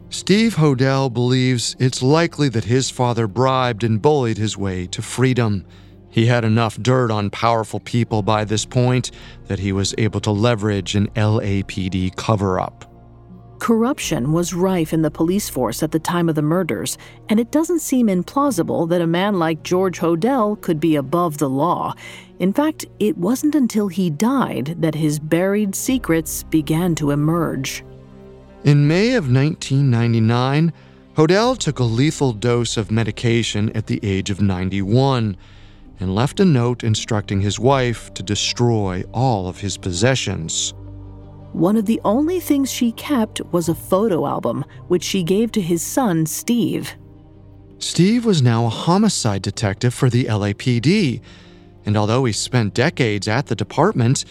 Steve 0.08 0.54
Hodel 0.54 1.12
believes 1.12 1.76
it's 1.78 2.02
likely 2.02 2.48
that 2.48 2.64
his 2.64 2.88
father 2.88 3.26
bribed 3.26 3.84
and 3.84 4.00
bullied 4.00 4.38
his 4.38 4.56
way 4.56 4.86
to 4.86 5.02
freedom. 5.02 5.66
He 6.08 6.24
had 6.24 6.44
enough 6.44 6.78
dirt 6.78 7.10
on 7.10 7.28
powerful 7.28 7.80
people 7.80 8.22
by 8.22 8.44
this 8.44 8.64
point 8.64 9.10
that 9.48 9.58
he 9.58 9.72
was 9.72 9.94
able 9.98 10.20
to 10.20 10.30
leverage 10.30 10.94
an 10.94 11.08
LAPD 11.08 12.16
cover 12.16 12.58
up. 12.58 12.95
Corruption 13.58 14.32
was 14.32 14.52
rife 14.52 14.92
in 14.92 15.02
the 15.02 15.10
police 15.10 15.48
force 15.48 15.82
at 15.82 15.90
the 15.90 15.98
time 15.98 16.28
of 16.28 16.34
the 16.34 16.42
murders, 16.42 16.98
and 17.28 17.40
it 17.40 17.50
doesn't 17.50 17.80
seem 17.80 18.08
implausible 18.08 18.88
that 18.88 19.00
a 19.00 19.06
man 19.06 19.38
like 19.38 19.62
George 19.62 19.98
Hodel 19.98 20.60
could 20.60 20.78
be 20.78 20.96
above 20.96 21.38
the 21.38 21.48
law. 21.48 21.94
In 22.38 22.52
fact, 22.52 22.84
it 23.00 23.16
wasn't 23.16 23.54
until 23.54 23.88
he 23.88 24.10
died 24.10 24.76
that 24.80 24.94
his 24.94 25.18
buried 25.18 25.74
secrets 25.74 26.42
began 26.42 26.94
to 26.96 27.10
emerge. 27.10 27.82
In 28.64 28.86
May 28.86 29.14
of 29.14 29.32
1999, 29.32 30.72
Hodel 31.16 31.56
took 31.56 31.78
a 31.78 31.84
lethal 31.84 32.32
dose 32.34 32.76
of 32.76 32.90
medication 32.90 33.70
at 33.74 33.86
the 33.86 34.00
age 34.02 34.28
of 34.28 34.42
91 34.42 35.36
and 35.98 36.14
left 36.14 36.40
a 36.40 36.44
note 36.44 36.84
instructing 36.84 37.40
his 37.40 37.58
wife 37.58 38.12
to 38.14 38.22
destroy 38.22 39.02
all 39.14 39.48
of 39.48 39.60
his 39.60 39.78
possessions. 39.78 40.74
One 41.56 41.78
of 41.78 41.86
the 41.86 42.02
only 42.04 42.38
things 42.38 42.70
she 42.70 42.92
kept 42.92 43.40
was 43.50 43.70
a 43.70 43.74
photo 43.74 44.26
album, 44.26 44.62
which 44.88 45.02
she 45.02 45.22
gave 45.22 45.52
to 45.52 45.62
his 45.62 45.80
son, 45.80 46.26
Steve. 46.26 46.94
Steve 47.78 48.26
was 48.26 48.42
now 48.42 48.66
a 48.66 48.68
homicide 48.68 49.40
detective 49.40 49.94
for 49.94 50.10
the 50.10 50.24
LAPD, 50.26 51.22
and 51.86 51.96
although 51.96 52.26
he 52.26 52.32
spent 52.34 52.74
decades 52.74 53.26
at 53.26 53.46
the 53.46 53.54
department, 53.54 54.26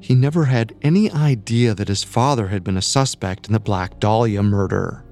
he 0.00 0.14
never 0.14 0.44
had 0.44 0.74
any 0.82 1.10
idea 1.10 1.72
that 1.72 1.88
his 1.88 2.04
father 2.04 2.48
had 2.48 2.62
been 2.62 2.76
a 2.76 2.82
suspect 2.82 3.46
in 3.46 3.54
the 3.54 3.58
Black 3.58 3.98
Dahlia 3.98 4.42
murder. 4.42 5.02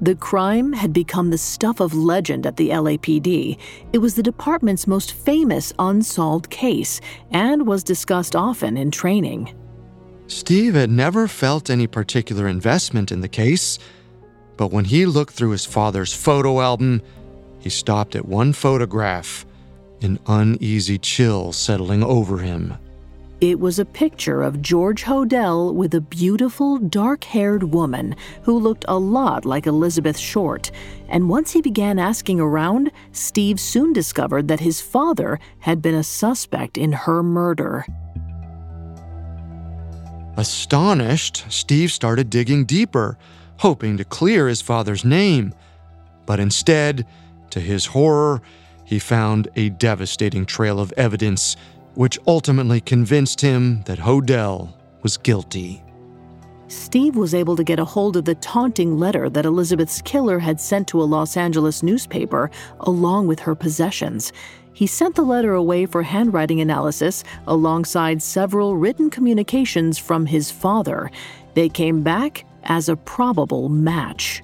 The 0.00 0.14
crime 0.14 0.72
had 0.72 0.92
become 0.92 1.30
the 1.30 1.38
stuff 1.38 1.80
of 1.80 1.94
legend 1.94 2.46
at 2.46 2.56
the 2.56 2.68
LAPD. 2.68 3.58
It 3.92 3.98
was 3.98 4.14
the 4.14 4.22
department's 4.22 4.86
most 4.86 5.14
famous 5.14 5.72
unsolved 5.80 6.48
case 6.48 7.00
and 7.32 7.66
was 7.66 7.82
discussed 7.82 8.36
often 8.36 8.76
in 8.76 8.92
training. 8.92 9.52
Steve 10.32 10.74
had 10.74 10.90
never 10.90 11.28
felt 11.28 11.68
any 11.68 11.86
particular 11.86 12.48
investment 12.48 13.12
in 13.12 13.20
the 13.20 13.28
case, 13.28 13.78
but 14.56 14.72
when 14.72 14.86
he 14.86 15.04
looked 15.04 15.34
through 15.34 15.50
his 15.50 15.66
father's 15.66 16.14
photo 16.14 16.62
album, 16.62 17.02
he 17.60 17.68
stopped 17.68 18.16
at 18.16 18.26
one 18.26 18.54
photograph, 18.54 19.44
an 20.00 20.18
uneasy 20.26 20.96
chill 20.98 21.52
settling 21.52 22.02
over 22.02 22.38
him. 22.38 22.74
It 23.42 23.60
was 23.60 23.78
a 23.78 23.84
picture 23.84 24.42
of 24.42 24.62
George 24.62 25.04
Hodel 25.04 25.74
with 25.74 25.92
a 25.94 26.00
beautiful, 26.00 26.78
dark 26.78 27.24
haired 27.24 27.64
woman 27.64 28.16
who 28.42 28.58
looked 28.58 28.86
a 28.88 28.98
lot 28.98 29.44
like 29.44 29.66
Elizabeth 29.66 30.16
Short. 30.16 30.70
And 31.10 31.28
once 31.28 31.50
he 31.50 31.60
began 31.60 31.98
asking 31.98 32.40
around, 32.40 32.90
Steve 33.12 33.60
soon 33.60 33.92
discovered 33.92 34.48
that 34.48 34.60
his 34.60 34.80
father 34.80 35.38
had 35.58 35.82
been 35.82 35.94
a 35.94 36.02
suspect 36.02 36.78
in 36.78 36.92
her 36.92 37.22
murder. 37.22 37.84
Astonished, 40.36 41.44
Steve 41.50 41.92
started 41.92 42.30
digging 42.30 42.64
deeper, 42.64 43.18
hoping 43.58 43.96
to 43.98 44.04
clear 44.04 44.48
his 44.48 44.62
father's 44.62 45.04
name. 45.04 45.54
But 46.24 46.40
instead, 46.40 47.06
to 47.50 47.60
his 47.60 47.86
horror, 47.86 48.40
he 48.84 48.98
found 48.98 49.48
a 49.56 49.68
devastating 49.68 50.46
trail 50.46 50.80
of 50.80 50.92
evidence 50.96 51.56
which 51.94 52.18
ultimately 52.26 52.80
convinced 52.80 53.40
him 53.40 53.82
that 53.82 53.98
Hodel 53.98 54.72
was 55.02 55.18
guilty. 55.18 55.82
Steve 56.68 57.16
was 57.16 57.34
able 57.34 57.54
to 57.54 57.64
get 57.64 57.78
a 57.78 57.84
hold 57.84 58.16
of 58.16 58.24
the 58.24 58.34
taunting 58.36 58.98
letter 58.98 59.28
that 59.28 59.44
Elizabeth's 59.44 60.00
killer 60.00 60.38
had 60.38 60.58
sent 60.58 60.88
to 60.88 61.02
a 61.02 61.04
Los 61.04 61.36
Angeles 61.36 61.82
newspaper, 61.82 62.50
along 62.80 63.26
with 63.26 63.40
her 63.40 63.54
possessions. 63.54 64.32
He 64.74 64.86
sent 64.86 65.14
the 65.14 65.22
letter 65.22 65.52
away 65.52 65.86
for 65.86 66.02
handwriting 66.02 66.60
analysis 66.60 67.24
alongside 67.46 68.22
several 68.22 68.76
written 68.76 69.10
communications 69.10 69.98
from 69.98 70.26
his 70.26 70.50
father. 70.50 71.10
They 71.54 71.68
came 71.68 72.02
back 72.02 72.44
as 72.64 72.88
a 72.88 72.96
probable 72.96 73.68
match. 73.68 74.42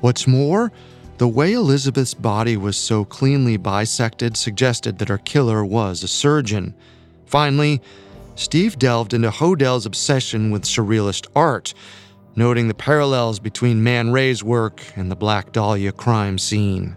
What's 0.00 0.26
more, 0.26 0.72
the 1.18 1.28
way 1.28 1.52
Elizabeth's 1.52 2.14
body 2.14 2.56
was 2.56 2.76
so 2.76 3.04
cleanly 3.04 3.58
bisected 3.58 4.36
suggested 4.36 4.98
that 4.98 5.08
her 5.08 5.18
killer 5.18 5.64
was 5.64 6.02
a 6.02 6.08
surgeon. 6.08 6.74
Finally, 7.26 7.80
Steve 8.34 8.78
delved 8.78 9.12
into 9.12 9.30
Hodel's 9.30 9.84
obsession 9.84 10.50
with 10.50 10.62
surrealist 10.62 11.28
art, 11.36 11.74
noting 12.36 12.68
the 12.68 12.74
parallels 12.74 13.38
between 13.38 13.82
Man 13.82 14.10
Ray's 14.12 14.42
work 14.42 14.82
and 14.96 15.10
the 15.10 15.16
Black 15.16 15.52
Dahlia 15.52 15.92
crime 15.92 16.38
scene. 16.38 16.96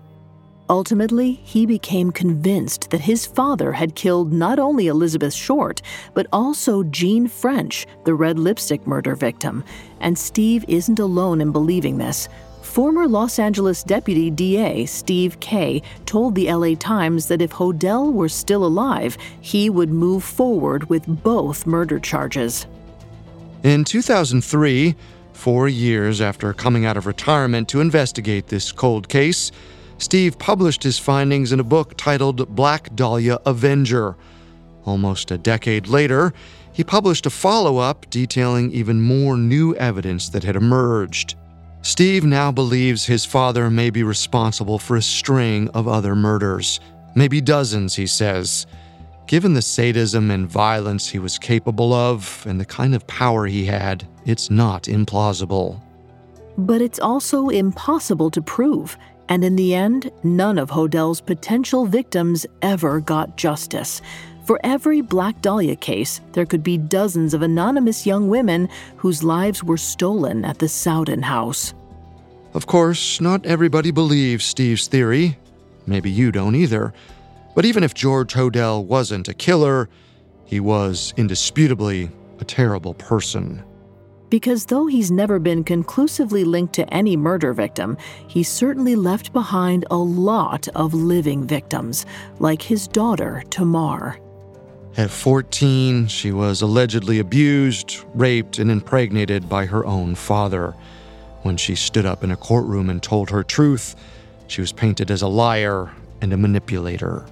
Ultimately, 0.74 1.34
he 1.44 1.68
became 1.68 2.12
convinced 2.12 2.90
that 2.90 3.02
his 3.02 3.28
father 3.28 3.74
had 3.74 3.94
killed 3.94 4.34
not 4.34 4.58
only 4.58 4.88
Elizabeth 4.88 5.32
Short, 5.32 5.84
but 6.16 6.26
also 6.34 6.82
Jean 6.86 7.28
French, 7.28 7.86
the 8.06 8.16
red 8.16 8.40
lipstick 8.40 8.88
murder 8.88 9.14
victim. 9.14 9.64
And 10.00 10.18
Steve 10.18 10.66
isn't 10.68 10.98
alone 10.98 11.42
in 11.42 11.52
believing 11.52 12.00
this. 12.00 12.28
Former 12.64 13.08
Los 13.08 13.38
Angeles 13.38 13.84
Deputy 13.84 14.32
DA 14.32 14.88
Steve 14.88 15.40
Kay 15.40 15.84
told 16.08 16.34
the 16.34 16.52
LA 16.52 16.74
Times 16.74 17.28
that 17.28 17.44
if 17.44 17.52
Hodel 17.52 18.12
were 18.12 18.28
still 18.28 18.66
alive, 18.66 19.16
he 19.42 19.70
would 19.70 19.92
move 19.92 20.24
forward 20.24 20.90
with 20.90 21.06
both 21.06 21.68
murder 21.68 22.00
charges. 22.00 22.66
In 23.62 23.84
2003, 23.84 24.96
four 25.34 25.68
years 25.68 26.20
after 26.20 26.52
coming 26.52 26.84
out 26.84 26.98
of 26.98 27.06
retirement 27.06 27.70
to 27.70 27.80
investigate 27.80 28.48
this 28.48 28.72
cold 28.72 29.08
case, 29.08 29.52
Steve 29.98 30.38
published 30.38 30.84
his 30.84 31.00
findings 31.00 31.52
in 31.52 31.60
a 31.60 31.64
book 31.64 31.94
titled 31.98 32.56
Black 32.56 32.94
Dahlia 32.96 33.40
Avenger. 33.46 34.16
Almost 34.86 35.32
a 35.32 35.38
decade 35.38 35.88
later, 35.88 36.34
he 36.74 36.84
published 36.84 37.26
a 37.26 37.30
follow 37.30 37.78
up 37.78 38.10
detailing 38.10 38.72
even 38.72 39.00
more 39.00 39.38
new 39.38 39.76
evidence 39.76 40.30
that 40.30 40.44
had 40.44 40.56
emerged. 40.56 41.36
Steve 41.84 42.24
now 42.24 42.52
believes 42.52 43.06
his 43.06 43.26
father 43.26 43.70
may 43.70 43.90
be 43.90 44.04
responsible 44.04 44.80
for 44.80 44.96
a 44.96 45.02
string 45.02 45.70
of 45.70 45.88
other 45.88 46.16
murders, 46.16 46.80
maybe 47.16 47.42
dozens, 47.42 47.96
he 47.96 48.08
says. 48.08 48.66
Given 49.28 49.54
the 49.54 49.62
sadism 49.62 50.32
and 50.32 50.48
violence 50.48 51.10
he 51.10 51.20
was 51.20 51.38
capable 51.38 51.94
of 51.94 52.44
and 52.48 52.60
the 52.60 52.66
kind 52.66 52.96
of 52.96 53.06
power 53.08 53.46
he 53.46 53.66
had, 53.66 54.08
it's 54.26 54.50
not 54.50 54.84
implausible. 54.84 55.80
But 56.58 56.82
it's 56.82 57.00
also 57.00 57.50
impossible 57.50 58.30
to 58.32 58.42
prove. 58.42 58.98
And 59.30 59.44
in 59.44 59.56
the 59.56 59.74
end, 59.74 60.12
none 60.24 60.58
of 60.58 60.70
Hodel's 60.70 61.22
potential 61.22 61.86
victims 61.86 62.46
ever 62.62 63.00
got 63.00 63.38
justice. 63.38 64.02
For 64.46 64.60
every 64.64 65.00
Black 65.02 65.42
Dahlia 65.42 65.78
case, 65.78 66.20
there 66.34 66.46
could 66.46 66.64
be 66.64 66.78
dozens 66.78 67.34
of 67.34 67.42
anonymous 67.42 68.06
young 68.06 68.28
women 68.28 68.68
whose 68.98 69.24
lives 69.24 69.64
were 69.64 69.78
stolen 69.78 70.44
at 70.44 70.60
the 70.60 70.68
Sowden 70.68 71.22
house. 71.22 71.74
Of 72.54 72.68
course, 72.68 73.22
not 73.22 73.46
everybody 73.46 73.92
believes 73.92 74.44
Steve's 74.44 74.88
theory. 74.88 75.38
Maybe 75.88 76.12
you 76.12 76.32
don't 76.32 76.56
either. 76.56 76.94
But 77.56 77.66
even 77.66 77.84
if 77.84 77.94
George 77.94 78.34
Hodel 78.34 78.86
wasn't 78.86 79.30
a 79.30 79.34
killer, 79.34 79.90
he 80.46 80.60
was 80.60 81.14
indisputably 81.16 82.12
a 82.40 82.46
terrible 82.46 82.94
person 82.96 83.64
because 84.34 84.66
though 84.66 84.88
he's 84.88 85.12
never 85.12 85.38
been 85.38 85.64
conclusively 85.64 86.44
linked 86.44 86.74
to 86.74 86.92
any 86.92 87.16
murder 87.16 87.54
victim, 87.54 87.96
he 88.26 88.42
certainly 88.42 88.96
left 88.96 89.32
behind 89.32 89.86
a 89.92 89.96
lot 89.96 90.68
of 90.70 90.92
living 90.96 91.46
victims, 91.46 92.08
like 92.40 92.60
his 92.60 92.88
daughter, 92.88 93.44
Tamar. 93.52 94.18
At 94.98 95.12
14, 95.12 96.08
she 96.08 96.32
was 96.32 96.64
allegedly 96.64 97.20
abused, 97.20 98.04
raped, 98.16 98.58
and 98.58 98.72
impregnated 98.72 99.48
by 99.48 99.68
her 99.68 99.86
own 99.86 100.16
father. 100.16 100.72
When 101.44 101.56
she 101.56 101.76
stood 101.76 102.08
up 102.08 102.24
in 102.24 102.32
a 102.32 102.36
courtroom 102.36 102.90
and 102.90 103.04
told 103.04 103.30
her 103.30 103.44
truth, 103.44 103.96
she 104.48 104.62
was 104.62 104.72
painted 104.72 105.12
as 105.12 105.22
a 105.22 105.28
liar 105.28 105.92
and 106.22 106.34
a 106.34 106.38
manipulator. 106.38 107.24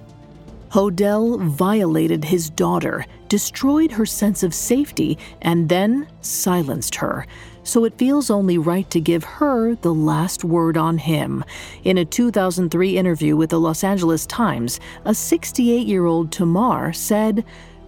Hodel 0.70 1.44
violated 1.48 2.24
his 2.24 2.48
daughter, 2.48 3.04
destroyed 3.32 3.90
her 3.90 4.04
sense 4.04 4.42
of 4.42 4.52
safety, 4.52 5.16
and 5.40 5.70
then 5.70 6.06
silenced 6.20 6.96
her. 6.96 7.26
So 7.64 7.86
it 7.86 7.96
feels 7.96 8.28
only 8.28 8.58
right 8.58 8.90
to 8.90 9.00
give 9.00 9.24
her 9.24 9.74
the 9.76 9.94
last 9.94 10.44
word 10.44 10.76
on 10.76 10.98
him. 10.98 11.42
In 11.82 11.96
a 11.96 12.04
2003 12.04 12.98
interview 12.98 13.34
with 13.34 13.48
the 13.48 13.58
Los 13.58 13.84
Angeles 13.84 14.26
Times, 14.26 14.80
a 15.06 15.14
68 15.14 15.86
year 15.86 16.04
old 16.04 16.30
Tamar 16.30 16.92
said, 16.92 17.42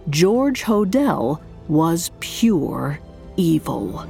George 0.09 0.63
Hodel 0.63 1.39
was 1.67 2.09
pure 2.21 2.99
evil. 3.37 4.03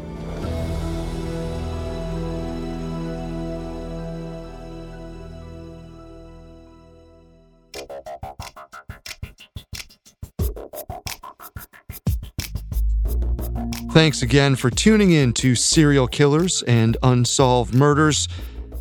Thanks 13.95 14.21
again 14.21 14.57
for 14.57 14.69
tuning 14.69 15.11
in 15.11 15.31
to 15.35 15.55
Serial 15.55 16.05
Killers 16.05 16.61
and 16.63 16.97
Unsolved 17.01 17.73
Murders. 17.73 18.27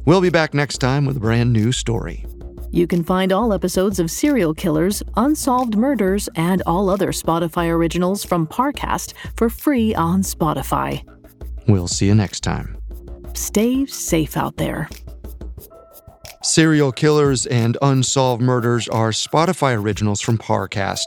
We'll 0.06 0.20
be 0.20 0.28
back 0.28 0.54
next 0.54 0.78
time 0.78 1.06
with 1.06 1.18
a 1.18 1.20
brand 1.20 1.52
new 1.52 1.70
story. 1.70 2.26
You 2.72 2.88
can 2.88 3.04
find 3.04 3.30
all 3.30 3.52
episodes 3.52 4.00
of 4.00 4.10
Serial 4.10 4.54
Killers, 4.54 5.04
Unsolved 5.16 5.76
Murders, 5.76 6.28
and 6.34 6.64
all 6.66 6.90
other 6.90 7.12
Spotify 7.12 7.70
originals 7.70 8.24
from 8.24 8.48
Parcast 8.48 9.14
for 9.36 9.48
free 9.48 9.94
on 9.94 10.22
Spotify. 10.22 11.04
We'll 11.68 11.86
see 11.86 12.06
you 12.06 12.16
next 12.16 12.40
time. 12.40 12.76
stay 13.34 13.86
safe 13.86 14.36
out 14.36 14.56
there. 14.56 14.88
Serial 16.42 16.90
Killers 16.90 17.46
and 17.46 17.78
Unsolved 17.82 18.42
Murders 18.42 18.88
are 18.88 19.10
Spotify 19.10 19.80
originals 19.80 20.20
from 20.20 20.38
Parcast. 20.38 21.06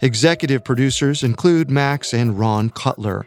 Executive 0.00 0.64
producers 0.64 1.22
include 1.22 1.70
Max 1.70 2.12
and 2.12 2.38
Ron 2.38 2.70
Cutler. 2.70 3.26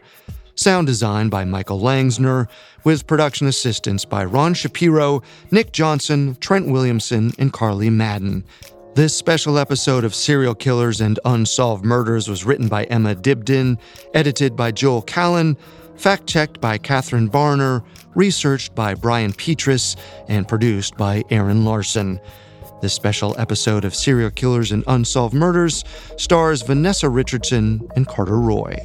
Sound 0.54 0.86
design 0.86 1.28
by 1.28 1.44
Michael 1.44 1.80
Langsner, 1.80 2.48
with 2.84 3.06
production 3.06 3.46
assistance 3.46 4.04
by 4.04 4.24
Ron 4.24 4.54
Shapiro, 4.54 5.22
Nick 5.50 5.72
Johnson, 5.72 6.36
Trent 6.40 6.68
Williamson, 6.68 7.32
and 7.38 7.52
Carly 7.52 7.90
Madden. 7.90 8.44
This 8.94 9.16
special 9.16 9.58
episode 9.58 10.02
of 10.02 10.14
Serial 10.14 10.56
Killers 10.56 11.00
and 11.00 11.20
Unsolved 11.24 11.84
Murders 11.84 12.28
was 12.28 12.44
written 12.44 12.66
by 12.66 12.84
Emma 12.84 13.14
Dibdin, 13.14 13.78
edited 14.14 14.56
by 14.56 14.72
Joel 14.72 15.02
Callan, 15.02 15.56
fact 15.94 16.26
checked 16.26 16.60
by 16.60 16.78
Catherine 16.78 17.30
Barner, 17.30 17.84
researched 18.16 18.74
by 18.74 18.94
Brian 18.94 19.32
Petrus, 19.32 19.94
and 20.26 20.48
produced 20.48 20.96
by 20.96 21.22
Aaron 21.30 21.64
Larson. 21.64 22.18
This 22.80 22.92
special 22.92 23.34
episode 23.38 23.84
of 23.84 23.92
Serial 23.92 24.30
Killers 24.30 24.70
and 24.70 24.84
Unsolved 24.86 25.34
Murders 25.34 25.84
stars 26.16 26.62
Vanessa 26.62 27.08
Richardson 27.08 27.88
and 27.96 28.06
Carter 28.06 28.38
Roy. 28.38 28.76